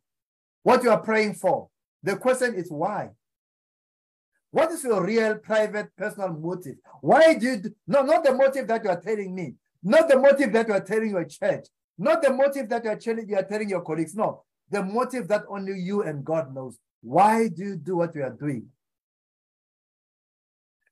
what 0.62 0.82
you 0.82 0.90
are 0.90 1.00
praying 1.00 1.34
for. 1.34 1.68
The 2.02 2.16
question 2.16 2.54
is 2.54 2.70
why. 2.70 3.10
What 4.50 4.72
is 4.72 4.82
your 4.82 5.04
real, 5.04 5.36
private, 5.36 5.94
personal 5.96 6.30
motive? 6.30 6.76
Why 7.00 7.34
do 7.34 7.46
you, 7.46 7.56
do, 7.58 7.74
no, 7.86 8.02
not 8.02 8.24
the 8.24 8.34
motive 8.34 8.66
that 8.66 8.82
you 8.82 8.90
are 8.90 9.00
telling 9.00 9.32
me, 9.32 9.54
not 9.82 10.08
the 10.08 10.18
motive 10.18 10.52
that 10.52 10.66
you 10.66 10.74
are 10.74 10.80
telling 10.80 11.10
your 11.10 11.24
church, 11.24 11.68
not 12.00 12.22
the 12.22 12.32
motive 12.32 12.68
that 12.70 12.84
you 12.84 12.90
are 12.90 12.96
telling, 12.96 13.28
you 13.28 13.36
are 13.36 13.42
telling 13.42 13.68
your 13.68 13.82
colleagues. 13.82 14.14
No, 14.14 14.42
the 14.70 14.82
motive 14.82 15.28
that 15.28 15.44
only 15.48 15.78
you 15.80 16.02
and 16.02 16.24
God 16.24 16.54
knows. 16.54 16.78
Why 17.02 17.48
do 17.48 17.62
you 17.64 17.76
do 17.76 17.96
what 17.96 18.14
you 18.14 18.22
are 18.22 18.30
doing? 18.30 18.66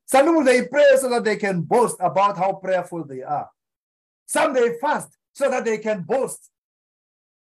Some 0.07 0.27
people 0.27 0.45
they 0.45 0.67
pray 0.67 0.85
so 0.99 1.09
that 1.11 1.25
they 1.25 1.37
can 1.37 1.63
boast 1.63 1.97
about 2.01 2.39
how 2.39 2.53
prayerful 2.55 3.05
they 3.05 3.23
are. 3.23 3.49
Some 4.27 4.55
they 4.55 4.79
fast 4.79 5.17
so 5.33 5.51
that 5.51 5.65
they 5.65 5.79
can 5.79 6.03
boast 6.03 6.51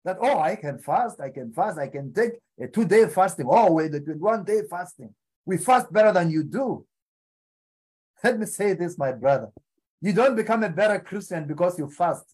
that 0.05 0.19
oh 0.21 0.39
I 0.39 0.57
can 0.57 0.79
fast, 0.79 1.21
I 1.21 1.31
can 1.31 1.53
fast, 1.53 1.79
I 1.79 1.89
can 1.89 2.13
take 2.13 2.33
a 2.59 2.67
two-day 2.67 3.07
fasting. 3.09 3.47
Oh, 3.49 3.73
wait, 3.73 3.93
the 3.93 4.01
one 4.19 4.45
day 4.45 4.63
fasting. 4.69 5.15
We 5.45 5.59
fast 5.59 5.93
better 5.93 6.13
than 6.13 6.31
you 6.31 6.45
do. 6.45 6.87
Let 8.23 8.39
me 8.39 8.47
say 8.47 8.75
this, 8.75 8.99
my 8.99 9.13
brother. 9.13 9.49
You 10.01 10.13
don't 10.13 10.37
become 10.37 10.63
a 10.63 10.69
better 10.69 10.99
Christian 11.01 11.47
because 11.47 11.79
you 11.79 11.89
fast. 11.91 12.25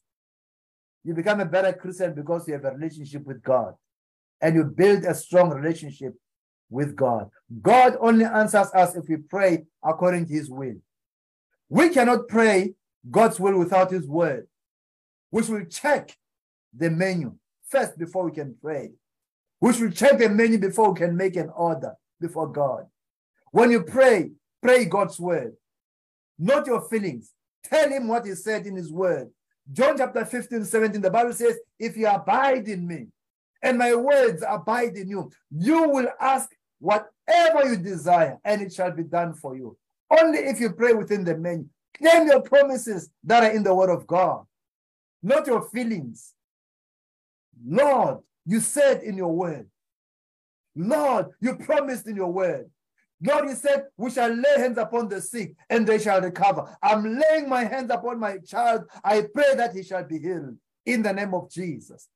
You 1.06 1.14
become 1.14 1.38
a 1.38 1.44
better 1.44 1.72
Christian 1.72 2.14
because 2.14 2.48
you 2.48 2.54
have 2.54 2.64
a 2.64 2.72
relationship 2.72 3.24
with 3.24 3.40
God 3.40 3.74
and 4.40 4.56
you 4.56 4.64
build 4.64 5.04
a 5.04 5.14
strong 5.14 5.50
relationship 5.50 6.14
with 6.68 6.96
God. 6.96 7.30
God 7.62 7.96
only 8.00 8.24
answers 8.24 8.72
us 8.74 8.96
if 8.96 9.04
we 9.08 9.18
pray 9.18 9.66
according 9.84 10.26
to 10.26 10.32
his 10.32 10.50
will. 10.50 10.74
We 11.68 11.90
cannot 11.90 12.26
pray 12.26 12.74
God's 13.08 13.38
will 13.38 13.56
without 13.56 13.92
his 13.92 14.08
word. 14.08 14.48
We 15.30 15.44
should 15.44 15.70
check 15.70 16.10
the 16.76 16.90
menu 16.90 17.36
first 17.68 17.96
before 17.96 18.24
we 18.24 18.32
can 18.32 18.56
pray. 18.60 18.90
We 19.60 19.74
should 19.74 19.94
check 19.94 20.18
the 20.18 20.28
menu 20.28 20.58
before 20.58 20.92
we 20.92 20.98
can 20.98 21.16
make 21.16 21.36
an 21.36 21.50
order 21.54 21.92
before 22.20 22.48
God. 22.48 22.86
When 23.52 23.70
you 23.70 23.84
pray, 23.84 24.32
pray 24.60 24.86
God's 24.86 25.20
word, 25.20 25.54
not 26.36 26.66
your 26.66 26.80
feelings. 26.88 27.32
Tell 27.62 27.88
him 27.90 28.08
what 28.08 28.26
he 28.26 28.34
said 28.34 28.66
in 28.66 28.74
his 28.74 28.90
word. 28.92 29.30
John 29.72 29.96
chapter 29.98 30.24
15, 30.24 30.64
17, 30.64 31.00
the 31.00 31.10
Bible 31.10 31.32
says, 31.32 31.58
If 31.78 31.96
you 31.96 32.06
abide 32.06 32.68
in 32.68 32.86
me 32.86 33.08
and 33.62 33.78
my 33.78 33.94
words 33.94 34.44
abide 34.46 34.96
in 34.96 35.08
you, 35.08 35.30
you 35.50 35.88
will 35.88 36.08
ask 36.20 36.50
whatever 36.78 37.68
you 37.68 37.76
desire 37.76 38.38
and 38.44 38.62
it 38.62 38.72
shall 38.72 38.92
be 38.92 39.02
done 39.02 39.34
for 39.34 39.56
you. 39.56 39.76
Only 40.10 40.38
if 40.38 40.60
you 40.60 40.70
pray 40.70 40.92
within 40.92 41.24
the 41.24 41.36
menu. 41.36 41.66
Claim 41.98 42.26
your 42.26 42.42
promises 42.42 43.10
that 43.24 43.42
are 43.42 43.50
in 43.50 43.62
the 43.62 43.74
word 43.74 43.90
of 43.90 44.06
God, 44.06 44.44
not 45.22 45.46
your 45.46 45.62
feelings. 45.62 46.34
Lord, 47.64 48.18
you 48.44 48.60
said 48.60 49.02
in 49.02 49.16
your 49.16 49.32
word. 49.34 49.66
Lord, 50.76 51.26
you 51.40 51.56
promised 51.56 52.06
in 52.06 52.16
your 52.16 52.30
word. 52.30 52.70
Lord, 53.22 53.48
you 53.48 53.54
said, 53.54 53.84
We 53.96 54.10
shall 54.10 54.30
lay 54.30 54.58
hands 54.58 54.78
upon 54.78 55.08
the 55.08 55.20
sick 55.20 55.54
and 55.70 55.86
they 55.86 55.98
shall 55.98 56.20
recover. 56.20 56.76
I'm 56.82 57.18
laying 57.18 57.48
my 57.48 57.64
hands 57.64 57.90
upon 57.90 58.20
my 58.20 58.38
child. 58.38 58.84
I 59.02 59.22
pray 59.32 59.54
that 59.56 59.74
he 59.74 59.82
shall 59.82 60.04
be 60.04 60.18
healed 60.18 60.56
in 60.84 61.02
the 61.02 61.12
name 61.12 61.34
of 61.34 61.50
Jesus. 61.50 62.08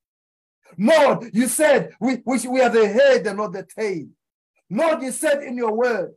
Lord, 0.79 1.31
you 1.33 1.49
said 1.49 1.93
we, 2.01 2.23
we, 2.25 2.39
we 2.47 2.61
are 2.61 2.71
the 2.71 2.89
head 2.89 3.27
and 3.27 3.39
not 3.39 3.53
the 3.53 3.65
tail. 3.65 4.07
Lord, 4.69 5.03
you 5.03 5.11
said 5.11 5.43
in 5.43 5.57
your 5.57 5.73
word, 5.73 6.13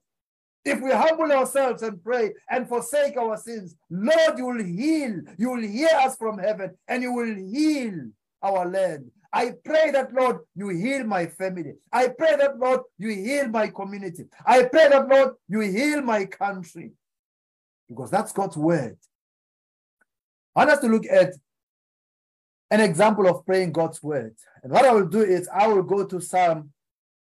if 0.65 0.79
we 0.79 0.91
humble 0.91 1.31
ourselves 1.31 1.81
and 1.81 2.01
pray 2.01 2.33
and 2.49 2.67
forsake 2.67 3.17
our 3.17 3.35
sins, 3.37 3.75
Lord, 3.89 4.37
you 4.37 4.45
will 4.45 4.63
heal. 4.63 5.21
You 5.37 5.49
will 5.51 5.61
hear 5.61 5.89
us 6.01 6.15
from 6.15 6.37
heaven 6.37 6.71
and 6.87 7.03
you 7.03 7.11
will 7.11 7.35
heal 7.35 8.09
our 8.41 8.65
land. 8.69 9.11
I 9.35 9.53
pray 9.65 9.89
that, 9.89 10.13
Lord, 10.13 10.41
you 10.55 10.69
heal 10.69 11.03
my 11.05 11.25
family. 11.25 11.73
I 11.91 12.09
pray 12.09 12.35
that, 12.35 12.59
Lord, 12.59 12.81
you 12.99 13.09
heal 13.09 13.47
my 13.47 13.67
community. 13.67 14.25
I 14.45 14.63
pray 14.65 14.89
that, 14.89 15.07
Lord, 15.07 15.33
you 15.49 15.61
heal 15.61 16.01
my 16.03 16.25
country. 16.25 16.91
Because 17.89 18.11
that's 18.11 18.31
God's 18.31 18.55
word. 18.55 18.95
I 20.55 20.59
want 20.59 20.69
us 20.69 20.79
to 20.81 20.87
look 20.87 21.07
at 21.07 21.33
an 22.69 22.79
example 22.79 23.27
of 23.27 23.43
praying 23.43 23.71
God's 23.71 24.03
word. 24.03 24.35
And 24.61 24.71
what 24.71 24.85
I 24.85 24.93
will 24.93 25.07
do 25.07 25.21
is 25.21 25.49
I 25.51 25.67
will 25.67 25.83
go 25.83 26.05
to 26.05 26.21
Psalm 26.21 26.71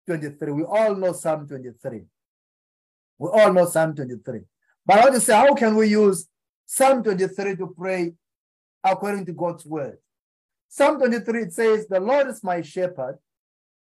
23. 0.08 0.54
We 0.54 0.64
all 0.64 0.96
know 0.96 1.12
Psalm 1.12 1.48
23. 1.48 2.04
We 3.18 3.30
all 3.30 3.52
know 3.52 3.66
Psalm 3.66 3.94
23. 3.94 4.40
But 4.86 5.00
I 5.00 5.02
want 5.02 5.16
to 5.16 5.22
say, 5.22 5.34
how 5.34 5.54
can 5.54 5.76
we 5.76 5.88
use 5.88 6.28
Psalm 6.66 7.04
23 7.04 7.58
to 7.58 7.68
pray 7.78 8.14
according 8.86 9.26
to 9.26 9.34
God's 9.34 9.66
word? 9.66 9.98
Psalm 10.70 11.00
23 11.00 11.42
it 11.42 11.54
says, 11.54 11.88
The 11.88 12.00
Lord 12.00 12.28
is 12.28 12.44
my 12.44 12.62
shepherd. 12.62 13.18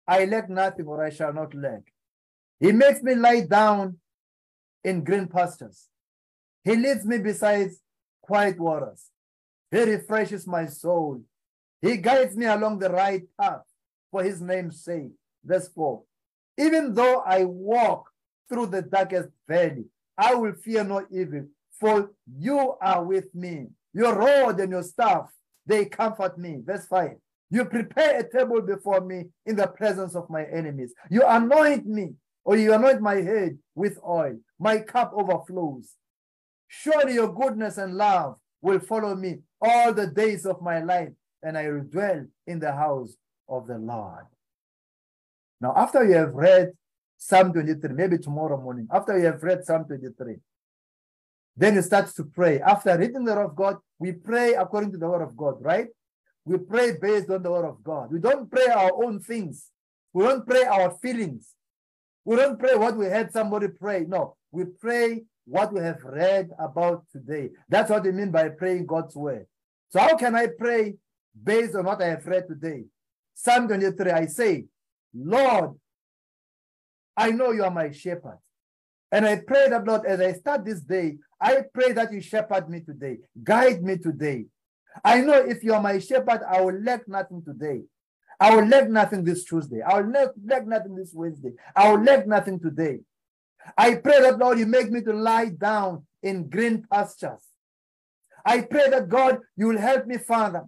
I 0.06 0.24
lack 0.24 0.50
nothing 0.50 0.86
or 0.86 1.02
I 1.02 1.10
shall 1.10 1.32
not 1.32 1.54
lack. 1.54 1.92
He 2.58 2.72
makes 2.72 3.02
me 3.02 3.14
lie 3.14 3.42
down 3.42 3.98
in 4.82 5.04
green 5.04 5.28
pastures. 5.28 5.86
He 6.64 6.74
leads 6.74 7.04
me 7.04 7.18
beside 7.18 7.70
quiet 8.20 8.58
waters. 8.58 9.06
He 9.70 9.80
refreshes 9.80 10.46
my 10.46 10.66
soul. 10.66 11.22
He 11.80 11.96
guides 11.96 12.36
me 12.36 12.46
along 12.46 12.80
the 12.80 12.90
right 12.90 13.22
path 13.40 13.62
for 14.10 14.24
his 14.24 14.40
name's 14.40 14.82
sake. 14.84 15.12
Verse 15.44 15.68
4. 15.68 16.02
Even 16.58 16.94
though 16.94 17.22
I 17.24 17.44
walk 17.44 18.10
through 18.48 18.66
the 18.66 18.82
darkest 18.82 19.30
valley, 19.48 19.84
I 20.18 20.34
will 20.34 20.52
fear 20.52 20.84
no 20.84 21.06
evil, 21.10 21.46
for 21.80 22.10
you 22.38 22.74
are 22.80 23.02
with 23.04 23.34
me. 23.34 23.68
Your 23.94 24.14
rod 24.14 24.60
and 24.60 24.70
your 24.70 24.82
staff, 24.82 25.30
they 25.66 25.84
comfort 25.84 26.38
me. 26.38 26.58
Verse 26.64 26.86
5. 26.86 27.10
You 27.50 27.64
prepare 27.66 28.20
a 28.20 28.30
table 28.30 28.62
before 28.62 29.02
me 29.02 29.26
in 29.44 29.56
the 29.56 29.66
presence 29.66 30.14
of 30.14 30.30
my 30.30 30.44
enemies. 30.44 30.94
You 31.10 31.22
anoint 31.26 31.86
me, 31.86 32.14
or 32.44 32.56
you 32.56 32.72
anoint 32.72 33.00
my 33.00 33.16
head 33.16 33.58
with 33.74 33.98
oil. 34.06 34.38
My 34.58 34.78
cup 34.78 35.12
overflows. 35.14 35.96
Surely 36.66 37.14
your 37.14 37.32
goodness 37.32 37.76
and 37.76 37.94
love 37.94 38.36
will 38.62 38.80
follow 38.80 39.14
me 39.14 39.40
all 39.60 39.92
the 39.92 40.06
days 40.06 40.46
of 40.46 40.62
my 40.62 40.80
life, 40.82 41.10
and 41.42 41.58
I 41.58 41.70
will 41.70 41.82
dwell 41.82 42.24
in 42.46 42.58
the 42.58 42.72
house 42.72 43.16
of 43.48 43.66
the 43.66 43.76
Lord. 43.76 44.24
Now, 45.60 45.74
after 45.76 46.04
you 46.04 46.14
have 46.14 46.32
read 46.32 46.72
Psalm 47.18 47.52
23, 47.52 47.94
maybe 47.94 48.18
tomorrow 48.18 48.60
morning, 48.60 48.88
after 48.90 49.18
you 49.18 49.26
have 49.26 49.42
read 49.42 49.64
Psalm 49.64 49.84
23, 49.84 50.36
then 51.56 51.74
you 51.74 51.82
start 51.82 52.08
to 52.16 52.24
pray. 52.24 52.60
After 52.60 52.96
reading 52.96 53.24
the 53.24 53.34
word 53.34 53.44
of 53.44 53.56
God, 53.56 53.76
we 53.98 54.12
pray 54.12 54.54
according 54.54 54.92
to 54.92 54.98
the 54.98 55.08
word 55.08 55.22
of 55.22 55.36
God, 55.36 55.56
right? 55.60 55.88
We 56.44 56.58
pray 56.58 56.96
based 57.00 57.30
on 57.30 57.42
the 57.42 57.50
word 57.50 57.66
of 57.66 57.82
God. 57.84 58.10
We 58.12 58.18
don't 58.18 58.50
pray 58.50 58.66
our 58.66 58.90
own 59.04 59.20
things. 59.20 59.70
We 60.12 60.24
don't 60.24 60.46
pray 60.46 60.64
our 60.64 60.90
feelings. 60.98 61.54
We 62.24 62.36
don't 62.36 62.58
pray 62.58 62.74
what 62.74 62.96
we 62.96 63.06
heard 63.06 63.32
somebody 63.32 63.68
pray. 63.68 64.04
No, 64.08 64.36
we 64.50 64.64
pray 64.64 65.24
what 65.44 65.72
we 65.72 65.80
have 65.80 66.02
read 66.04 66.50
about 66.58 67.04
today. 67.12 67.50
That's 67.68 67.90
what 67.90 68.04
we 68.04 68.12
mean 68.12 68.30
by 68.30 68.48
praying 68.48 68.86
God's 68.86 69.16
word. 69.16 69.46
So 69.90 70.00
how 70.00 70.16
can 70.16 70.34
I 70.34 70.46
pray 70.46 70.96
based 71.42 71.74
on 71.74 71.84
what 71.84 72.02
I 72.02 72.06
have 72.06 72.26
read 72.26 72.48
today? 72.48 72.84
Psalm 73.34 73.66
23, 73.66 74.10
I 74.10 74.26
say, 74.26 74.66
Lord, 75.14 75.72
I 77.16 77.30
know 77.30 77.50
you 77.50 77.64
are 77.64 77.70
my 77.70 77.90
shepherd. 77.90 78.38
And 79.10 79.26
I 79.26 79.36
pray 79.36 79.68
that, 79.68 79.84
Lord, 79.84 80.06
as 80.06 80.20
I 80.20 80.32
start 80.32 80.64
this 80.64 80.80
day, 80.80 81.18
I 81.42 81.64
pray 81.74 81.90
that 81.92 82.12
you 82.12 82.20
shepherd 82.20 82.70
me 82.70 82.80
today, 82.80 83.18
guide 83.42 83.82
me 83.82 83.98
today. 83.98 84.46
I 85.04 85.20
know 85.22 85.34
if 85.34 85.64
you 85.64 85.74
are 85.74 85.82
my 85.82 85.98
shepherd, 85.98 86.40
I 86.48 86.60
will 86.60 86.80
lack 86.80 87.08
nothing 87.08 87.42
today. 87.42 87.82
I 88.38 88.54
will 88.54 88.66
lack 88.66 88.88
nothing 88.88 89.24
this 89.24 89.44
Tuesday. 89.44 89.82
I 89.82 90.00
will 90.00 90.10
lack, 90.10 90.28
lack 90.44 90.66
nothing 90.66 90.94
this 90.94 91.12
Wednesday. 91.12 91.52
I 91.74 91.90
will 91.90 92.02
lack 92.02 92.28
nothing 92.28 92.60
today. 92.60 93.00
I 93.76 93.96
pray 93.96 94.20
that, 94.20 94.38
Lord, 94.38 94.58
you 94.58 94.66
make 94.66 94.90
me 94.90 95.00
to 95.02 95.12
lie 95.12 95.48
down 95.48 96.06
in 96.22 96.48
green 96.48 96.84
pastures. 96.90 97.42
I 98.44 98.60
pray 98.60 98.90
that, 98.90 99.08
God, 99.08 99.40
you 99.56 99.68
will 99.68 99.78
help 99.78 100.06
me, 100.06 100.18
Father, 100.18 100.64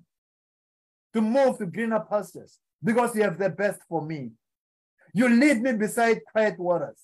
to 1.13 1.21
move 1.21 1.59
to 1.59 1.67
greener 1.67 2.01
pastures 2.01 2.59
because 2.83 3.15
you 3.15 3.23
have 3.23 3.39
the 3.39 3.51
best 3.51 3.81
for 3.89 4.03
me. 4.03 4.33
You 5.13 5.29
lead 5.29 5.63
me 5.63 5.73
beside 5.73 6.21
quiet 6.33 6.59
waters. 6.59 6.99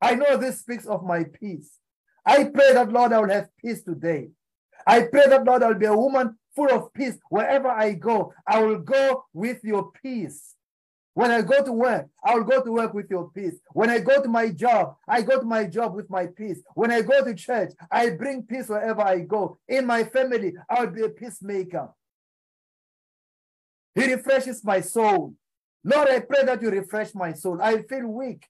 I 0.00 0.14
know 0.14 0.36
this 0.36 0.60
speaks 0.60 0.86
of 0.86 1.04
my 1.04 1.24
peace. 1.24 1.78
I 2.24 2.44
pray 2.44 2.72
that, 2.72 2.92
Lord, 2.92 3.12
I 3.12 3.20
will 3.20 3.30
have 3.30 3.48
peace 3.58 3.82
today. 3.82 4.30
I 4.86 5.02
pray 5.02 5.26
that, 5.28 5.44
Lord, 5.44 5.62
I 5.62 5.68
will 5.68 5.74
be 5.74 5.86
a 5.86 5.96
woman 5.96 6.36
full 6.54 6.70
of 6.70 6.92
peace. 6.92 7.18
Wherever 7.28 7.68
I 7.68 7.92
go, 7.92 8.32
I 8.46 8.62
will 8.62 8.78
go 8.78 9.24
with 9.32 9.62
your 9.64 9.90
peace. 10.02 10.54
When 11.14 11.30
I 11.30 11.42
go 11.42 11.62
to 11.64 11.72
work, 11.72 12.08
I 12.24 12.34
will 12.34 12.44
go 12.44 12.62
to 12.62 12.72
work 12.72 12.92
with 12.92 13.08
your 13.08 13.30
peace. 13.30 13.54
When 13.72 13.88
I 13.88 14.00
go 14.00 14.20
to 14.20 14.28
my 14.28 14.50
job, 14.50 14.96
I 15.06 15.22
go 15.22 15.38
to 15.38 15.46
my 15.46 15.64
job 15.64 15.94
with 15.94 16.10
my 16.10 16.26
peace. 16.26 16.60
When 16.74 16.90
I 16.90 17.02
go 17.02 17.24
to 17.24 17.34
church, 17.34 17.72
I 17.90 18.10
bring 18.10 18.42
peace 18.42 18.68
wherever 18.68 19.00
I 19.02 19.20
go. 19.20 19.58
In 19.68 19.86
my 19.86 20.02
family, 20.02 20.54
I 20.68 20.84
will 20.84 20.90
be 20.90 21.02
a 21.02 21.08
peacemaker. 21.08 21.88
He 23.94 24.12
refreshes 24.12 24.64
my 24.64 24.80
soul. 24.80 25.34
Lord, 25.84 26.08
I 26.08 26.18
pray 26.18 26.44
that 26.46 26.60
you 26.62 26.70
refresh 26.70 27.14
my 27.14 27.32
soul. 27.32 27.60
I 27.62 27.82
feel 27.82 28.08
weak. 28.08 28.48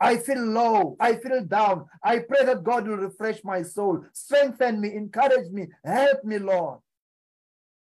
I 0.00 0.18
feel 0.18 0.40
low. 0.42 0.96
I 1.00 1.16
feel 1.16 1.44
down. 1.44 1.86
I 2.02 2.18
pray 2.20 2.44
that 2.44 2.64
God 2.64 2.86
will 2.88 2.96
refresh 2.96 3.42
my 3.44 3.62
soul, 3.62 4.04
strengthen 4.12 4.80
me, 4.80 4.94
encourage 4.94 5.50
me, 5.50 5.68
help 5.84 6.24
me, 6.24 6.38
Lord. 6.38 6.80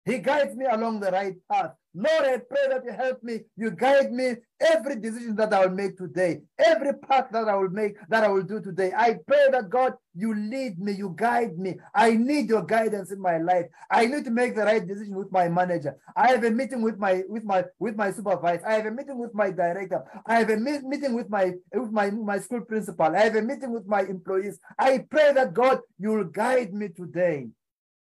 He 0.04 0.18
guides 0.18 0.54
me 0.54 0.66
along 0.70 1.00
the 1.00 1.10
right 1.10 1.36
path. 1.50 1.72
Lord, 1.96 2.24
I 2.24 2.38
pray 2.38 2.66
that 2.70 2.84
you 2.84 2.92
help 2.92 3.22
me. 3.22 3.40
You 3.56 3.70
guide 3.70 4.12
me 4.12 4.34
every 4.60 4.96
decision 4.96 5.36
that 5.36 5.52
I 5.52 5.64
will 5.64 5.74
make 5.74 5.96
today, 5.96 6.40
every 6.58 6.92
path 6.94 7.26
that 7.30 7.48
I 7.48 7.54
will 7.54 7.70
make, 7.70 7.94
that 8.08 8.24
I 8.24 8.28
will 8.28 8.42
do 8.42 8.60
today. 8.60 8.92
I 8.96 9.18
pray 9.24 9.46
that 9.52 9.70
God, 9.70 9.94
you 10.12 10.34
lead 10.34 10.80
me, 10.80 10.92
you 10.92 11.14
guide 11.16 11.56
me. 11.56 11.76
I 11.94 12.12
need 12.12 12.48
your 12.48 12.64
guidance 12.64 13.12
in 13.12 13.20
my 13.20 13.38
life. 13.38 13.66
I 13.88 14.06
need 14.06 14.24
to 14.24 14.32
make 14.32 14.56
the 14.56 14.64
right 14.64 14.84
decision 14.84 15.14
with 15.14 15.30
my 15.30 15.48
manager. 15.48 15.96
I 16.16 16.32
have 16.32 16.42
a 16.42 16.50
meeting 16.50 16.82
with 16.82 16.98
my 16.98 17.22
with 17.28 17.44
my 17.44 17.64
with 17.78 17.94
my 17.94 18.10
supervisor. 18.10 18.66
I 18.66 18.74
have 18.74 18.86
a 18.86 18.90
meeting 18.90 19.18
with 19.18 19.32
my 19.32 19.52
director. 19.52 20.02
I 20.26 20.40
have 20.40 20.50
a 20.50 20.56
meeting 20.56 21.14
with 21.14 21.30
my 21.30 21.52
with 21.72 21.92
my 21.92 22.10
my 22.10 22.40
school 22.40 22.62
principal. 22.62 23.06
I 23.06 23.20
have 23.20 23.36
a 23.36 23.42
meeting 23.42 23.72
with 23.72 23.86
my 23.86 24.00
employees. 24.02 24.58
I 24.78 24.98
pray 24.98 25.32
that 25.32 25.54
God, 25.54 25.78
you 25.98 26.10
will 26.10 26.24
guide 26.24 26.74
me 26.74 26.88
today. 26.88 27.46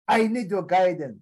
I 0.06 0.28
need 0.28 0.50
your 0.50 0.62
guidance. 0.62 1.18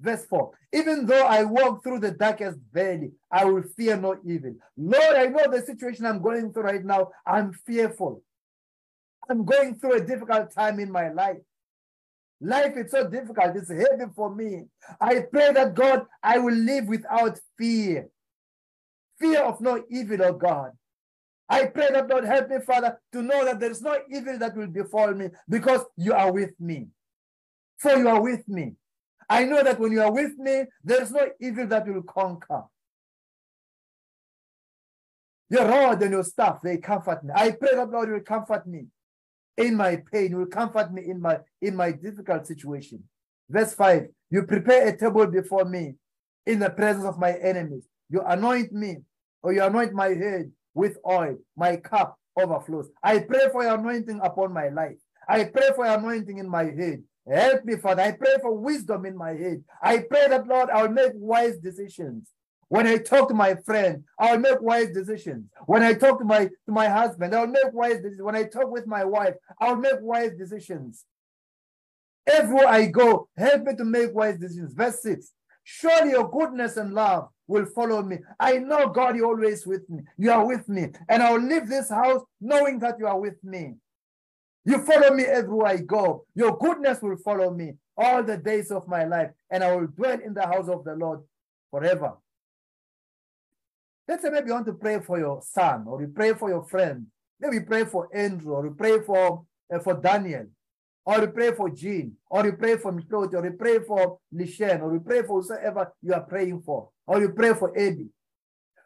Verse 0.00 0.24
4 0.26 0.50
Even 0.72 1.06
though 1.06 1.26
I 1.26 1.44
walk 1.44 1.82
through 1.82 2.00
the 2.00 2.12
darkest 2.12 2.58
valley, 2.72 3.12
I 3.30 3.44
will 3.44 3.62
fear 3.76 3.96
no 3.96 4.16
evil. 4.24 4.54
Lord, 4.76 5.16
I 5.16 5.26
know 5.26 5.50
the 5.50 5.62
situation 5.64 6.06
I'm 6.06 6.22
going 6.22 6.52
through 6.52 6.62
right 6.62 6.84
now. 6.84 7.10
I'm 7.26 7.52
fearful. 7.52 8.22
I'm 9.28 9.44
going 9.44 9.78
through 9.78 9.94
a 9.94 10.04
difficult 10.04 10.52
time 10.54 10.80
in 10.80 10.90
my 10.90 11.10
life. 11.10 11.38
Life 12.40 12.76
is 12.76 12.92
so 12.92 13.08
difficult, 13.08 13.56
it's 13.56 13.68
heavy 13.68 14.10
for 14.14 14.34
me. 14.34 14.64
I 15.00 15.22
pray 15.30 15.52
that 15.52 15.74
God, 15.74 16.06
I 16.22 16.38
will 16.38 16.54
live 16.54 16.86
without 16.86 17.38
fear. 17.58 18.08
Fear 19.18 19.42
of 19.42 19.60
no 19.60 19.82
evil, 19.90 20.22
oh 20.22 20.32
God. 20.32 20.70
I 21.48 21.66
pray 21.66 21.88
that 21.90 22.08
God 22.08 22.24
help 22.24 22.48
me, 22.48 22.58
Father, 22.64 22.98
to 23.12 23.22
know 23.22 23.44
that 23.44 23.58
there 23.58 23.70
is 23.70 23.82
no 23.82 23.98
evil 24.10 24.38
that 24.38 24.56
will 24.56 24.68
befall 24.68 25.12
me 25.14 25.30
because 25.48 25.84
you 25.96 26.12
are 26.12 26.30
with 26.30 26.52
me. 26.60 26.88
For 27.78 27.96
you 27.96 28.08
are 28.08 28.20
with 28.20 28.46
me. 28.48 28.74
I 29.28 29.44
know 29.44 29.62
that 29.62 29.78
when 29.78 29.92
you 29.92 30.02
are 30.02 30.12
with 30.12 30.38
me, 30.38 30.64
there 30.82 31.02
is 31.02 31.10
no 31.10 31.28
evil 31.40 31.66
that 31.66 31.86
will 31.86 32.02
conquer. 32.02 32.64
Your 35.50 35.66
rod 35.66 36.02
and 36.02 36.12
your 36.12 36.24
staff, 36.24 36.60
they 36.62 36.78
comfort 36.78 37.24
me. 37.24 37.32
I 37.34 37.52
pray 37.52 37.74
that 37.74 37.90
Lord 37.90 38.10
will 38.10 38.20
comfort 38.20 38.66
me 38.66 38.86
in 39.58 39.74
my 39.74 40.00
pain, 40.12 40.30
you 40.30 40.36
will 40.38 40.46
comfort 40.46 40.92
me 40.92 41.02
in 41.04 41.20
my 41.20 41.38
in 41.60 41.74
my 41.74 41.90
difficult 41.90 42.46
situation. 42.46 43.02
Verse 43.50 43.74
5: 43.74 44.06
You 44.30 44.44
prepare 44.44 44.86
a 44.86 44.96
table 44.96 45.26
before 45.26 45.64
me 45.64 45.94
in 46.46 46.60
the 46.60 46.70
presence 46.70 47.04
of 47.04 47.18
my 47.18 47.32
enemies. 47.32 47.84
You 48.08 48.22
anoint 48.24 48.72
me, 48.72 48.98
or 49.42 49.52
you 49.52 49.62
anoint 49.62 49.92
my 49.92 50.08
head 50.08 50.52
with 50.74 50.96
oil, 51.06 51.36
my 51.56 51.76
cup 51.76 52.16
overflows. 52.36 52.88
I 53.02 53.18
pray 53.18 53.48
for 53.50 53.64
your 53.64 53.74
anointing 53.74 54.20
upon 54.22 54.52
my 54.52 54.68
life. 54.68 54.96
I 55.28 55.44
pray 55.44 55.70
for 55.74 55.84
your 55.84 55.98
anointing 55.98 56.38
in 56.38 56.48
my 56.48 56.64
head. 56.64 57.02
Help 57.30 57.64
me, 57.64 57.76
Father. 57.76 58.02
I 58.02 58.12
pray 58.12 58.36
for 58.40 58.52
wisdom 58.54 59.04
in 59.04 59.16
my 59.16 59.32
head. 59.32 59.62
I 59.82 59.98
pray 59.98 60.28
that, 60.28 60.46
Lord, 60.46 60.70
I 60.70 60.82
will 60.82 60.92
make 60.92 61.12
wise 61.14 61.58
decisions. 61.58 62.30
When 62.68 62.86
I 62.86 62.98
talk 62.98 63.28
to 63.28 63.34
my 63.34 63.54
friend, 63.54 64.04
I 64.18 64.32
will 64.32 64.40
make 64.40 64.60
wise 64.60 64.90
decisions. 64.92 65.46
When 65.66 65.82
I 65.82 65.94
talk 65.94 66.18
to 66.18 66.24
my 66.24 66.46
to 66.46 66.72
my 66.72 66.88
husband, 66.88 67.34
I 67.34 67.40
will 67.40 67.52
make 67.52 67.72
wise 67.72 67.96
decisions. 67.96 68.22
When 68.22 68.36
I 68.36 68.44
talk 68.44 68.70
with 68.70 68.86
my 68.86 69.04
wife, 69.04 69.34
I 69.58 69.70
will 69.70 69.80
make 69.80 70.00
wise 70.00 70.32
decisions. 70.38 71.04
Everywhere 72.26 72.68
I 72.68 72.86
go, 72.86 73.28
help 73.36 73.64
me 73.64 73.74
to 73.76 73.84
make 73.84 74.14
wise 74.14 74.38
decisions. 74.38 74.74
Verse 74.74 75.02
6. 75.02 75.32
Surely 75.64 76.10
your 76.10 76.30
goodness 76.30 76.76
and 76.76 76.92
love 76.92 77.28
will 77.46 77.64
follow 77.66 78.02
me. 78.02 78.18
I 78.38 78.58
know 78.58 78.88
God, 78.88 79.16
you're 79.16 79.26
always 79.26 79.66
with 79.66 79.88
me. 79.88 80.02
You 80.18 80.30
are 80.32 80.46
with 80.46 80.68
me. 80.68 80.88
And 81.08 81.22
I 81.22 81.32
will 81.32 81.42
leave 81.42 81.68
this 81.68 81.88
house 81.88 82.22
knowing 82.40 82.78
that 82.80 82.96
you 82.98 83.06
are 83.06 83.18
with 83.18 83.42
me. 83.42 83.74
You 84.68 84.84
follow 84.84 85.14
me 85.14 85.24
everywhere 85.24 85.68
I 85.68 85.76
go. 85.78 86.26
Your 86.34 86.58
goodness 86.58 87.00
will 87.00 87.16
follow 87.16 87.50
me 87.50 87.72
all 87.96 88.22
the 88.22 88.36
days 88.36 88.70
of 88.70 88.86
my 88.86 89.04
life, 89.04 89.30
and 89.50 89.64
I 89.64 89.74
will 89.74 89.86
dwell 89.86 90.20
in 90.20 90.34
the 90.34 90.46
house 90.46 90.68
of 90.68 90.84
the 90.84 90.94
Lord 90.94 91.20
forever. 91.70 92.12
Let's 94.06 94.22
say 94.22 94.28
maybe 94.28 94.48
you 94.48 94.52
want 94.52 94.66
to 94.66 94.74
pray 94.74 95.00
for 95.00 95.18
your 95.18 95.40
son, 95.40 95.84
or 95.86 96.02
you 96.02 96.08
pray 96.08 96.34
for 96.34 96.50
your 96.50 96.64
friend. 96.64 97.06
Maybe 97.40 97.56
you 97.56 97.62
pray 97.62 97.86
for 97.86 98.10
Andrew, 98.12 98.52
or 98.52 98.66
you 98.66 98.72
pray 98.72 99.00
for, 99.00 99.46
uh, 99.74 99.78
for 99.78 99.94
Daniel, 99.94 100.48
or 101.06 101.18
you 101.20 101.28
pray 101.28 101.52
for 101.52 101.70
Jean, 101.70 102.12
or 102.28 102.44
you 102.44 102.52
pray 102.52 102.76
for 102.76 102.92
Mikloti, 102.92 103.34
or 103.40 103.46
you 103.46 103.52
pray 103.52 103.78
for 103.78 104.18
Lishen, 104.34 104.82
or 104.82 104.92
you 104.92 105.00
pray 105.00 105.22
for 105.22 105.40
whoever 105.40 105.94
you 106.02 106.12
are 106.12 106.20
praying 106.20 106.60
for, 106.60 106.90
or 107.06 107.22
you 107.22 107.30
pray 107.30 107.54
for 107.54 107.72
Eddie. 107.74 108.10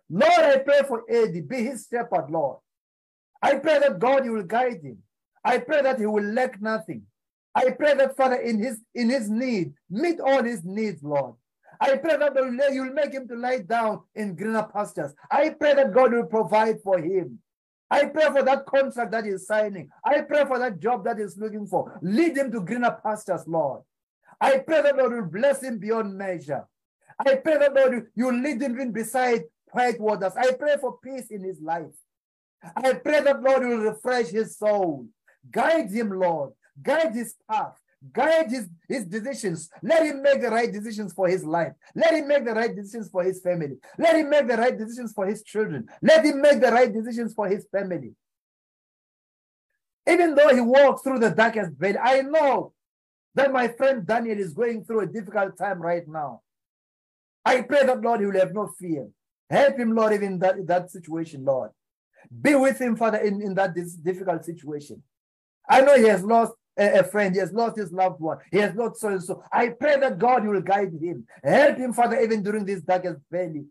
Lord, 0.09 0.45
I 0.45 0.59
pray 0.59 0.83
for 0.87 1.03
Eddie. 1.11 1.41
Be 1.41 1.65
his 1.65 1.89
shepherd, 1.91 2.31
Lord. 2.31 2.59
I 3.43 3.57
pray 3.57 3.81
that 3.81 3.99
God, 3.99 4.25
you 4.25 4.35
will 4.35 4.45
guide 4.45 4.81
him. 4.81 4.99
I 5.45 5.59
pray 5.59 5.83
that 5.83 5.99
he 5.99 6.07
will 6.07 6.25
lack 6.25 6.61
nothing. 6.61 7.03
I 7.55 7.71
pray 7.71 7.95
that, 7.95 8.17
Father, 8.17 8.37
in 8.37 8.59
his 8.59 8.81
in 8.95 9.11
his 9.11 9.29
need, 9.29 9.75
meet 9.91 10.21
all 10.21 10.43
his 10.43 10.65
needs, 10.65 11.03
Lord. 11.03 11.35
I 11.81 11.97
pray 11.97 12.17
that 12.17 12.35
you'll 12.73 12.93
make 12.93 13.13
him 13.13 13.27
to 13.29 13.35
lie 13.35 13.59
down 13.59 14.03
in 14.15 14.37
greener 14.37 14.63
pastures. 14.63 15.13
I 15.31 15.51
pray 15.51 15.75
that 15.75 15.93
God 15.93 16.13
will 16.13 16.27
provide 16.27 16.81
for 16.83 16.99
him. 16.99 17.41
I 17.91 18.07
pray 18.07 18.27
for 18.27 18.43
that 18.43 18.65
contract 18.67 19.11
that 19.11 19.25
he's 19.25 19.47
signing. 19.47 19.91
I 20.05 20.23
pray 20.23 20.45
for 20.47 20.59
that 20.59 20.81
job 20.81 21.05
that 21.05 21.19
he's 21.19 21.37
looking 21.37 21.67
for. 21.67 21.99
Lead 22.01 22.37
him 22.37 22.51
to 22.53 22.61
greener 22.61 22.97
pastures, 23.03 23.47
Lord. 23.47 23.83
I 24.41 24.59
pray 24.59 24.83
that 24.83 24.97
Lord 24.97 25.13
will 25.13 25.31
bless 25.31 25.63
him 25.63 25.79
beyond 25.79 26.17
measure. 26.17 26.65
I 27.19 27.35
pray 27.37 27.59
that 27.59 27.75
Lord 27.75 28.07
you 28.15 28.33
lead 28.33 28.63
him 28.63 28.81
in 28.81 28.93
beside 28.93 29.45
quiet 29.71 30.01
waters. 30.01 30.33
I 30.37 30.53
pray 30.53 30.77
for 30.81 30.99
peace 30.99 31.31
in 31.31 31.43
his 31.43 31.61
life. 31.61 31.95
I 32.77 32.95
pray 32.95 33.21
that 33.23 33.43
Lord 33.43 33.63
will 33.65 33.79
refresh 33.79 34.29
his 34.29 34.57
soul. 34.57 35.07
Guide 35.51 35.91
him, 35.91 36.11
Lord. 36.11 36.53
Guide 36.81 37.15
his 37.15 37.35
path. 37.51 37.79
Guide 38.13 38.51
his, 38.51 38.69
his 38.89 39.05
decisions. 39.05 39.69
Let 39.83 40.05
him 40.05 40.23
make 40.23 40.41
the 40.41 40.51
right 40.51 40.73
decisions 40.73 41.13
for 41.13 41.29
his 41.29 41.45
life. 41.45 41.73
Let 41.95 42.15
him 42.15 42.27
make 42.27 42.45
the 42.45 42.55
right 42.55 42.75
decisions 42.75 43.09
for 43.11 43.23
his 43.23 43.41
family. 43.41 43.77
Let 43.97 44.17
him 44.17 44.29
make 44.29 44.49
the 44.49 44.57
right 44.57 44.77
decisions 44.77 45.13
for 45.13 45.27
his 45.27 45.43
children. 45.43 45.89
Let 46.01 46.25
him 46.25 46.41
make 46.41 46.61
the 46.61 46.73
right 46.73 46.93
decisions 46.93 47.33
for 47.33 47.49
his 47.49 47.67
family. 47.71 48.15
Even 50.09 50.35
though 50.35 50.53
he 50.53 50.61
walks 50.61 51.03
through 51.03 51.21
the 51.21 51.31
darkest 51.31 51.73
valley, 51.73 51.99
I 51.99 52.23
know 52.23 52.73
that 53.35 53.53
my 53.53 53.69
friend 53.69 54.05
Daniel 54.05 54.39
is 54.39 54.53
going 54.53 54.85
through 54.85 55.01
a 55.01 55.07
difficult 55.07 55.57
time 55.57 55.81
right 55.81 56.07
now. 56.07 56.41
I 57.45 57.63
pray 57.63 57.87
that, 57.87 58.01
Lord, 58.01 58.21
he 58.21 58.27
will 58.27 58.39
have 58.39 58.53
no 58.53 58.67
fear. 58.67 59.09
Help 59.49 59.79
him, 59.79 59.95
Lord, 59.95 60.13
even 60.13 60.35
in 60.35 60.39
that, 60.41 60.67
that 60.67 60.91
situation, 60.91 61.45
Lord. 61.45 61.71
Be 62.41 62.55
with 62.55 62.81
him, 62.81 62.97
Father, 62.97 63.19
in, 63.19 63.43
in 63.43 63.55
that 63.55 63.75
difficult 64.03 64.45
situation. 64.45 65.03
I 65.69 65.81
know 65.81 65.97
he 65.97 66.09
has 66.09 66.23
lost 66.23 66.53
a, 66.77 67.05
friend, 67.05 67.35
he 67.35 67.41
has 67.41 67.53
lost 67.53 67.77
his 67.77 67.93
loved 67.93 68.21
one, 68.21 68.39
he 68.51 68.59
has 68.59 68.75
lost 68.75 69.01
so 69.01 69.09
and 69.09 69.23
so. 69.23 69.43
I 69.53 69.69
pray 69.69 69.99
that 70.01 70.19
God 70.19 70.47
will 70.47 70.61
guide 70.61 70.93
him. 71.01 71.27
Help 71.43 71.77
him, 71.79 71.93
Father, 71.93 72.21
even 72.21 72.43
during 72.43 72.65
this 72.65 72.81
darkest 72.83 73.21
valley 73.31 73.67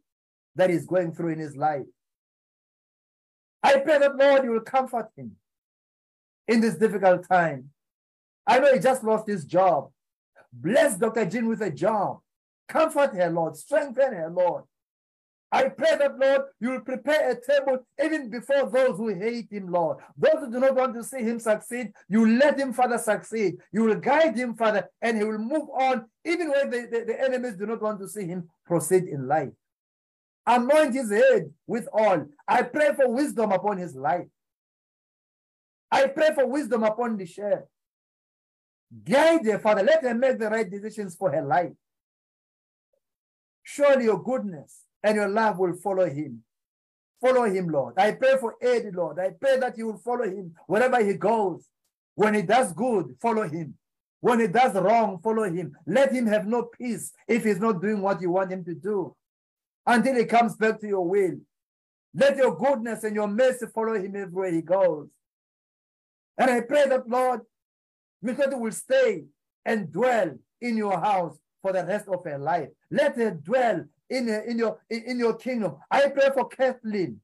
that 0.56 0.70
he's 0.70 0.86
going 0.86 1.14
through 1.14 1.30
in 1.30 1.40
his 1.40 1.56
life. 1.56 1.86
I 3.64 3.80
pray 3.80 4.00
that, 4.00 4.16
Lord, 4.16 4.44
you 4.44 4.52
will 4.52 4.62
comfort 4.62 5.10
him 5.16 5.36
in 6.48 6.62
this 6.62 6.76
difficult 6.76 7.28
time. 7.28 7.70
I 8.46 8.60
know 8.60 8.74
he 8.74 8.80
just 8.80 9.04
lost 9.04 9.28
his 9.28 9.46
job. 9.46 9.90
Bless 10.52 10.98
Dr. 10.98 11.26
Jean 11.26 11.48
with 11.48 11.62
a 11.62 11.72
job. 11.72 12.20
Comfort 12.68 13.16
her, 13.16 13.30
Lord. 13.30 13.56
Strengthen 13.56 14.14
her, 14.14 14.30
Lord. 14.30 14.64
I 15.54 15.68
pray 15.68 15.98
that, 15.98 16.18
Lord, 16.18 16.44
you 16.62 16.70
will 16.70 16.80
prepare 16.80 17.32
a 17.32 17.36
table 17.36 17.80
even 18.02 18.30
before 18.30 18.70
those 18.70 18.96
who 18.98 19.10
hate 19.10 19.52
him, 19.52 19.70
Lord. 19.70 19.98
Those 20.18 20.46
who 20.46 20.52
do 20.52 20.60
not 20.60 20.76
want 20.76 20.96
to 20.96 21.04
see 21.04 21.20
him 21.24 21.40
succeed, 21.40 21.92
you 22.08 22.38
let 22.38 22.58
him, 22.58 22.72
Father, 22.72 22.98
succeed. 22.98 23.58
You 23.74 23.84
will 23.84 23.96
guide 23.96 24.38
him, 24.38 24.56
Father, 24.56 24.88
and 25.02 25.18
he 25.18 25.26
will 25.26 25.40
move 25.40 25.68
on 25.70 26.06
even 26.24 26.50
when 26.50 26.70
the, 26.70 26.88
the, 26.90 27.04
the 27.06 27.22
enemies 27.22 27.58
do 27.58 27.66
not 27.66 27.82
want 27.82 28.00
to 28.00 28.08
see 28.08 28.26
him 28.26 28.48
proceed 28.66 29.04
in 29.04 29.28
life. 29.28 29.50
Anoint 30.48 30.94
his 30.94 31.12
head 31.12 31.52
with 31.68 31.88
oil. 31.94 32.28
I 32.48 32.64
pray 32.64 32.94
for 32.96 33.10
wisdom 33.12 33.52
upon 33.52 33.78
his 33.78 33.94
life. 33.94 34.28
I 35.92 36.08
pray 36.08 36.34
for 36.34 36.48
wisdom 36.48 36.84
upon 36.84 37.18
the 37.18 37.26
share. 37.26 37.66
Guide 39.04 39.46
her, 39.46 39.60
Father. 39.60 39.84
Let 39.84 40.04
her 40.04 40.16
make 40.16 40.40
the 40.40 40.50
right 40.50 40.70
decisions 40.70 41.16
for 41.16 41.30
her 41.30 41.42
life. 41.42 41.74
Surely 43.64 44.06
your 44.06 44.24
goodness 44.24 44.86
and 45.04 45.16
your 45.16 45.28
love 45.28 45.58
will 45.60 45.74
follow 45.74 46.10
him. 46.10 46.44
Follow 47.20 47.44
him, 47.44 47.70
Lord. 47.70 47.94
I 47.98 48.14
pray 48.14 48.36
for 48.40 48.56
Eddie, 48.62 48.92
Lord. 48.92 49.20
I 49.20 49.30
pray 49.30 49.60
that 49.60 49.78
you 49.78 49.88
will 49.88 49.98
follow 49.98 50.24
him 50.24 50.56
wherever 50.68 51.04
he 51.04 51.14
goes. 51.14 51.64
When 52.16 52.34
he 52.34 52.42
does 52.42 52.74
good, 52.74 53.16
follow 53.22 53.48
him. 53.48 53.76
When 54.20 54.40
he 54.40 54.48
does 54.48 54.76
wrong, 54.76 55.20
follow 55.24 55.44
him. 55.44 55.76
Let 55.86 56.12
him 56.12 56.28
have 56.28 56.46
no 56.46 56.64
peace 56.64 57.12
if 57.28 57.44
he's 57.44 57.60
not 57.60 57.82
doing 57.82 58.02
what 58.02 58.22
you 58.22 58.32
want 58.32 58.52
him 58.52 58.64
to 58.66 58.74
do 58.76 59.16
until 59.86 60.16
he 60.16 60.26
comes 60.26 60.56
back 60.56 60.80
to 60.82 60.88
your 60.88 61.08
will. 61.08 61.38
Let 62.14 62.38
your 62.38 62.56
goodness 62.56 63.04
and 63.04 63.16
your 63.16 63.28
mercy 63.28 63.66
follow 63.74 63.94
him 63.94 64.16
everywhere 64.16 64.52
he 64.52 64.62
goes. 64.62 65.08
And 66.38 66.52
I 66.52 66.62
pray 66.62 66.88
that, 66.88 67.08
Lord, 67.08 67.42
Mikloti 68.24 68.60
will 68.60 68.72
stay 68.72 69.26
and 69.66 69.92
dwell 69.92 70.38
in 70.60 70.78
your 70.78 71.00
house 71.00 71.38
for 71.62 71.72
the 71.74 71.86
rest 71.86 72.08
of 72.08 72.24
her 72.24 72.38
life. 72.38 72.70
Let 72.90 73.16
her 73.16 73.32
dwell 73.32 73.86
in, 74.12 74.30
in, 74.30 74.58
your, 74.60 74.80
in 74.90 75.18
your 75.18 75.36
kingdom. 75.36 75.78
I 75.90 76.10
pray 76.10 76.30
for 76.34 76.48
Kathleen 76.48 77.22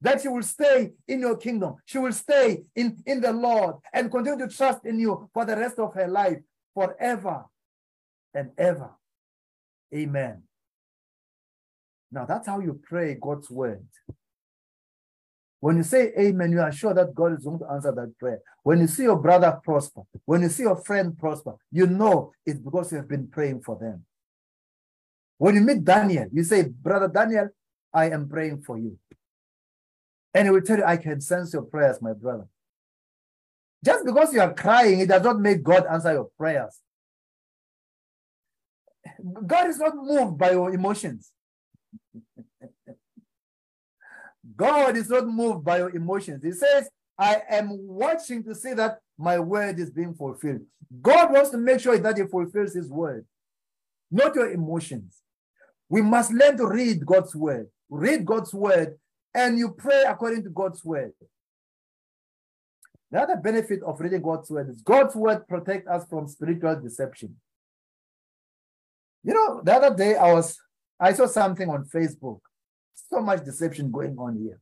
that 0.00 0.20
she 0.20 0.28
will 0.28 0.42
stay 0.42 0.92
in 1.06 1.20
your 1.20 1.36
kingdom. 1.36 1.76
She 1.84 1.98
will 1.98 2.12
stay 2.12 2.62
in, 2.74 2.98
in 3.06 3.20
the 3.20 3.32
Lord 3.32 3.76
and 3.92 4.10
continue 4.10 4.46
to 4.46 4.54
trust 4.54 4.84
in 4.84 4.98
you 4.98 5.30
for 5.32 5.44
the 5.44 5.56
rest 5.56 5.78
of 5.78 5.94
her 5.94 6.08
life, 6.08 6.38
forever 6.74 7.44
and 8.34 8.50
ever. 8.58 8.90
Amen. 9.94 10.42
Now, 12.10 12.26
that's 12.26 12.46
how 12.46 12.60
you 12.60 12.80
pray 12.82 13.16
God's 13.20 13.50
word. 13.50 13.86
When 15.60 15.76
you 15.76 15.82
say 15.82 16.12
amen, 16.16 16.52
you 16.52 16.60
are 16.60 16.70
sure 16.70 16.94
that 16.94 17.14
God 17.14 17.36
is 17.38 17.44
going 17.44 17.58
to 17.58 17.70
answer 17.70 17.92
that 17.92 18.16
prayer. 18.18 18.40
When 18.62 18.78
you 18.78 18.86
see 18.86 19.02
your 19.04 19.18
brother 19.18 19.58
prosper, 19.64 20.02
when 20.24 20.42
you 20.42 20.48
see 20.48 20.62
your 20.62 20.76
friend 20.76 21.18
prosper, 21.18 21.54
you 21.72 21.86
know 21.86 22.32
it's 22.46 22.60
because 22.60 22.92
you 22.92 22.98
have 22.98 23.08
been 23.08 23.26
praying 23.26 23.62
for 23.62 23.76
them. 23.76 24.04
When 25.38 25.54
you 25.54 25.60
meet 25.60 25.84
Daniel, 25.84 26.26
you 26.32 26.42
say, 26.42 26.64
Brother 26.64 27.08
Daniel, 27.08 27.48
I 27.94 28.10
am 28.10 28.28
praying 28.28 28.62
for 28.62 28.76
you. 28.76 28.98
And 30.34 30.46
he 30.46 30.50
will 30.50 30.60
tell 30.60 30.78
you, 30.78 30.84
I 30.84 30.96
can 30.96 31.20
sense 31.20 31.52
your 31.52 31.62
prayers, 31.62 32.02
my 32.02 32.12
brother. 32.12 32.46
Just 33.84 34.04
because 34.04 34.32
you 34.32 34.40
are 34.40 34.52
crying, 34.52 35.00
it 35.00 35.08
does 35.08 35.22
not 35.22 35.38
make 35.38 35.62
God 35.62 35.86
answer 35.86 36.12
your 36.12 36.28
prayers. 36.36 36.80
God 39.46 39.68
is 39.68 39.78
not 39.78 39.96
moved 39.96 40.36
by 40.38 40.50
your 40.50 40.72
emotions. 40.72 41.32
God 44.56 44.96
is 44.96 45.08
not 45.08 45.26
moved 45.26 45.64
by 45.64 45.78
your 45.78 45.94
emotions. 45.94 46.42
He 46.44 46.52
says, 46.52 46.88
I 47.16 47.42
am 47.48 47.68
watching 47.70 48.42
to 48.44 48.54
see 48.54 48.74
that 48.74 48.98
my 49.16 49.38
word 49.38 49.78
is 49.78 49.90
being 49.90 50.14
fulfilled. 50.14 50.62
God 51.00 51.32
wants 51.32 51.50
to 51.50 51.58
make 51.58 51.80
sure 51.80 51.98
that 51.98 52.16
he 52.16 52.24
fulfills 52.24 52.74
his 52.74 52.88
word, 52.88 53.26
not 54.10 54.34
your 54.34 54.50
emotions. 54.50 55.22
We 55.88 56.02
must 56.02 56.32
learn 56.32 56.56
to 56.58 56.66
read 56.66 57.04
God's 57.04 57.34
word. 57.34 57.68
Read 57.88 58.24
God's 58.24 58.52
word 58.52 58.98
and 59.34 59.58
you 59.58 59.70
pray 59.70 60.04
according 60.06 60.42
to 60.44 60.50
God's 60.50 60.84
word. 60.84 61.12
The 63.10 63.20
other 63.22 63.36
benefit 63.36 63.82
of 63.82 64.00
reading 64.00 64.20
God's 64.20 64.50
word 64.50 64.68
is 64.68 64.82
God's 64.82 65.14
word 65.14 65.48
protects 65.48 65.88
us 65.88 66.04
from 66.08 66.28
spiritual 66.28 66.78
deception. 66.80 67.36
You 69.24 69.34
know, 69.34 69.62
the 69.64 69.74
other 69.74 69.94
day 69.94 70.16
I 70.16 70.32
was 70.32 70.58
I 71.00 71.12
saw 71.12 71.26
something 71.26 71.68
on 71.68 71.84
Facebook. 71.84 72.40
So 73.10 73.20
much 73.20 73.44
deception 73.44 73.90
going 73.90 74.16
on 74.18 74.36
here. 74.36 74.60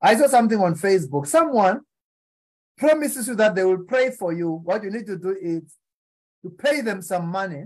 I 0.00 0.14
saw 0.16 0.28
something 0.28 0.60
on 0.60 0.74
Facebook. 0.74 1.26
Someone 1.26 1.80
promises 2.76 3.26
you 3.26 3.34
that 3.36 3.54
they 3.54 3.64
will 3.64 3.84
pray 3.84 4.10
for 4.10 4.32
you. 4.32 4.50
What 4.62 4.84
you 4.84 4.90
need 4.90 5.06
to 5.06 5.16
do 5.16 5.36
is 5.40 5.62
to 6.42 6.50
pay 6.50 6.82
them 6.82 7.02
some 7.02 7.28
money. 7.28 7.64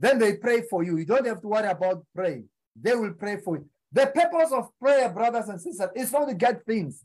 Then 0.00 0.18
they 0.18 0.36
pray 0.36 0.62
for 0.62 0.82
you. 0.82 0.96
You 0.96 1.04
don't 1.04 1.26
have 1.26 1.42
to 1.42 1.48
worry 1.48 1.68
about 1.68 2.04
praying. 2.14 2.48
They 2.74 2.94
will 2.96 3.12
pray 3.12 3.36
for 3.36 3.58
you. 3.58 3.66
The 3.92 4.06
purpose 4.06 4.50
of 4.50 4.70
prayer, 4.80 5.10
brothers 5.10 5.48
and 5.48 5.60
sisters, 5.60 5.90
is 5.94 6.10
not 6.10 6.26
to 6.28 6.34
get 6.34 6.64
things. 6.64 7.04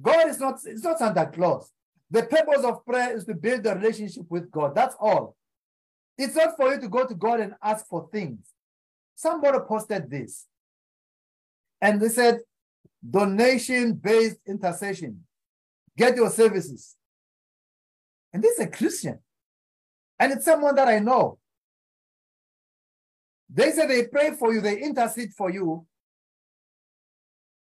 God 0.00 0.28
is 0.28 0.40
not, 0.40 0.58
it's 0.64 0.82
not 0.82 0.98
Santa 0.98 1.26
Claus. 1.26 1.70
The 2.10 2.22
purpose 2.22 2.64
of 2.64 2.84
prayer 2.86 3.14
is 3.16 3.24
to 3.26 3.34
build 3.34 3.66
a 3.66 3.74
relationship 3.74 4.24
with 4.30 4.50
God. 4.50 4.74
That's 4.74 4.96
all. 4.98 5.36
It's 6.16 6.34
not 6.34 6.56
for 6.56 6.72
you 6.72 6.80
to 6.80 6.88
go 6.88 7.06
to 7.06 7.14
God 7.14 7.40
and 7.40 7.54
ask 7.62 7.86
for 7.86 8.08
things. 8.10 8.38
Somebody 9.14 9.58
posted 9.68 10.10
this. 10.10 10.46
And 11.80 12.00
they 12.00 12.08
said, 12.08 12.40
donation-based 13.08 14.38
intercession. 14.46 15.24
Get 15.96 16.16
your 16.16 16.30
services. 16.30 16.96
And 18.32 18.42
this 18.42 18.58
is 18.58 18.66
a 18.66 18.70
Christian. 18.70 19.18
And 20.18 20.32
it's 20.32 20.44
someone 20.44 20.74
that 20.76 20.88
I 20.88 21.00
know. 21.00 21.38
They 23.48 23.70
say 23.72 23.86
they 23.86 24.06
pray 24.06 24.32
for 24.32 24.52
you, 24.52 24.60
they 24.60 24.78
intercede 24.80 25.32
for 25.32 25.50
you, 25.50 25.86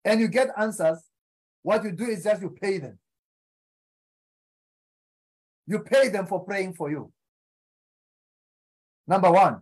and 0.05 0.19
you 0.19 0.27
get 0.27 0.49
answers. 0.57 0.99
What 1.61 1.83
you 1.83 1.91
do 1.91 2.05
is 2.05 2.23
just 2.23 2.41
you 2.41 2.49
pay 2.49 2.77
them. 2.77 2.97
You 5.67 5.79
pay 5.79 6.09
them 6.09 6.25
for 6.25 6.43
praying 6.43 6.73
for 6.73 6.89
you. 6.89 7.11
Number 9.07 9.31
one, 9.31 9.61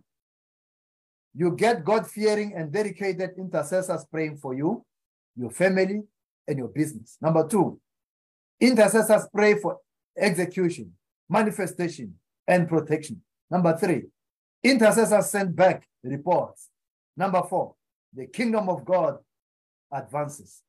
you 1.34 1.52
get 1.52 1.84
God 1.84 2.06
fearing 2.06 2.54
and 2.54 2.72
dedicated 2.72 3.30
intercessors 3.38 4.04
praying 4.10 4.38
for 4.38 4.54
you, 4.54 4.84
your 5.36 5.50
family, 5.50 6.02
and 6.46 6.58
your 6.58 6.68
business. 6.68 7.16
Number 7.20 7.46
two, 7.46 7.80
intercessors 8.60 9.26
pray 9.32 9.58
for 9.58 9.78
execution, 10.16 10.92
manifestation, 11.28 12.14
and 12.46 12.68
protection. 12.68 13.22
Number 13.50 13.76
three, 13.76 14.04
intercessors 14.62 15.30
send 15.30 15.54
back 15.54 15.86
reports. 16.02 16.68
Number 17.16 17.42
four, 17.48 17.74
the 18.14 18.26
kingdom 18.26 18.68
of 18.68 18.84
God 18.84 19.18
advances. 19.92 20.62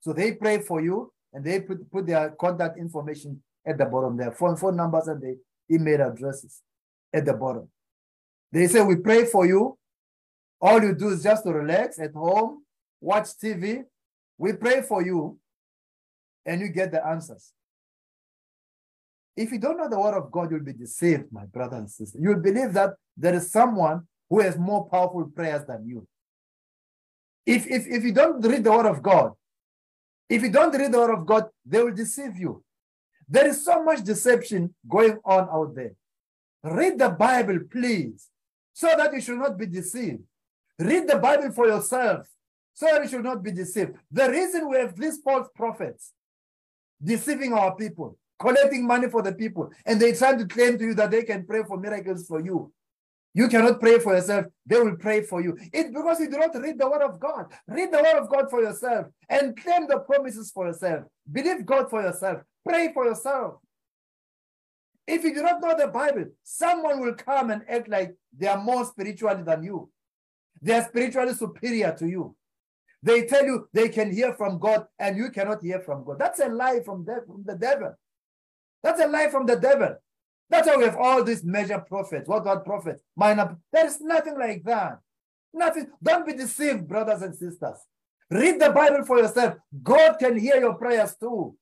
So 0.00 0.12
they 0.12 0.32
pray 0.32 0.60
for 0.60 0.80
you 0.80 1.12
and 1.32 1.44
they 1.44 1.60
put, 1.60 1.90
put 1.90 2.06
their 2.06 2.30
contact 2.30 2.78
information 2.78 3.42
at 3.66 3.78
the 3.78 3.86
bottom, 3.86 4.16
their 4.16 4.32
phone, 4.32 4.56
phone 4.56 4.76
numbers 4.76 5.08
and 5.08 5.20
the 5.20 5.38
email 5.70 6.02
addresses 6.02 6.62
at 7.12 7.24
the 7.24 7.32
bottom. 7.32 7.68
They 8.50 8.66
say, 8.66 8.82
We 8.82 8.96
pray 8.96 9.24
for 9.24 9.46
you. 9.46 9.78
All 10.60 10.82
you 10.82 10.94
do 10.94 11.08
is 11.08 11.22
just 11.22 11.44
to 11.44 11.52
relax 11.52 11.98
at 11.98 12.12
home, 12.12 12.64
watch 13.00 13.28
TV. 13.42 13.84
We 14.38 14.52
pray 14.52 14.82
for 14.82 15.02
you, 15.04 15.38
and 16.46 16.60
you 16.60 16.68
get 16.68 16.92
the 16.92 17.04
answers. 17.04 17.52
If 19.36 19.50
you 19.50 19.58
don't 19.58 19.78
know 19.78 19.88
the 19.88 19.98
word 19.98 20.16
of 20.16 20.30
God, 20.30 20.50
you'll 20.50 20.60
be 20.64 20.72
deceived, 20.72 21.32
my 21.32 21.46
brother 21.46 21.76
and 21.76 21.90
sister. 21.90 22.18
You'll 22.20 22.40
believe 22.40 22.72
that 22.74 22.94
there 23.16 23.34
is 23.34 23.50
someone 23.50 24.06
who 24.28 24.40
has 24.40 24.58
more 24.58 24.88
powerful 24.88 25.24
prayers 25.34 25.64
than 25.66 25.86
you. 25.86 26.06
If, 27.46 27.66
if, 27.66 27.86
if 27.86 28.04
you 28.04 28.12
don't 28.12 28.40
read 28.46 28.64
the 28.64 28.70
word 28.70 28.86
of 28.86 29.02
God, 29.02 29.32
if 30.28 30.42
you 30.42 30.50
don't 30.50 30.76
read 30.76 30.92
the 30.92 30.98
word 30.98 31.14
of 31.14 31.26
God, 31.26 31.48
they 31.64 31.82
will 31.82 31.94
deceive 31.94 32.36
you. 32.36 32.62
There 33.28 33.46
is 33.46 33.64
so 33.64 33.82
much 33.82 34.04
deception 34.04 34.74
going 34.88 35.18
on 35.24 35.48
out 35.50 35.74
there. 35.74 35.92
Read 36.62 36.98
the 36.98 37.08
Bible, 37.08 37.60
please 37.70 38.28
so 38.72 38.92
that 38.96 39.12
you 39.12 39.20
should 39.20 39.38
not 39.38 39.58
be 39.58 39.66
deceived. 39.66 40.22
Read 40.78 41.08
the 41.08 41.18
Bible 41.18 41.52
for 41.52 41.66
yourself 41.66 42.26
so 42.74 42.86
that 42.86 43.02
you 43.02 43.08
should 43.08 43.24
not 43.24 43.42
be 43.42 43.52
deceived. 43.52 43.92
The 44.10 44.30
reason 44.30 44.68
we 44.68 44.78
have 44.78 44.96
these 44.96 45.18
false 45.18 45.48
prophets 45.54 46.12
deceiving 47.02 47.52
our 47.52 47.74
people, 47.74 48.16
collecting 48.42 48.86
money 48.86 49.08
for 49.08 49.22
the 49.22 49.32
people, 49.32 49.70
and 49.86 50.00
they 50.00 50.12
try 50.12 50.36
to 50.36 50.46
claim 50.46 50.76
to 50.78 50.84
you 50.84 50.94
that 50.94 51.10
they 51.10 51.22
can 51.22 51.46
pray 51.46 51.62
for 51.62 51.78
miracles 51.78 52.26
for 52.26 52.40
you. 52.40 52.72
You 53.34 53.48
cannot 53.48 53.80
pray 53.80 53.98
for 53.98 54.14
yourself, 54.14 54.46
they 54.66 54.78
will 54.78 54.96
pray 54.96 55.22
for 55.22 55.40
you. 55.40 55.56
It's 55.72 55.90
because 55.90 56.20
you 56.20 56.28
do 56.28 56.38
not 56.38 56.54
read 56.54 56.78
the 56.78 56.88
word 56.88 57.02
of 57.02 57.18
God. 57.18 57.46
Read 57.66 57.90
the 57.90 58.02
word 58.02 58.18
of 58.22 58.28
God 58.28 58.50
for 58.50 58.60
yourself 58.60 59.06
and 59.28 59.56
claim 59.56 59.86
the 59.88 60.00
promises 60.00 60.50
for 60.50 60.66
yourself. 60.66 61.04
Believe 61.30 61.64
God 61.64 61.88
for 61.88 62.02
yourself. 62.02 62.42
Pray 62.68 62.92
for 62.92 63.06
yourself. 63.06 63.54
If 65.06 65.24
you 65.24 65.34
do 65.34 65.42
not 65.42 65.62
know 65.62 65.74
the 65.76 65.88
Bible, 65.88 66.26
someone 66.42 67.00
will 67.00 67.14
come 67.14 67.50
and 67.50 67.62
act 67.68 67.88
like 67.88 68.14
they 68.36 68.48
are 68.48 68.62
more 68.62 68.84
spiritual 68.84 69.42
than 69.42 69.62
you. 69.62 69.90
They 70.60 70.74
are 70.74 70.84
spiritually 70.84 71.34
superior 71.34 71.94
to 71.98 72.06
you. 72.06 72.36
They 73.02 73.26
tell 73.26 73.44
you 73.44 73.68
they 73.72 73.88
can 73.88 74.12
hear 74.12 74.34
from 74.34 74.58
God 74.58 74.86
and 74.98 75.16
you 75.16 75.30
cannot 75.30 75.62
hear 75.62 75.80
from 75.80 76.04
God. 76.04 76.18
That's 76.18 76.38
a 76.38 76.48
lie 76.48 76.80
from, 76.84 77.04
the, 77.04 77.24
from 77.26 77.42
the 77.44 77.56
devil. 77.56 77.94
That's 78.82 79.00
a 79.00 79.06
lie 79.06 79.28
from 79.30 79.46
the 79.46 79.56
devil. 79.56 79.96
That's 80.50 80.66
why 80.66 80.76
we 80.76 80.84
have 80.84 80.96
all 80.96 81.24
these 81.24 81.44
major 81.44 81.78
prophets. 81.78 82.28
What 82.28 82.44
God 82.44 82.64
prophets? 82.64 83.02
Minor. 83.16 83.56
There 83.72 83.86
is 83.86 84.00
nothing 84.00 84.38
like 84.38 84.62
that. 84.64 84.98
Nothing. 85.54 85.86
Don't 86.02 86.26
be 86.26 86.34
deceived, 86.34 86.86
brothers 86.86 87.22
and 87.22 87.34
sisters. 87.34 87.78
Read 88.30 88.60
the 88.60 88.70
Bible 88.70 89.04
for 89.04 89.18
yourself. 89.18 89.54
God 89.82 90.18
can 90.18 90.38
hear 90.38 90.56
your 90.56 90.74
prayers 90.74 91.14
too. 91.18 91.56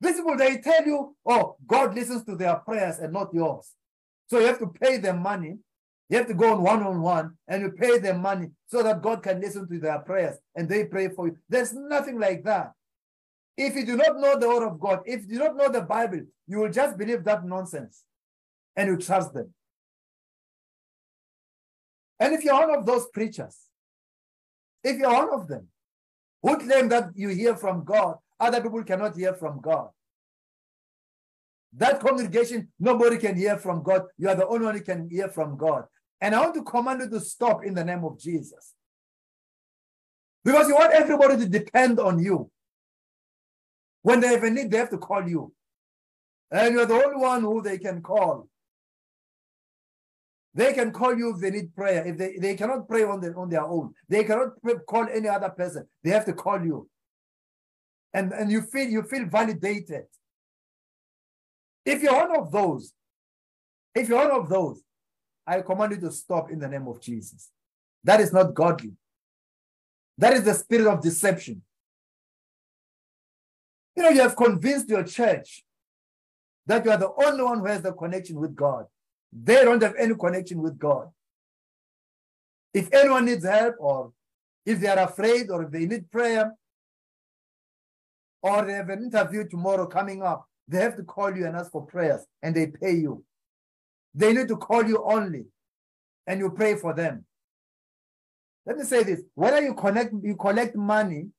These 0.00 0.16
people, 0.16 0.36
they 0.36 0.58
tell 0.58 0.86
you, 0.86 1.16
oh, 1.26 1.56
God 1.66 1.94
listens 1.94 2.24
to 2.24 2.36
their 2.36 2.56
prayers 2.56 2.98
and 2.98 3.12
not 3.12 3.34
yours. 3.34 3.72
So 4.28 4.38
you 4.38 4.46
have 4.46 4.58
to 4.60 4.68
pay 4.68 4.98
them 4.98 5.22
money. 5.22 5.58
You 6.08 6.18
have 6.18 6.26
to 6.28 6.34
go 6.34 6.52
on 6.52 6.62
one 6.62 6.82
on 6.82 7.02
one 7.02 7.36
and 7.48 7.62
you 7.62 7.70
pay 7.72 7.98
them 7.98 8.22
money 8.22 8.50
so 8.68 8.82
that 8.82 9.02
God 9.02 9.22
can 9.22 9.40
listen 9.40 9.68
to 9.68 9.78
their 9.78 9.98
prayers 9.98 10.38
and 10.54 10.68
they 10.68 10.84
pray 10.84 11.08
for 11.08 11.28
you. 11.28 11.36
There's 11.48 11.74
nothing 11.74 12.18
like 12.18 12.44
that. 12.44 12.72
If 13.58 13.74
you 13.76 13.84
do 13.84 13.96
not 13.96 14.18
know 14.18 14.38
the 14.38 14.48
word 14.48 14.66
of 14.66 14.80
God, 14.80 15.00
if 15.04 15.22
you 15.22 15.34
do 15.34 15.38
not 15.40 15.56
know 15.56 15.68
the 15.68 15.82
Bible, 15.82 16.22
you 16.46 16.60
will 16.60 16.70
just 16.70 16.96
believe 16.96 17.24
that 17.24 17.44
nonsense 17.44 18.04
and 18.74 18.88
you 18.88 18.96
trust 18.96 19.34
them. 19.34 19.52
And 22.18 22.32
if 22.34 22.42
you're 22.44 22.54
one 22.54 22.78
of 22.78 22.86
those 22.86 23.06
preachers, 23.08 23.56
if 24.82 24.96
you're 24.96 25.12
one 25.12 25.34
of 25.34 25.48
them 25.48 25.68
who 26.42 26.56
claim 26.56 26.88
that 26.88 27.10
you 27.14 27.28
hear 27.28 27.54
from 27.56 27.84
God 27.84 28.16
other 28.40 28.60
people 28.60 28.84
cannot 28.84 29.16
hear 29.16 29.34
from 29.34 29.60
God. 29.60 29.88
That 31.76 32.00
congregation, 32.00 32.68
nobody 32.78 33.18
can 33.18 33.36
hear 33.36 33.58
from 33.58 33.82
God. 33.82 34.04
You 34.16 34.28
are 34.28 34.34
the 34.34 34.46
only 34.46 34.66
one 34.66 34.74
who 34.76 34.80
can 34.80 35.08
hear 35.10 35.28
from 35.28 35.56
God. 35.56 35.84
And 36.20 36.34
I 36.34 36.40
want 36.40 36.54
to 36.54 36.62
command 36.62 37.00
you 37.00 37.10
to 37.10 37.20
stop 37.20 37.64
in 37.64 37.74
the 37.74 37.84
name 37.84 38.04
of 38.04 38.18
Jesus. 38.18 38.74
Because 40.44 40.68
you 40.68 40.74
want 40.74 40.94
everybody 40.94 41.36
to 41.36 41.48
depend 41.48 42.00
on 42.00 42.18
you. 42.22 42.50
When 44.08 44.20
they 44.20 44.28
have 44.28 44.42
a 44.42 44.50
need, 44.50 44.70
they 44.70 44.78
have 44.78 44.88
to 44.88 44.96
call 44.96 45.28
you. 45.28 45.52
And 46.50 46.74
you're 46.74 46.86
the 46.86 46.94
only 46.94 47.20
one 47.20 47.42
who 47.42 47.60
they 47.60 47.76
can 47.76 48.00
call. 48.00 48.48
They 50.54 50.72
can 50.72 50.92
call 50.92 51.14
you 51.14 51.34
if 51.34 51.42
they 51.42 51.50
need 51.50 51.74
prayer. 51.74 52.06
If 52.06 52.16
they, 52.16 52.38
they 52.38 52.54
cannot 52.54 52.88
pray 52.88 53.04
on 53.04 53.20
their, 53.20 53.38
on 53.38 53.50
their 53.50 53.64
own, 53.64 53.92
they 54.08 54.24
cannot 54.24 54.52
call 54.86 55.06
any 55.12 55.28
other 55.28 55.50
person. 55.50 55.86
They 56.02 56.08
have 56.08 56.24
to 56.24 56.32
call 56.32 56.64
you 56.64 56.88
and, 58.14 58.32
and 58.32 58.50
you 58.50 58.62
feel 58.62 58.88
you 58.88 59.02
feel 59.02 59.26
validated. 59.26 60.04
If 61.84 62.02
you're 62.02 62.14
one 62.14 62.34
of 62.34 62.50
those, 62.50 62.94
if 63.94 64.08
you're 64.08 64.26
one 64.26 64.40
of 64.40 64.48
those, 64.48 64.80
I 65.46 65.60
command 65.60 65.92
you 65.92 66.00
to 66.08 66.12
stop 66.12 66.50
in 66.50 66.60
the 66.60 66.68
name 66.68 66.88
of 66.88 66.98
Jesus. 67.02 67.50
That 68.04 68.20
is 68.20 68.32
not 68.32 68.54
godly. 68.54 68.94
That 70.16 70.32
is 70.32 70.44
the 70.44 70.54
spirit 70.54 70.86
of 70.86 71.02
deception. 71.02 71.60
You 73.98 74.04
know, 74.04 74.10
you 74.10 74.20
have 74.20 74.36
convinced 74.36 74.88
your 74.88 75.02
church 75.02 75.64
that 76.66 76.84
you 76.84 76.92
are 76.92 76.96
the 76.96 77.10
only 77.26 77.42
one 77.42 77.58
who 77.58 77.66
has 77.66 77.82
the 77.82 77.92
connection 77.92 78.38
with 78.38 78.54
God. 78.54 78.84
They 79.32 79.64
don't 79.64 79.82
have 79.82 79.96
any 79.98 80.14
connection 80.14 80.62
with 80.62 80.78
God. 80.78 81.08
If 82.72 82.92
anyone 82.92 83.24
needs 83.24 83.44
help, 83.44 83.74
or 83.80 84.12
if 84.64 84.78
they 84.78 84.86
are 84.86 85.00
afraid, 85.00 85.50
or 85.50 85.64
if 85.64 85.72
they 85.72 85.84
need 85.84 86.12
prayer, 86.12 86.54
or 88.40 88.64
they 88.64 88.74
have 88.74 88.88
an 88.88 89.02
interview 89.02 89.48
tomorrow 89.48 89.86
coming 89.86 90.22
up, 90.22 90.46
they 90.68 90.78
have 90.78 90.94
to 90.94 91.02
call 91.02 91.36
you 91.36 91.46
and 91.46 91.56
ask 91.56 91.72
for 91.72 91.84
prayers 91.84 92.24
and 92.40 92.54
they 92.54 92.68
pay 92.68 92.92
you. 92.92 93.24
They 94.14 94.32
need 94.32 94.46
to 94.46 94.56
call 94.58 94.86
you 94.86 95.02
only 95.04 95.46
and 96.24 96.38
you 96.38 96.50
pray 96.50 96.76
for 96.76 96.94
them. 96.94 97.24
Let 98.64 98.78
me 98.78 98.84
say 98.84 99.02
this 99.02 99.22
whether 99.34 99.60
you 99.60 99.74
connect 99.74 100.14
you 100.22 100.36
collect 100.36 100.76
money 100.76 101.30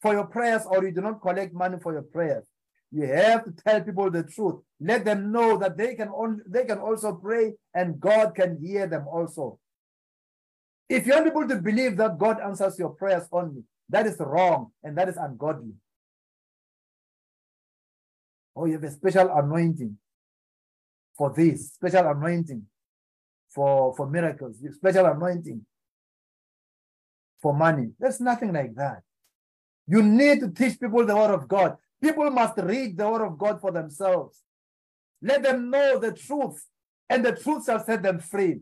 for 0.00 0.14
your 0.14 0.26
prayers 0.26 0.62
or 0.66 0.84
you 0.84 0.92
do 0.92 1.00
not 1.00 1.20
collect 1.20 1.52
money 1.54 1.76
for 1.82 1.92
your 1.92 2.02
prayers, 2.02 2.44
you 2.90 3.06
have 3.06 3.44
to 3.44 3.52
tell 3.52 3.80
people 3.80 4.10
the 4.10 4.24
truth. 4.24 4.56
Let 4.80 5.04
them 5.04 5.30
know 5.30 5.56
that 5.58 5.76
they 5.76 5.94
can 5.94 6.10
only, 6.14 6.42
they 6.46 6.64
can 6.64 6.78
also 6.78 7.14
pray 7.14 7.54
and 7.74 8.00
God 8.00 8.34
can 8.34 8.58
hear 8.60 8.86
them 8.86 9.06
also. 9.06 9.58
If 10.88 11.06
you 11.06 11.12
want 11.12 11.26
people 11.26 11.46
to 11.48 11.56
believe 11.56 11.96
that 11.98 12.18
God 12.18 12.40
answers 12.40 12.78
your 12.78 12.90
prayers 12.90 13.28
only, 13.30 13.62
that 13.88 14.06
is 14.06 14.16
wrong 14.18 14.72
and 14.82 14.98
that 14.98 15.08
is 15.08 15.16
ungodly. 15.16 15.74
Oh, 18.56 18.66
you 18.66 18.72
have 18.72 18.84
a 18.84 18.90
special 18.90 19.30
anointing 19.30 19.96
for 21.16 21.32
this, 21.32 21.72
special 21.74 22.10
anointing 22.10 22.66
for, 23.48 23.94
for 23.94 24.08
miracles, 24.08 24.56
special 24.74 25.06
anointing 25.06 25.64
for 27.40 27.54
money. 27.54 27.90
There's 27.98 28.20
nothing 28.20 28.52
like 28.52 28.74
that. 28.74 29.02
You 29.90 30.04
need 30.04 30.38
to 30.38 30.48
teach 30.48 30.78
people 30.78 31.04
the 31.04 31.16
word 31.16 31.34
of 31.34 31.48
God. 31.48 31.76
People 32.00 32.30
must 32.30 32.56
read 32.58 32.96
the 32.96 33.08
word 33.08 33.26
of 33.26 33.36
God 33.36 33.60
for 33.60 33.72
themselves. 33.72 34.40
Let 35.20 35.42
them 35.42 35.68
know 35.68 35.98
the 35.98 36.12
truth, 36.12 36.64
and 37.08 37.24
the 37.24 37.32
truth 37.32 37.66
shall 37.66 37.84
set 37.84 38.00
them 38.00 38.20
free. 38.20 38.60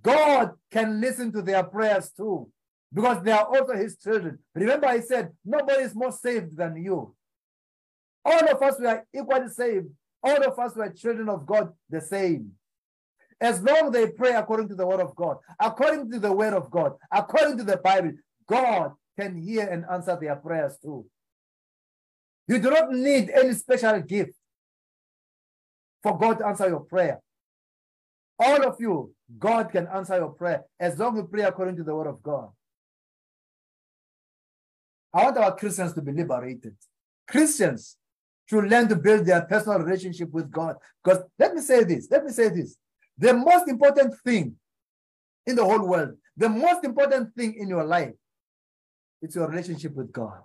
God 0.00 0.52
can 0.70 0.98
listen 0.98 1.30
to 1.32 1.42
their 1.42 1.62
prayers 1.62 2.10
too, 2.10 2.48
because 2.90 3.22
they 3.22 3.32
are 3.32 3.44
also 3.44 3.74
his 3.74 3.98
children. 3.98 4.38
Remember, 4.54 4.86
I 4.86 5.00
said, 5.00 5.32
nobody 5.44 5.82
is 5.82 5.94
more 5.94 6.10
saved 6.10 6.56
than 6.56 6.82
you. 6.82 7.14
All 8.24 8.50
of 8.50 8.62
us 8.62 8.80
were 8.80 9.04
equally 9.14 9.48
saved. 9.48 9.88
All 10.22 10.42
of 10.42 10.58
us 10.58 10.74
were 10.74 10.88
children 10.88 11.28
of 11.28 11.44
God 11.44 11.74
the 11.90 12.00
same. 12.00 12.52
As 13.38 13.60
long 13.60 13.88
as 13.88 13.92
they 13.92 14.06
pray 14.06 14.32
according 14.32 14.68
to 14.68 14.74
the 14.74 14.86
word 14.86 15.00
of 15.00 15.14
God, 15.16 15.36
according 15.60 16.10
to 16.12 16.18
the 16.18 16.32
word 16.32 16.54
of 16.54 16.70
God, 16.70 16.94
according 17.10 17.58
to 17.58 17.64
the 17.64 17.76
Bible, 17.76 18.12
God 18.48 18.92
can 19.18 19.36
hear 19.36 19.66
and 19.66 19.84
answer 19.90 20.16
their 20.20 20.36
prayers 20.36 20.78
too. 20.82 21.06
You 22.48 22.58
do 22.58 22.70
not 22.70 22.92
need 22.92 23.30
any 23.30 23.52
special 23.54 24.00
gift 24.00 24.32
for 26.02 26.18
God 26.18 26.38
to 26.38 26.46
answer 26.46 26.68
your 26.68 26.80
prayer. 26.80 27.20
All 28.38 28.66
of 28.66 28.76
you, 28.80 29.14
God 29.38 29.70
can 29.70 29.86
answer 29.86 30.16
your 30.16 30.30
prayer 30.30 30.62
as 30.80 30.98
long 30.98 31.16
as 31.16 31.22
you 31.22 31.28
pray 31.28 31.42
according 31.42 31.76
to 31.76 31.84
the 31.84 31.94
word 31.94 32.08
of 32.08 32.22
God. 32.22 32.48
I 35.14 35.24
want 35.24 35.36
our 35.36 35.54
Christians 35.54 35.92
to 35.94 36.02
be 36.02 36.12
liberated. 36.12 36.74
Christians 37.28 37.96
should 38.46 38.64
learn 38.64 38.88
to 38.88 38.96
build 38.96 39.26
their 39.26 39.42
personal 39.42 39.78
relationship 39.78 40.30
with 40.30 40.50
God. 40.50 40.76
Because 41.02 41.22
let 41.38 41.54
me 41.54 41.60
say 41.60 41.84
this, 41.84 42.08
let 42.10 42.24
me 42.24 42.32
say 42.32 42.48
this. 42.48 42.76
The 43.16 43.32
most 43.32 43.68
important 43.68 44.14
thing 44.24 44.56
in 45.46 45.56
the 45.56 45.64
whole 45.64 45.86
world, 45.86 46.16
the 46.36 46.48
most 46.48 46.84
important 46.84 47.34
thing 47.34 47.54
in 47.54 47.68
your 47.68 47.84
life, 47.84 48.14
it's 49.22 49.36
your 49.36 49.48
relationship 49.48 49.94
with 49.94 50.12
God. 50.12 50.40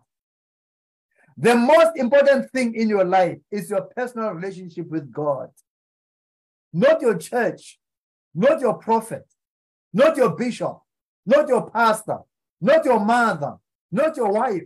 The 1.36 1.56
most 1.56 1.98
important 1.98 2.50
thing 2.52 2.74
in 2.76 2.90
your 2.90 3.04
life 3.04 3.40
is 3.52 3.70
your 3.70 3.82
personal 3.82 4.32
relationship 4.32 4.88
with 4.88 5.12
God. 5.12 5.50
Not 6.74 7.02
your 7.02 7.18
church, 7.18 7.80
not 8.34 8.60
your 8.60 8.76
prophet, 8.76 9.26
not 9.94 10.16
your 10.16 10.36
bishop, 10.36 10.80
not 11.26 11.48
your 11.48 11.70
pastor, 11.70 12.20
not 12.62 12.86
your 12.86 13.00
mother, 13.00 13.56
not 13.92 14.16
your 14.16 14.32
wife, 14.32 14.64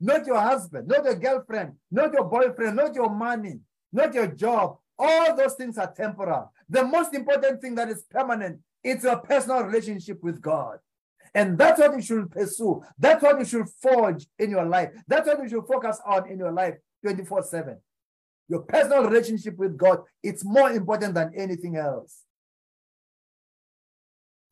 not 0.00 0.26
your 0.26 0.40
husband, 0.40 0.88
not 0.88 1.04
your 1.04 1.16
girlfriend, 1.16 1.74
not 1.90 2.12
your 2.12 2.24
boyfriend, 2.24 2.76
not 2.76 2.94
your 2.94 3.10
money, 3.10 3.60
not 3.92 4.14
your 4.14 4.26
job. 4.26 4.78
All 4.98 5.36
those 5.36 5.54
things 5.54 5.78
are 5.78 5.92
temporal. 5.92 6.52
The 6.68 6.84
most 6.84 7.14
important 7.14 7.60
thing 7.60 7.74
that 7.76 7.88
is 7.88 8.04
permanent 8.10 8.60
is 8.82 9.04
your 9.04 9.18
personal 9.18 9.62
relationship 9.62 10.22
with 10.22 10.40
God. 10.40 10.78
And 11.34 11.56
that's 11.56 11.78
what 11.78 11.94
you 11.94 12.02
should 12.02 12.30
pursue. 12.30 12.82
That's 12.98 13.22
what 13.22 13.38
you 13.38 13.44
should 13.44 13.68
forge 13.80 14.26
in 14.38 14.50
your 14.50 14.64
life. 14.64 14.90
That's 15.06 15.26
what 15.26 15.42
you 15.42 15.48
should 15.48 15.66
focus 15.66 16.00
on 16.04 16.28
in 16.30 16.38
your 16.38 16.52
life 16.52 16.74
24 17.04 17.42
7. 17.44 17.78
Your 18.48 18.62
personal 18.62 19.04
relationship 19.04 19.56
with 19.56 19.76
God, 19.76 20.00
it's 20.22 20.44
more 20.44 20.72
important 20.72 21.14
than 21.14 21.32
anything 21.36 21.76
else. 21.76 22.24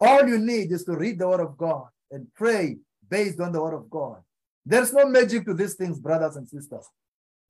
All 0.01 0.27
you 0.27 0.39
need 0.39 0.71
is 0.71 0.85
to 0.85 0.93
read 0.93 1.19
the 1.19 1.29
word 1.29 1.41
of 1.41 1.59
God 1.59 1.89
and 2.11 2.29
pray 2.35 2.77
based 3.09 3.41
on 3.41 3.53
the 3.53 3.61
word 3.61 3.75
of 3.75 3.91
God. 3.91 4.23
There's 4.65 4.93
no 4.93 5.07
magic 5.07 5.45
to 5.47 5.55
these 5.55 5.75
things, 5.75 5.99
brothers 5.99 6.37
and 6.37 6.49
sisters. 6.49 6.87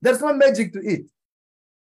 There's 0.01 0.21
no 0.21 0.33
magic 0.33 0.73
to 0.73 0.79
it. 0.79 1.05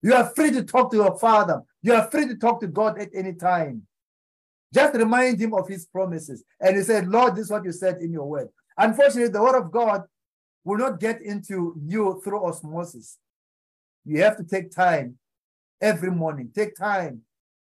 You 0.03 0.15
are 0.15 0.33
free 0.35 0.51
to 0.51 0.65
talk 0.65 0.91
to 0.91 0.97
your 0.97 1.19
father. 1.19 1.63
You 1.83 1.95
are 1.95 2.11
free 2.11 2.27
to 2.27 2.37
talk 2.37 2.61
to 2.61 2.67
God 2.67 2.99
at 3.01 3.11
any 3.15 3.35
time. 3.35 3.83
Just 4.77 4.95
remind 4.95 5.41
him 5.41 5.55
of 5.55 5.67
his 5.67 5.87
promises. 5.87 6.45
And 6.61 6.77
he 6.77 6.83
said, 6.83 7.09
Lord, 7.09 7.35
this 7.35 7.47
is 7.47 7.51
what 7.51 7.65
you 7.65 7.73
said 7.73 7.97
in 8.03 8.13
your 8.13 8.27
word. 8.27 8.49
Unfortunately, 8.77 9.29
the 9.29 9.41
word 9.41 9.57
of 9.57 9.73
God 9.73 10.03
will 10.65 10.77
not 10.77 11.01
get 11.01 11.23
into 11.23 11.75
you 11.83 12.21
through 12.23 12.45
osmosis. 12.45 13.17
You 14.05 14.21
have 14.23 14.37
to 14.37 14.45
take 14.45 14.71
time 14.71 15.17
every 15.81 16.11
morning. 16.11 16.51
Take 16.55 16.77
time 16.77 17.23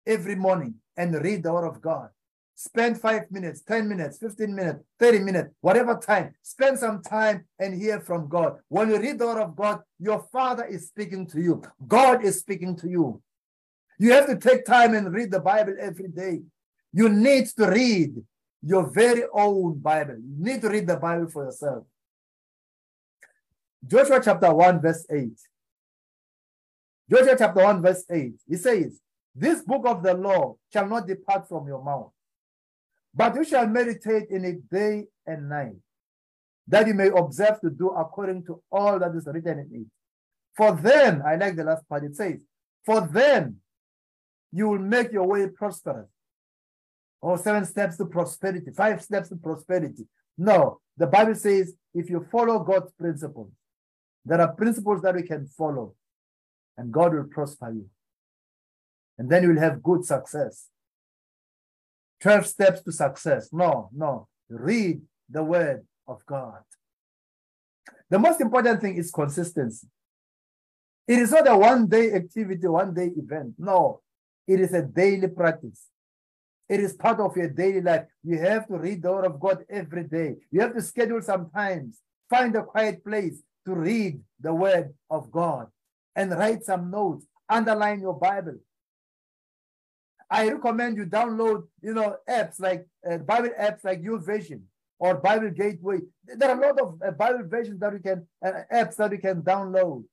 every 0.06 0.36
morning 0.36 0.76
and 0.96 1.12
read 1.20 1.42
the 1.42 1.52
word 1.52 1.66
of 1.66 1.82
God. 1.82 2.10
Spend 2.54 3.00
five 3.00 3.28
minutes, 3.28 3.62
10 3.62 3.88
minutes, 3.88 4.18
15 4.18 4.54
minutes, 4.54 4.84
30 5.00 5.18
minutes, 5.18 5.50
whatever 5.62 5.96
time. 5.96 6.32
Spend 6.42 6.78
some 6.78 7.02
time 7.02 7.44
and 7.58 7.74
hear 7.74 7.98
from 7.98 8.28
God. 8.28 8.58
When 8.68 8.88
you 8.88 9.00
read 9.00 9.18
the 9.18 9.26
word 9.26 9.42
of 9.42 9.56
God, 9.56 9.80
your 9.98 10.24
Father 10.30 10.64
is 10.64 10.86
speaking 10.86 11.26
to 11.30 11.40
you. 11.40 11.60
God 11.88 12.24
is 12.24 12.38
speaking 12.38 12.76
to 12.76 12.88
you. 12.88 13.20
You 13.98 14.12
have 14.12 14.26
to 14.28 14.36
take 14.36 14.64
time 14.64 14.94
and 14.94 15.12
read 15.12 15.32
the 15.32 15.40
Bible 15.40 15.74
every 15.80 16.06
day. 16.06 16.42
You 16.92 17.08
need 17.08 17.46
to 17.56 17.66
read 17.66 18.14
your 18.62 18.90
very 18.90 19.24
own 19.32 19.78
Bible. 19.78 20.16
You 20.16 20.44
need 20.44 20.60
to 20.62 20.68
read 20.68 20.86
the 20.86 20.96
Bible 20.96 21.28
for 21.28 21.44
yourself. 21.44 21.84
Joshua 23.86 24.20
chapter 24.22 24.52
1, 24.52 24.82
verse 24.82 25.06
8. 25.10 25.28
Joshua 27.10 27.34
chapter 27.38 27.62
1, 27.62 27.82
verse 27.82 28.04
8. 28.10 28.32
He 28.46 28.56
says, 28.56 29.00
This 29.34 29.62
book 29.62 29.86
of 29.86 30.02
the 30.02 30.14
law 30.14 30.56
shall 30.72 30.86
not 30.86 31.06
depart 31.06 31.48
from 31.48 31.66
your 31.66 31.82
mouth, 31.82 32.10
but 33.14 33.34
you 33.36 33.44
shall 33.44 33.66
meditate 33.66 34.28
in 34.30 34.44
it 34.44 34.68
day 34.68 35.04
and 35.26 35.48
night, 35.48 35.76
that 36.68 36.86
you 36.86 36.94
may 36.94 37.08
observe 37.08 37.60
to 37.62 37.70
do 37.70 37.88
according 37.90 38.44
to 38.44 38.62
all 38.70 38.98
that 38.98 39.14
is 39.14 39.26
written 39.26 39.60
in 39.60 39.80
it. 39.80 39.86
For 40.54 40.72
then, 40.72 41.22
I 41.24 41.36
like 41.36 41.56
the 41.56 41.64
last 41.64 41.88
part, 41.88 42.04
it 42.04 42.16
says, 42.16 42.36
For 42.84 43.00
then 43.00 43.56
you 44.52 44.68
will 44.68 44.78
make 44.78 45.12
your 45.12 45.26
way 45.26 45.46
prosperous 45.48 46.08
or 47.20 47.38
seven 47.38 47.64
steps 47.64 47.96
to 47.98 48.06
prosperity, 48.06 48.70
five 48.70 49.02
steps 49.02 49.28
to 49.28 49.36
prosperity. 49.36 50.06
No, 50.38 50.80
the 50.96 51.06
Bible 51.06 51.34
says 51.34 51.74
if 51.94 52.08
you 52.08 52.26
follow 52.30 52.58
God's 52.60 52.92
principles, 52.92 53.52
there 54.24 54.40
are 54.40 54.52
principles 54.52 55.02
that 55.02 55.14
we 55.14 55.22
can 55.22 55.46
follow, 55.46 55.94
and 56.76 56.92
God 56.92 57.14
will 57.14 57.24
prosper 57.24 57.72
you. 57.72 57.86
And 59.18 59.28
then 59.28 59.42
you 59.42 59.50
will 59.50 59.60
have 59.60 59.82
good 59.82 60.04
success. 60.04 60.68
12 62.20 62.46
steps 62.46 62.82
to 62.82 62.92
success. 62.92 63.48
No, 63.52 63.90
no. 63.94 64.28
Read 64.48 65.00
the 65.28 65.42
word 65.42 65.86
of 66.06 66.24
God. 66.26 66.62
The 68.08 68.18
most 68.18 68.40
important 68.40 68.80
thing 68.80 68.96
is 68.96 69.10
consistency. 69.10 69.88
It 71.06 71.18
is 71.18 71.30
not 71.30 71.48
a 71.48 71.56
one 71.56 71.86
day 71.86 72.12
activity, 72.12 72.66
one 72.66 72.94
day 72.94 73.10
event. 73.16 73.54
No, 73.58 74.00
it 74.46 74.60
is 74.60 74.72
a 74.72 74.82
daily 74.82 75.28
practice. 75.28 75.86
It 76.70 76.78
is 76.78 76.92
part 76.92 77.18
of 77.18 77.36
your 77.36 77.48
daily 77.48 77.80
life. 77.80 78.04
You 78.22 78.38
have 78.38 78.68
to 78.68 78.78
read 78.78 79.02
the 79.02 79.10
word 79.10 79.26
of 79.26 79.40
God 79.40 79.64
every 79.68 80.04
day. 80.04 80.36
You 80.52 80.60
have 80.60 80.72
to 80.74 80.80
schedule 80.80 81.20
some 81.20 81.50
times. 81.50 82.00
Find 82.30 82.54
a 82.54 82.62
quiet 82.62 83.04
place 83.04 83.42
to 83.66 83.74
read 83.74 84.20
the 84.38 84.54
word 84.54 84.94
of 85.10 85.32
God 85.32 85.66
and 86.14 86.30
write 86.30 86.62
some 86.62 86.88
notes. 86.88 87.26
Underline 87.48 88.00
your 88.00 88.14
Bible. 88.14 88.54
I 90.30 90.48
recommend 90.48 90.96
you 90.96 91.06
download, 91.06 91.64
you 91.82 91.92
know, 91.92 92.16
apps 92.28 92.60
like 92.60 92.86
uh, 93.04 93.18
Bible 93.18 93.50
apps 93.60 93.82
like 93.82 94.00
YouVersion 94.00 94.60
or 95.00 95.16
Bible 95.16 95.50
Gateway. 95.50 95.98
There 96.24 96.50
are 96.50 96.56
a 96.56 96.66
lot 96.68 96.78
of 96.78 97.00
uh, 97.04 97.10
Bible 97.10 97.48
versions 97.48 97.80
that 97.80 97.94
you 97.94 97.98
can, 97.98 98.28
uh, 98.46 98.62
apps 98.72 98.94
that 98.94 99.10
you 99.10 99.18
can 99.18 99.42
download. 99.42 100.04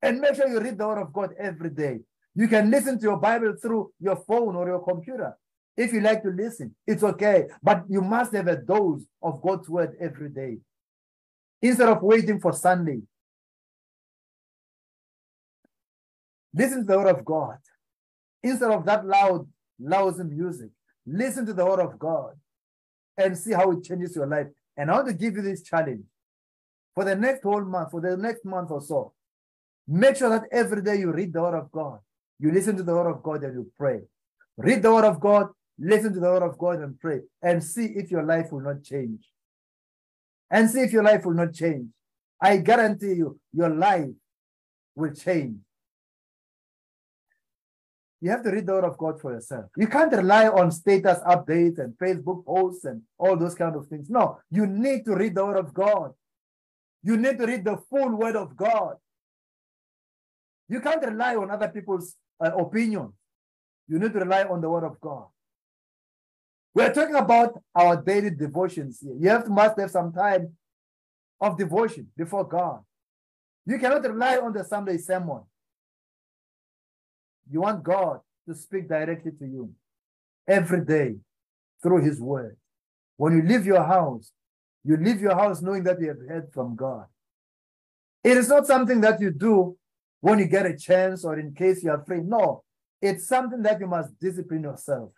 And 0.00 0.20
make 0.20 0.36
sure 0.36 0.46
you 0.48 0.60
read 0.60 0.78
the 0.78 0.86
word 0.86 1.02
of 1.02 1.12
God 1.12 1.34
every 1.36 1.70
day. 1.70 2.02
You 2.34 2.48
can 2.48 2.70
listen 2.70 2.98
to 2.98 3.02
your 3.02 3.18
Bible 3.18 3.54
through 3.60 3.92
your 4.00 4.16
phone 4.16 4.56
or 4.56 4.66
your 4.66 4.82
computer. 4.82 5.36
If 5.76 5.92
you 5.92 6.00
like 6.00 6.22
to 6.22 6.30
listen, 6.30 6.74
it's 6.86 7.02
okay. 7.02 7.46
But 7.62 7.84
you 7.88 8.00
must 8.00 8.34
have 8.34 8.46
a 8.46 8.56
dose 8.56 9.02
of 9.22 9.42
God's 9.42 9.68
word 9.68 9.96
every 10.00 10.30
day. 10.30 10.58
Instead 11.60 11.88
of 11.88 12.02
waiting 12.02 12.40
for 12.40 12.52
Sunday, 12.52 13.02
listen 16.54 16.80
to 16.80 16.86
the 16.86 16.98
word 16.98 17.16
of 17.16 17.24
God. 17.24 17.58
Instead 18.42 18.70
of 18.70 18.84
that 18.86 19.06
loud, 19.06 19.46
lousy 19.78 20.24
music, 20.24 20.70
listen 21.06 21.46
to 21.46 21.52
the 21.52 21.64
word 21.64 21.80
of 21.80 21.98
God 21.98 22.34
and 23.16 23.36
see 23.36 23.52
how 23.52 23.70
it 23.72 23.84
changes 23.84 24.16
your 24.16 24.26
life. 24.26 24.48
And 24.76 24.90
I 24.90 24.94
want 24.94 25.08
to 25.08 25.14
give 25.14 25.36
you 25.36 25.42
this 25.42 25.62
challenge 25.62 26.04
for 26.94 27.04
the 27.04 27.14
next 27.14 27.42
whole 27.42 27.64
month, 27.64 27.90
for 27.90 28.00
the 28.00 28.16
next 28.16 28.44
month 28.44 28.70
or 28.70 28.80
so. 28.80 29.12
Make 29.86 30.16
sure 30.16 30.30
that 30.30 30.48
every 30.50 30.82
day 30.82 30.96
you 30.98 31.12
read 31.12 31.32
the 31.32 31.42
word 31.42 31.58
of 31.58 31.70
God 31.70 32.00
you 32.42 32.50
listen 32.50 32.76
to 32.76 32.82
the 32.82 32.92
word 32.92 33.08
of 33.08 33.22
God 33.22 33.44
and 33.44 33.54
you 33.54 33.70
pray. 33.78 34.00
Read 34.56 34.82
the 34.82 34.92
word 34.92 35.04
of 35.04 35.20
God, 35.20 35.46
listen 35.78 36.12
to 36.12 36.20
the 36.20 36.26
word 36.26 36.42
of 36.42 36.58
God 36.58 36.80
and 36.80 36.98
pray, 36.98 37.20
and 37.40 37.62
see 37.62 37.84
if 37.84 38.10
your 38.10 38.24
life 38.24 38.50
will 38.50 38.60
not 38.60 38.82
change. 38.82 39.20
And 40.50 40.68
see 40.68 40.80
if 40.80 40.92
your 40.92 41.04
life 41.04 41.24
will 41.24 41.34
not 41.34 41.54
change. 41.54 41.86
I 42.40 42.56
guarantee 42.56 43.14
you, 43.14 43.38
your 43.54 43.70
life 43.70 44.10
will 44.96 45.14
change. 45.14 45.58
you 48.22 48.30
have 48.30 48.44
to 48.44 48.50
read 48.50 48.66
the 48.66 48.72
word 48.72 48.84
of 48.84 48.96
God 48.96 49.20
for 49.20 49.32
yourself. 49.32 49.66
You 49.76 49.88
can't 49.88 50.12
rely 50.12 50.46
on 50.46 50.70
status 50.70 51.18
updates 51.26 51.78
and 51.78 51.92
Facebook 51.98 52.44
posts 52.46 52.84
and 52.84 53.02
all 53.18 53.36
those 53.36 53.56
kind 53.56 53.74
of 53.74 53.88
things. 53.88 54.08
No, 54.08 54.38
you 54.48 54.66
need 54.66 55.04
to 55.06 55.16
read 55.16 55.34
the 55.34 55.44
word 55.44 55.58
of 55.58 55.74
God. 55.74 56.12
You 57.02 57.16
need 57.16 57.38
to 57.38 57.46
read 57.46 57.64
the 57.64 57.78
full 57.90 58.10
word 58.10 58.36
of 58.36 58.56
God. 58.56 58.94
You 60.68 60.80
can't 60.80 61.04
rely 61.04 61.34
on 61.34 61.50
other 61.50 61.68
people's 61.68 62.14
uh. 62.40 62.50
You 63.88 63.98
need 63.98 64.12
to 64.12 64.18
rely 64.18 64.44
on 64.44 64.60
the 64.60 64.70
word 64.70 64.84
of 64.84 65.00
God. 65.00 65.26
We're 66.74 66.92
talking 66.92 67.16
about 67.16 67.60
our 67.74 68.00
daily 68.02 68.30
devotions 68.30 69.00
here. 69.00 69.14
You 69.18 69.28
have 69.28 69.44
to 69.44 69.50
must 69.50 69.78
have 69.78 69.90
some 69.90 70.12
time 70.12 70.52
of 71.40 71.58
devotion 71.58 72.08
before 72.16 72.44
God. 72.44 72.80
You 73.66 73.78
cannot 73.78 74.02
rely 74.02 74.38
on 74.38 74.52
the 74.52 74.64
Sunday 74.64 74.96
sermon. 74.96 75.42
You 77.50 77.60
want 77.60 77.82
God 77.82 78.20
to 78.48 78.54
speak 78.54 78.88
directly 78.88 79.32
to 79.32 79.44
you 79.44 79.72
every 80.48 80.84
day 80.84 81.16
through 81.82 82.02
his 82.02 82.20
word. 82.20 82.56
When 83.16 83.36
you 83.36 83.42
leave 83.42 83.66
your 83.66 83.82
house, 83.82 84.32
you 84.84 84.96
leave 84.96 85.20
your 85.20 85.34
house 85.34 85.60
knowing 85.60 85.84
that 85.84 86.00
you 86.00 86.08
have 86.08 86.26
heard 86.26 86.52
from 86.52 86.74
God. 86.74 87.06
It 88.24 88.36
is 88.36 88.48
not 88.48 88.66
something 88.66 89.00
that 89.02 89.20
you 89.20 89.30
do 89.30 89.76
when 90.22 90.38
you 90.38 90.46
get 90.46 90.64
a 90.66 90.76
chance 90.76 91.24
or 91.24 91.38
in 91.38 91.52
case 91.52 91.82
you 91.82 91.90
are 91.90 92.02
free. 92.06 92.20
No, 92.20 92.62
it's 93.02 93.26
something 93.26 93.60
that 93.62 93.80
you 93.80 93.88
must 93.88 94.18
discipline 94.18 94.62
yourself. 94.62 95.10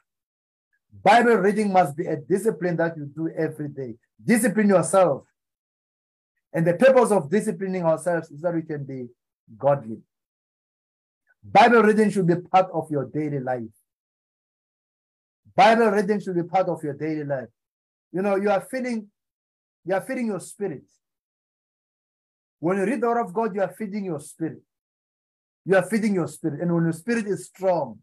Bible 1.02 1.36
reading 1.36 1.70
must 1.70 1.94
be 1.94 2.06
a 2.06 2.16
discipline 2.16 2.76
that 2.76 2.96
you 2.96 3.04
do 3.14 3.28
every 3.36 3.68
day. 3.68 3.96
Discipline 4.24 4.70
yourself. 4.70 5.24
And 6.54 6.66
the 6.66 6.72
purpose 6.72 7.10
of 7.10 7.28
disciplining 7.30 7.84
ourselves 7.84 8.30
is 8.30 8.40
that 8.40 8.54
we 8.54 8.62
can 8.62 8.84
be 8.84 9.08
godly. 9.58 9.98
Bible 11.42 11.82
reading 11.82 12.10
should 12.10 12.26
be 12.26 12.36
part 12.36 12.70
of 12.72 12.90
your 12.90 13.04
daily 13.04 13.40
life. 13.40 13.74
Bible 15.54 15.90
reading 15.90 16.18
should 16.18 16.36
be 16.36 16.44
part 16.44 16.68
of 16.68 16.82
your 16.82 16.94
daily 16.94 17.24
life. 17.24 17.48
You 18.10 18.22
know, 18.22 18.36
you 18.36 18.50
are 18.50 18.66
feeding, 18.70 19.08
you 19.84 19.94
are 19.94 20.00
feeding 20.00 20.28
your 20.28 20.40
spirit. 20.40 20.84
When 22.58 22.78
you 22.78 22.86
read 22.86 23.02
the 23.02 23.08
word 23.08 23.20
of 23.20 23.34
God, 23.34 23.54
you 23.54 23.60
are 23.60 23.74
feeding 23.76 24.06
your 24.06 24.20
spirit. 24.20 24.62
You 25.64 25.76
are 25.76 25.82
feeding 25.82 26.14
your 26.14 26.28
spirit. 26.28 26.60
And 26.60 26.74
when 26.74 26.84
your 26.84 26.92
spirit 26.92 27.26
is 27.26 27.46
strong, 27.46 27.98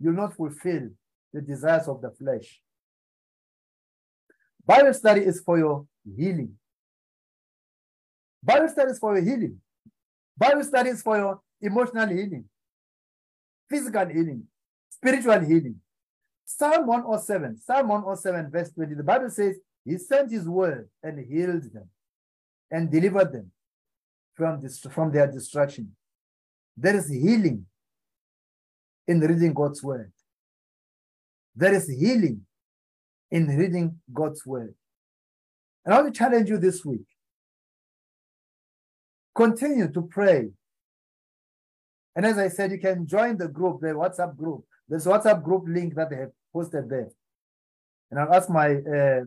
you'll 0.00 0.14
not 0.14 0.36
fulfill 0.36 0.88
the 1.32 1.40
desires 1.40 1.88
of 1.88 2.00
the 2.00 2.10
flesh. 2.10 2.60
Bible 4.66 4.94
study 4.94 5.20
is 5.22 5.40
for 5.40 5.58
your 5.58 5.86
healing. 6.16 6.54
Bible 8.42 8.68
study 8.68 8.90
is 8.90 8.98
for 8.98 9.16
your 9.16 9.24
healing. 9.24 9.60
Bible 10.36 10.64
study 10.64 10.90
is 10.90 11.02
for 11.02 11.16
your 11.16 11.40
emotional 11.60 12.08
healing 12.08 12.44
physical 13.68 14.06
healing, 14.06 14.44
spiritual 14.88 15.40
healing. 15.40 15.76
Psalm 16.44 16.86
107, 16.86 17.58
Psalm 17.58 17.88
107, 17.88 18.50
verse 18.50 18.70
20, 18.72 18.94
the 18.94 19.02
Bible 19.02 19.30
says, 19.30 19.56
He 19.84 19.96
sent 19.98 20.30
His 20.30 20.48
word 20.48 20.88
and 21.02 21.18
healed 21.26 21.72
them 21.72 21.88
and 22.70 22.90
delivered 22.90 23.32
them 23.32 23.50
from, 24.34 24.60
this, 24.60 24.78
from 24.78 25.10
their 25.10 25.30
destruction. 25.30 25.94
There 26.76 26.96
is 26.96 27.08
healing 27.08 27.66
in 29.06 29.20
reading 29.20 29.52
God's 29.52 29.82
word. 29.82 30.12
There 31.54 31.74
is 31.74 31.88
healing 31.88 32.42
in 33.30 33.46
reading 33.46 34.00
God's 34.12 34.44
word. 34.44 34.74
And 35.84 35.94
I 35.94 36.00
want 36.00 36.12
to 36.12 36.18
challenge 36.18 36.48
you 36.48 36.58
this 36.58 36.84
week. 36.84 37.06
Continue 39.34 39.90
to 39.92 40.02
pray 40.02 40.50
and 42.16 42.24
as 42.24 42.38
I 42.38 42.48
said, 42.48 42.70
you 42.70 42.78
can 42.78 43.06
join 43.06 43.36
the 43.36 43.48
group, 43.48 43.80
the 43.80 43.88
WhatsApp 43.88 44.36
group. 44.36 44.64
There's 44.88 45.06
a 45.06 45.10
WhatsApp 45.10 45.42
group 45.42 45.64
link 45.66 45.94
that 45.96 46.10
they 46.10 46.16
have 46.16 46.30
posted 46.52 46.88
there. 46.88 47.08
And 48.10 48.20
I'll 48.20 48.32
ask 48.32 48.48
my 48.48 48.74
uh, 48.74 49.24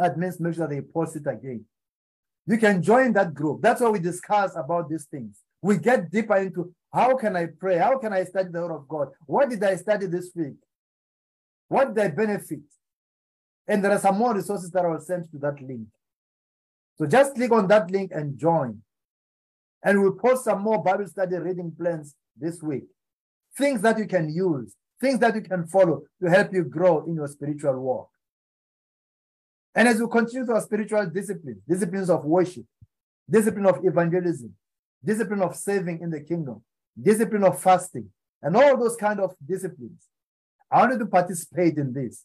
admins 0.00 0.40
make 0.40 0.54
sure 0.54 0.66
they 0.66 0.80
post 0.80 1.16
it 1.16 1.26
again. 1.26 1.64
You 2.46 2.58
can 2.58 2.82
join 2.82 3.12
that 3.12 3.34
group. 3.34 3.60
That's 3.62 3.80
what 3.80 3.92
we 3.92 3.98
discuss 3.98 4.56
about 4.56 4.88
these 4.88 5.04
things. 5.04 5.38
We 5.66 5.78
get 5.78 6.12
deeper 6.12 6.36
into 6.36 6.72
how 6.94 7.16
can 7.16 7.34
I 7.34 7.46
pray? 7.46 7.76
How 7.76 7.98
can 7.98 8.12
I 8.12 8.22
study 8.22 8.50
the 8.52 8.60
word 8.60 8.70
of 8.70 8.86
God? 8.86 9.08
What 9.26 9.50
did 9.50 9.64
I 9.64 9.74
study 9.74 10.06
this 10.06 10.30
week? 10.32 10.54
What 11.66 11.92
did 11.92 12.04
I 12.04 12.08
benefit? 12.08 12.60
And 13.66 13.82
there 13.82 13.90
are 13.90 13.98
some 13.98 14.16
more 14.16 14.32
resources 14.32 14.70
that 14.70 14.84
I 14.84 14.88
will 14.88 15.00
send 15.00 15.28
to 15.32 15.38
that 15.38 15.60
link. 15.60 15.88
So 16.96 17.06
just 17.06 17.34
click 17.34 17.50
on 17.50 17.66
that 17.66 17.90
link 17.90 18.12
and 18.14 18.38
join. 18.38 18.80
And 19.82 20.00
we'll 20.00 20.12
post 20.12 20.44
some 20.44 20.62
more 20.62 20.80
Bible 20.80 21.08
study 21.08 21.34
reading 21.36 21.74
plans 21.76 22.14
this 22.36 22.62
week. 22.62 22.84
Things 23.58 23.80
that 23.82 23.98
you 23.98 24.06
can 24.06 24.32
use, 24.32 24.72
things 25.00 25.18
that 25.18 25.34
you 25.34 25.40
can 25.40 25.66
follow 25.66 26.02
to 26.22 26.30
help 26.30 26.52
you 26.52 26.62
grow 26.62 27.04
in 27.06 27.16
your 27.16 27.26
spiritual 27.26 27.76
walk. 27.80 28.08
And 29.74 29.88
as 29.88 30.00
we 30.00 30.06
continue 30.06 30.46
to 30.46 30.52
our 30.52 30.60
spiritual 30.60 31.06
disciplines, 31.06 31.58
disciplines 31.68 32.08
of 32.08 32.24
worship, 32.24 32.66
discipline 33.28 33.66
of 33.66 33.84
evangelism, 33.84 34.54
discipline 35.04 35.42
of 35.42 35.56
saving 35.56 36.00
in 36.00 36.10
the 36.10 36.20
kingdom, 36.20 36.62
discipline 37.00 37.44
of 37.44 37.60
fasting, 37.60 38.08
and 38.42 38.56
all 38.56 38.76
those 38.76 38.96
kind 38.96 39.20
of 39.20 39.34
disciplines, 39.44 40.06
I 40.70 40.80
want 40.80 40.92
you 40.92 40.98
to 41.00 41.06
participate 41.06 41.76
in 41.78 41.92
this. 41.92 42.24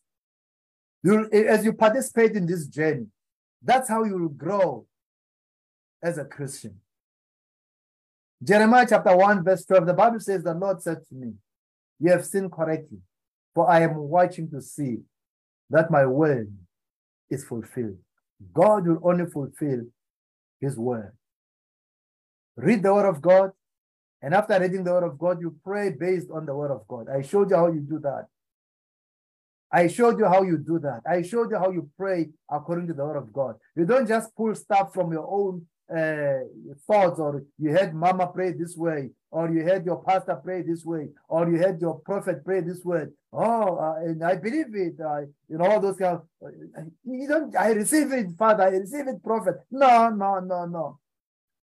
you 1.04 1.30
as 1.32 1.64
you 1.64 1.74
participate 1.74 2.34
in 2.34 2.46
this 2.46 2.68
journey, 2.68 3.08
that's 3.62 3.90
how 3.90 4.04
you 4.04 4.18
will 4.18 4.30
grow 4.30 4.86
as 6.02 6.18
a 6.18 6.26
Christian. 6.26 6.80
Jeremiah 8.44 8.88
chapter 8.90 9.16
1, 9.16 9.44
verse 9.44 9.66
12, 9.66 9.86
the 9.86 9.94
Bible 9.94 10.20
says, 10.20 10.44
The 10.44 10.54
Lord 10.54 10.82
said 10.82 11.06
to 11.10 11.16
me, 11.16 11.34
You 12.00 12.12
have 12.12 12.26
sinned 12.26 12.52
correctly, 12.52 12.98
for 13.54 13.70
I 13.70 13.82
am 13.82 13.96
watching 13.96 14.50
to 14.50 14.62
see 14.62 14.98
that 15.70 15.92
my 15.92 16.08
word 16.08 16.52
is 17.30 17.44
fulfilled. 17.44 17.98
God 18.52 18.88
will 18.88 19.00
only 19.04 19.28
fulfill 19.28 19.86
his 20.60 20.76
word. 20.76 21.14
Read 22.58 22.84
the 22.84 22.94
word 22.94 23.08
of 23.08 23.22
God, 23.22 23.52
and 24.22 24.34
after 24.34 24.60
reading 24.60 24.84
the 24.84 24.92
word 24.92 25.04
of 25.04 25.18
God, 25.18 25.42
you 25.42 25.56
pray 25.64 25.92
based 25.92 26.30
on 26.32 26.46
the 26.46 26.56
word 26.56 26.72
of 26.72 26.88
God. 26.88 27.08
I 27.10 27.22
showed 27.22 27.50
you 27.50 27.56
how 27.56 27.68
you 27.68 27.82
do 27.82 28.00
that. 28.00 28.28
I 29.72 29.88
showed 29.88 30.20
you 30.20 30.26
how 30.26 30.44
you 30.44 30.58
do 30.58 30.80
that. 30.80 31.02
I 31.10 31.22
showed 31.22 31.50
you 31.50 31.58
how 31.58 31.72
you 31.72 31.90
pray 31.98 32.30
according 32.50 32.88
to 32.88 32.94
the 32.94 33.06
word 33.06 33.18
of 33.18 33.32
God. 33.32 33.56
You 33.76 33.86
don't 33.86 34.08
just 34.08 34.36
pull 34.36 34.54
stuff 34.54 34.94
from 34.94 35.14
your 35.14 35.26
own 35.28 35.66
uh, 35.90 36.44
thoughts, 36.88 37.20
or 37.20 37.44
you 37.58 37.72
heard 37.72 37.94
mama 37.94 38.28
pray 38.28 38.52
this 38.52 38.76
way, 38.76 39.12
or 39.30 39.50
you 39.50 39.64
heard 39.64 39.86
your 39.86 40.04
pastor 40.04 40.36
pray 40.44 40.62
this 40.62 40.86
way, 40.86 41.10
or 41.30 41.50
you 41.50 41.58
heard 41.58 41.80
your 41.80 42.00
prophet 42.00 42.44
pray 42.44 42.62
this 42.62 42.84
way. 42.84 43.08
Oh, 43.34 43.78
uh, 43.78 43.96
and 44.04 44.24
I 44.24 44.36
believe 44.36 44.76
it. 44.76 45.00
Uh, 45.00 45.22
you 45.48 45.58
know, 45.58 45.66
all 45.66 45.80
those 45.80 45.98
kind 45.98 46.18
of, 46.18 46.24
uh, 46.46 46.82
you 47.06 47.28
don't, 47.28 47.56
I 47.56 47.72
receive 47.72 48.12
it, 48.12 48.28
Father, 48.38 48.64
I 48.64 48.70
receive 48.70 49.08
it, 49.08 49.24
prophet. 49.24 49.56
No, 49.72 50.10
no, 50.10 50.40
no, 50.40 50.66
no. 50.66 51.00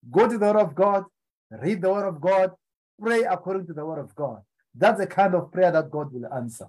Go 0.09 0.27
to 0.27 0.37
the 0.37 0.45
word 0.45 0.55
of 0.55 0.75
God, 0.75 1.03
read 1.51 1.81
the 1.81 1.91
word 1.91 2.07
of 2.07 2.21
God, 2.21 2.51
pray 2.99 3.23
according 3.23 3.67
to 3.67 3.73
the 3.73 3.85
word 3.85 3.99
of 3.99 4.13
God. 4.15 4.41
That's 4.73 4.99
the 4.99 5.07
kind 5.07 5.35
of 5.35 5.51
prayer 5.51 5.71
that 5.71 5.89
God 5.89 6.13
will 6.13 6.31
answer. 6.33 6.67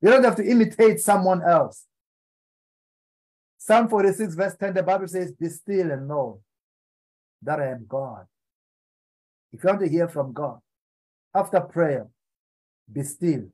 You 0.00 0.10
don't 0.10 0.24
have 0.24 0.36
to 0.36 0.44
imitate 0.44 1.00
someone 1.00 1.42
else. 1.42 1.86
Psalm 3.58 3.88
46, 3.88 4.34
verse 4.34 4.56
10, 4.56 4.74
the 4.74 4.82
Bible 4.82 5.06
says, 5.06 5.32
Be 5.32 5.48
still 5.48 5.90
and 5.90 6.08
know 6.08 6.40
that 7.42 7.60
I 7.60 7.68
am 7.68 7.84
God. 7.86 8.24
If 9.52 9.62
you 9.62 9.68
want 9.68 9.80
to 9.80 9.88
hear 9.88 10.08
from 10.08 10.32
God, 10.32 10.60
after 11.34 11.60
prayer, 11.60 12.06
be 12.90 13.02
still, 13.02 13.44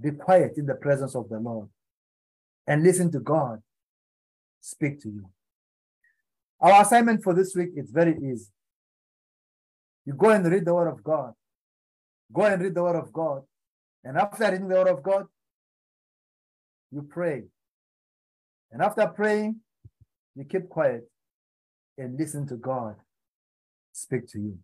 be 0.00 0.12
quiet 0.12 0.54
in 0.56 0.66
the 0.66 0.74
presence 0.74 1.14
of 1.14 1.28
the 1.28 1.38
Lord, 1.38 1.68
and 2.66 2.82
listen 2.82 3.12
to 3.12 3.20
God 3.20 3.62
speak 4.60 5.00
to 5.02 5.08
you. 5.10 5.28
Our 6.60 6.82
assignment 6.82 7.22
for 7.22 7.34
this 7.34 7.54
week 7.54 7.70
is 7.76 7.90
very 7.90 8.16
easy. 8.16 8.50
You 10.06 10.14
go 10.14 10.30
and 10.30 10.46
read 10.46 10.64
the 10.64 10.74
Word 10.74 10.88
of 10.88 11.02
God. 11.02 11.32
Go 12.32 12.42
and 12.42 12.62
read 12.62 12.74
the 12.74 12.82
Word 12.82 12.96
of 12.96 13.12
God. 13.12 13.42
And 14.02 14.16
after 14.16 14.50
reading 14.50 14.68
the 14.68 14.74
Word 14.74 14.88
of 14.88 15.02
God, 15.02 15.26
you 16.90 17.02
pray 17.02 17.44
and 18.74 18.82
after 18.82 19.06
praying, 19.06 19.60
you 20.34 20.44
keep 20.44 20.68
quiet 20.68 21.08
and 21.96 22.18
listen 22.18 22.44
to 22.48 22.56
God 22.56 22.96
speak 23.92 24.26
to 24.32 24.40
you. 24.40 24.58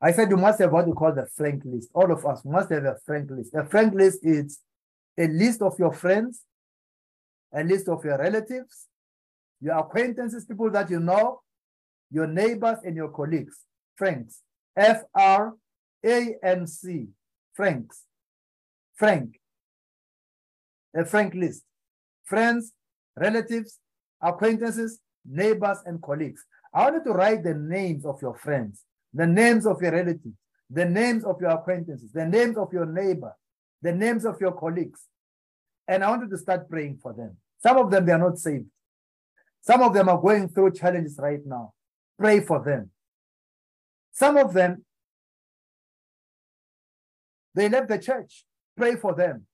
I 0.00 0.12
said 0.12 0.30
you 0.30 0.36
must 0.36 0.60
have 0.60 0.70
what 0.70 0.86
we 0.86 0.92
call 0.92 1.12
the 1.12 1.26
friend 1.26 1.60
list. 1.64 1.90
All 1.92 2.12
of 2.12 2.24
us 2.24 2.42
must 2.44 2.70
have 2.70 2.84
a 2.84 2.96
friend 3.04 3.28
list. 3.28 3.52
A 3.54 3.64
friend 3.64 3.92
list 3.92 4.20
is 4.22 4.60
a 5.18 5.26
list 5.26 5.60
of 5.60 5.76
your 5.80 5.92
friends, 5.92 6.42
a 7.52 7.64
list 7.64 7.88
of 7.88 8.04
your 8.04 8.16
relatives, 8.16 8.86
your 9.62 9.78
acquaintances, 9.78 10.44
people 10.44 10.70
that 10.72 10.90
you 10.90 11.00
know, 11.00 11.40
your 12.10 12.26
neighbors, 12.26 12.78
and 12.84 12.94
your 12.94 13.08
colleagues. 13.08 13.60
Friends. 13.96 14.40
F 14.76 15.02
R 15.14 15.54
A 16.04 16.36
N 16.42 16.66
C. 16.66 17.06
Franks. 17.54 18.02
Frank. 18.96 19.40
A 20.94 21.06
frank 21.06 21.34
list 21.34 21.62
friends, 22.32 22.72
relatives, 23.14 23.78
acquaintances, 24.22 25.00
neighbors, 25.26 25.76
and 25.84 26.00
colleagues. 26.00 26.42
I 26.72 26.84
want 26.84 26.94
you 26.94 27.12
to 27.12 27.18
write 27.18 27.44
the 27.44 27.52
names 27.52 28.06
of 28.06 28.22
your 28.22 28.34
friends, 28.34 28.84
the 29.12 29.26
names 29.26 29.66
of 29.66 29.82
your 29.82 29.92
relatives, 29.92 30.38
the 30.70 30.86
names 30.86 31.24
of 31.24 31.36
your 31.42 31.50
acquaintances, 31.50 32.10
the 32.10 32.24
names 32.24 32.56
of 32.56 32.72
your 32.72 32.86
neighbor, 32.86 33.36
the 33.82 33.92
names 33.92 34.24
of 34.24 34.40
your 34.40 34.52
colleagues. 34.52 35.00
And 35.86 36.02
I 36.02 36.08
want 36.08 36.22
you 36.22 36.30
to 36.30 36.38
start 36.38 36.70
praying 36.70 37.00
for 37.02 37.12
them. 37.12 37.36
Some 37.62 37.76
of 37.76 37.90
them, 37.90 38.06
they 38.06 38.12
are 38.12 38.18
not 38.18 38.38
saved. 38.38 38.66
Some 39.62 39.80
of 39.80 39.94
them 39.94 40.08
are 40.08 40.20
going 40.20 40.48
through 40.48 40.72
challenges 40.72 41.18
right 41.18 41.40
now. 41.44 41.72
Pray 42.18 42.40
for 42.40 42.62
them. 42.62 42.90
Some 44.12 44.36
of 44.36 44.52
them, 44.52 44.84
they 47.54 47.68
left 47.68 47.88
the 47.88 47.98
church. 47.98 48.44
Pray 48.76 48.96
for 48.96 49.14
them. 49.14 49.46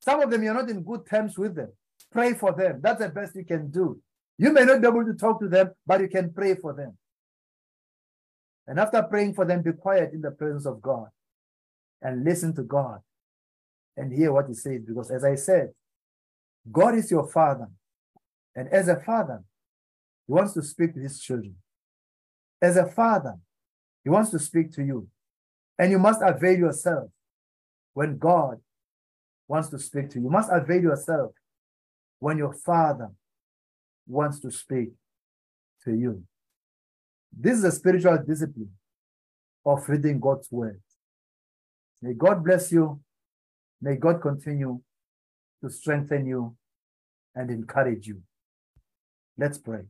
Some 0.00 0.20
of 0.20 0.30
them, 0.30 0.42
you're 0.42 0.54
not 0.54 0.68
in 0.68 0.82
good 0.82 1.06
terms 1.08 1.38
with 1.38 1.54
them. 1.54 1.72
Pray 2.12 2.34
for 2.34 2.52
them. 2.52 2.80
That's 2.82 3.00
the 3.00 3.08
best 3.08 3.34
you 3.34 3.44
can 3.44 3.70
do. 3.70 4.00
You 4.36 4.52
may 4.52 4.64
not 4.64 4.80
be 4.80 4.86
able 4.86 5.04
to 5.04 5.14
talk 5.14 5.40
to 5.40 5.48
them, 5.48 5.72
but 5.86 6.00
you 6.00 6.08
can 6.08 6.32
pray 6.32 6.54
for 6.54 6.72
them. 6.72 6.96
And 8.66 8.78
after 8.78 9.02
praying 9.02 9.34
for 9.34 9.44
them, 9.44 9.62
be 9.62 9.72
quiet 9.72 10.12
in 10.12 10.20
the 10.20 10.30
presence 10.30 10.66
of 10.66 10.80
God 10.82 11.08
and 12.02 12.24
listen 12.24 12.54
to 12.56 12.62
God 12.62 13.00
and 13.96 14.12
hear 14.12 14.32
what 14.32 14.46
He 14.46 14.54
says. 14.54 14.82
Because 14.86 15.10
as 15.10 15.24
I 15.24 15.34
said, 15.34 15.70
God 16.70 16.94
is 16.94 17.10
your 17.10 17.26
Father. 17.26 17.68
And 18.54 18.68
as 18.68 18.88
a 18.88 18.96
Father, 18.96 19.42
He 20.26 20.32
wants 20.32 20.52
to 20.54 20.62
speak 20.62 20.94
to 20.94 21.00
His 21.00 21.20
children. 21.20 21.56
As 22.60 22.76
a 22.76 22.86
Father, 22.86 23.36
He 24.04 24.10
wants 24.10 24.30
to 24.30 24.38
speak 24.38 24.72
to 24.72 24.84
you. 24.84 25.08
And 25.78 25.90
you 25.90 25.98
must 25.98 26.20
avail 26.22 26.58
yourself 26.58 27.10
when 27.94 28.18
God 28.18 28.60
wants 29.46 29.68
to 29.68 29.78
speak 29.78 30.10
to 30.10 30.18
you. 30.18 30.24
You 30.24 30.30
must 30.30 30.50
avail 30.52 30.82
yourself 30.82 31.32
when 32.18 32.38
your 32.38 32.52
Father 32.52 33.10
wants 34.06 34.40
to 34.40 34.50
speak 34.50 34.90
to 35.84 35.94
you. 35.94 36.24
This 37.32 37.58
is 37.58 37.64
a 37.64 37.72
spiritual 37.72 38.18
discipline 38.26 38.70
of 39.64 39.88
reading 39.88 40.18
God's 40.18 40.50
word. 40.50 40.80
May 42.00 42.14
God 42.14 42.44
bless 42.44 42.72
you. 42.72 43.00
May 43.80 43.96
God 43.96 44.20
continue 44.20 44.80
to 45.62 45.70
strengthen 45.70 46.26
you 46.26 46.56
and 47.34 47.50
encourage 47.50 48.06
you. 48.06 48.22
Let's 49.38 49.58
pray. 49.58 49.88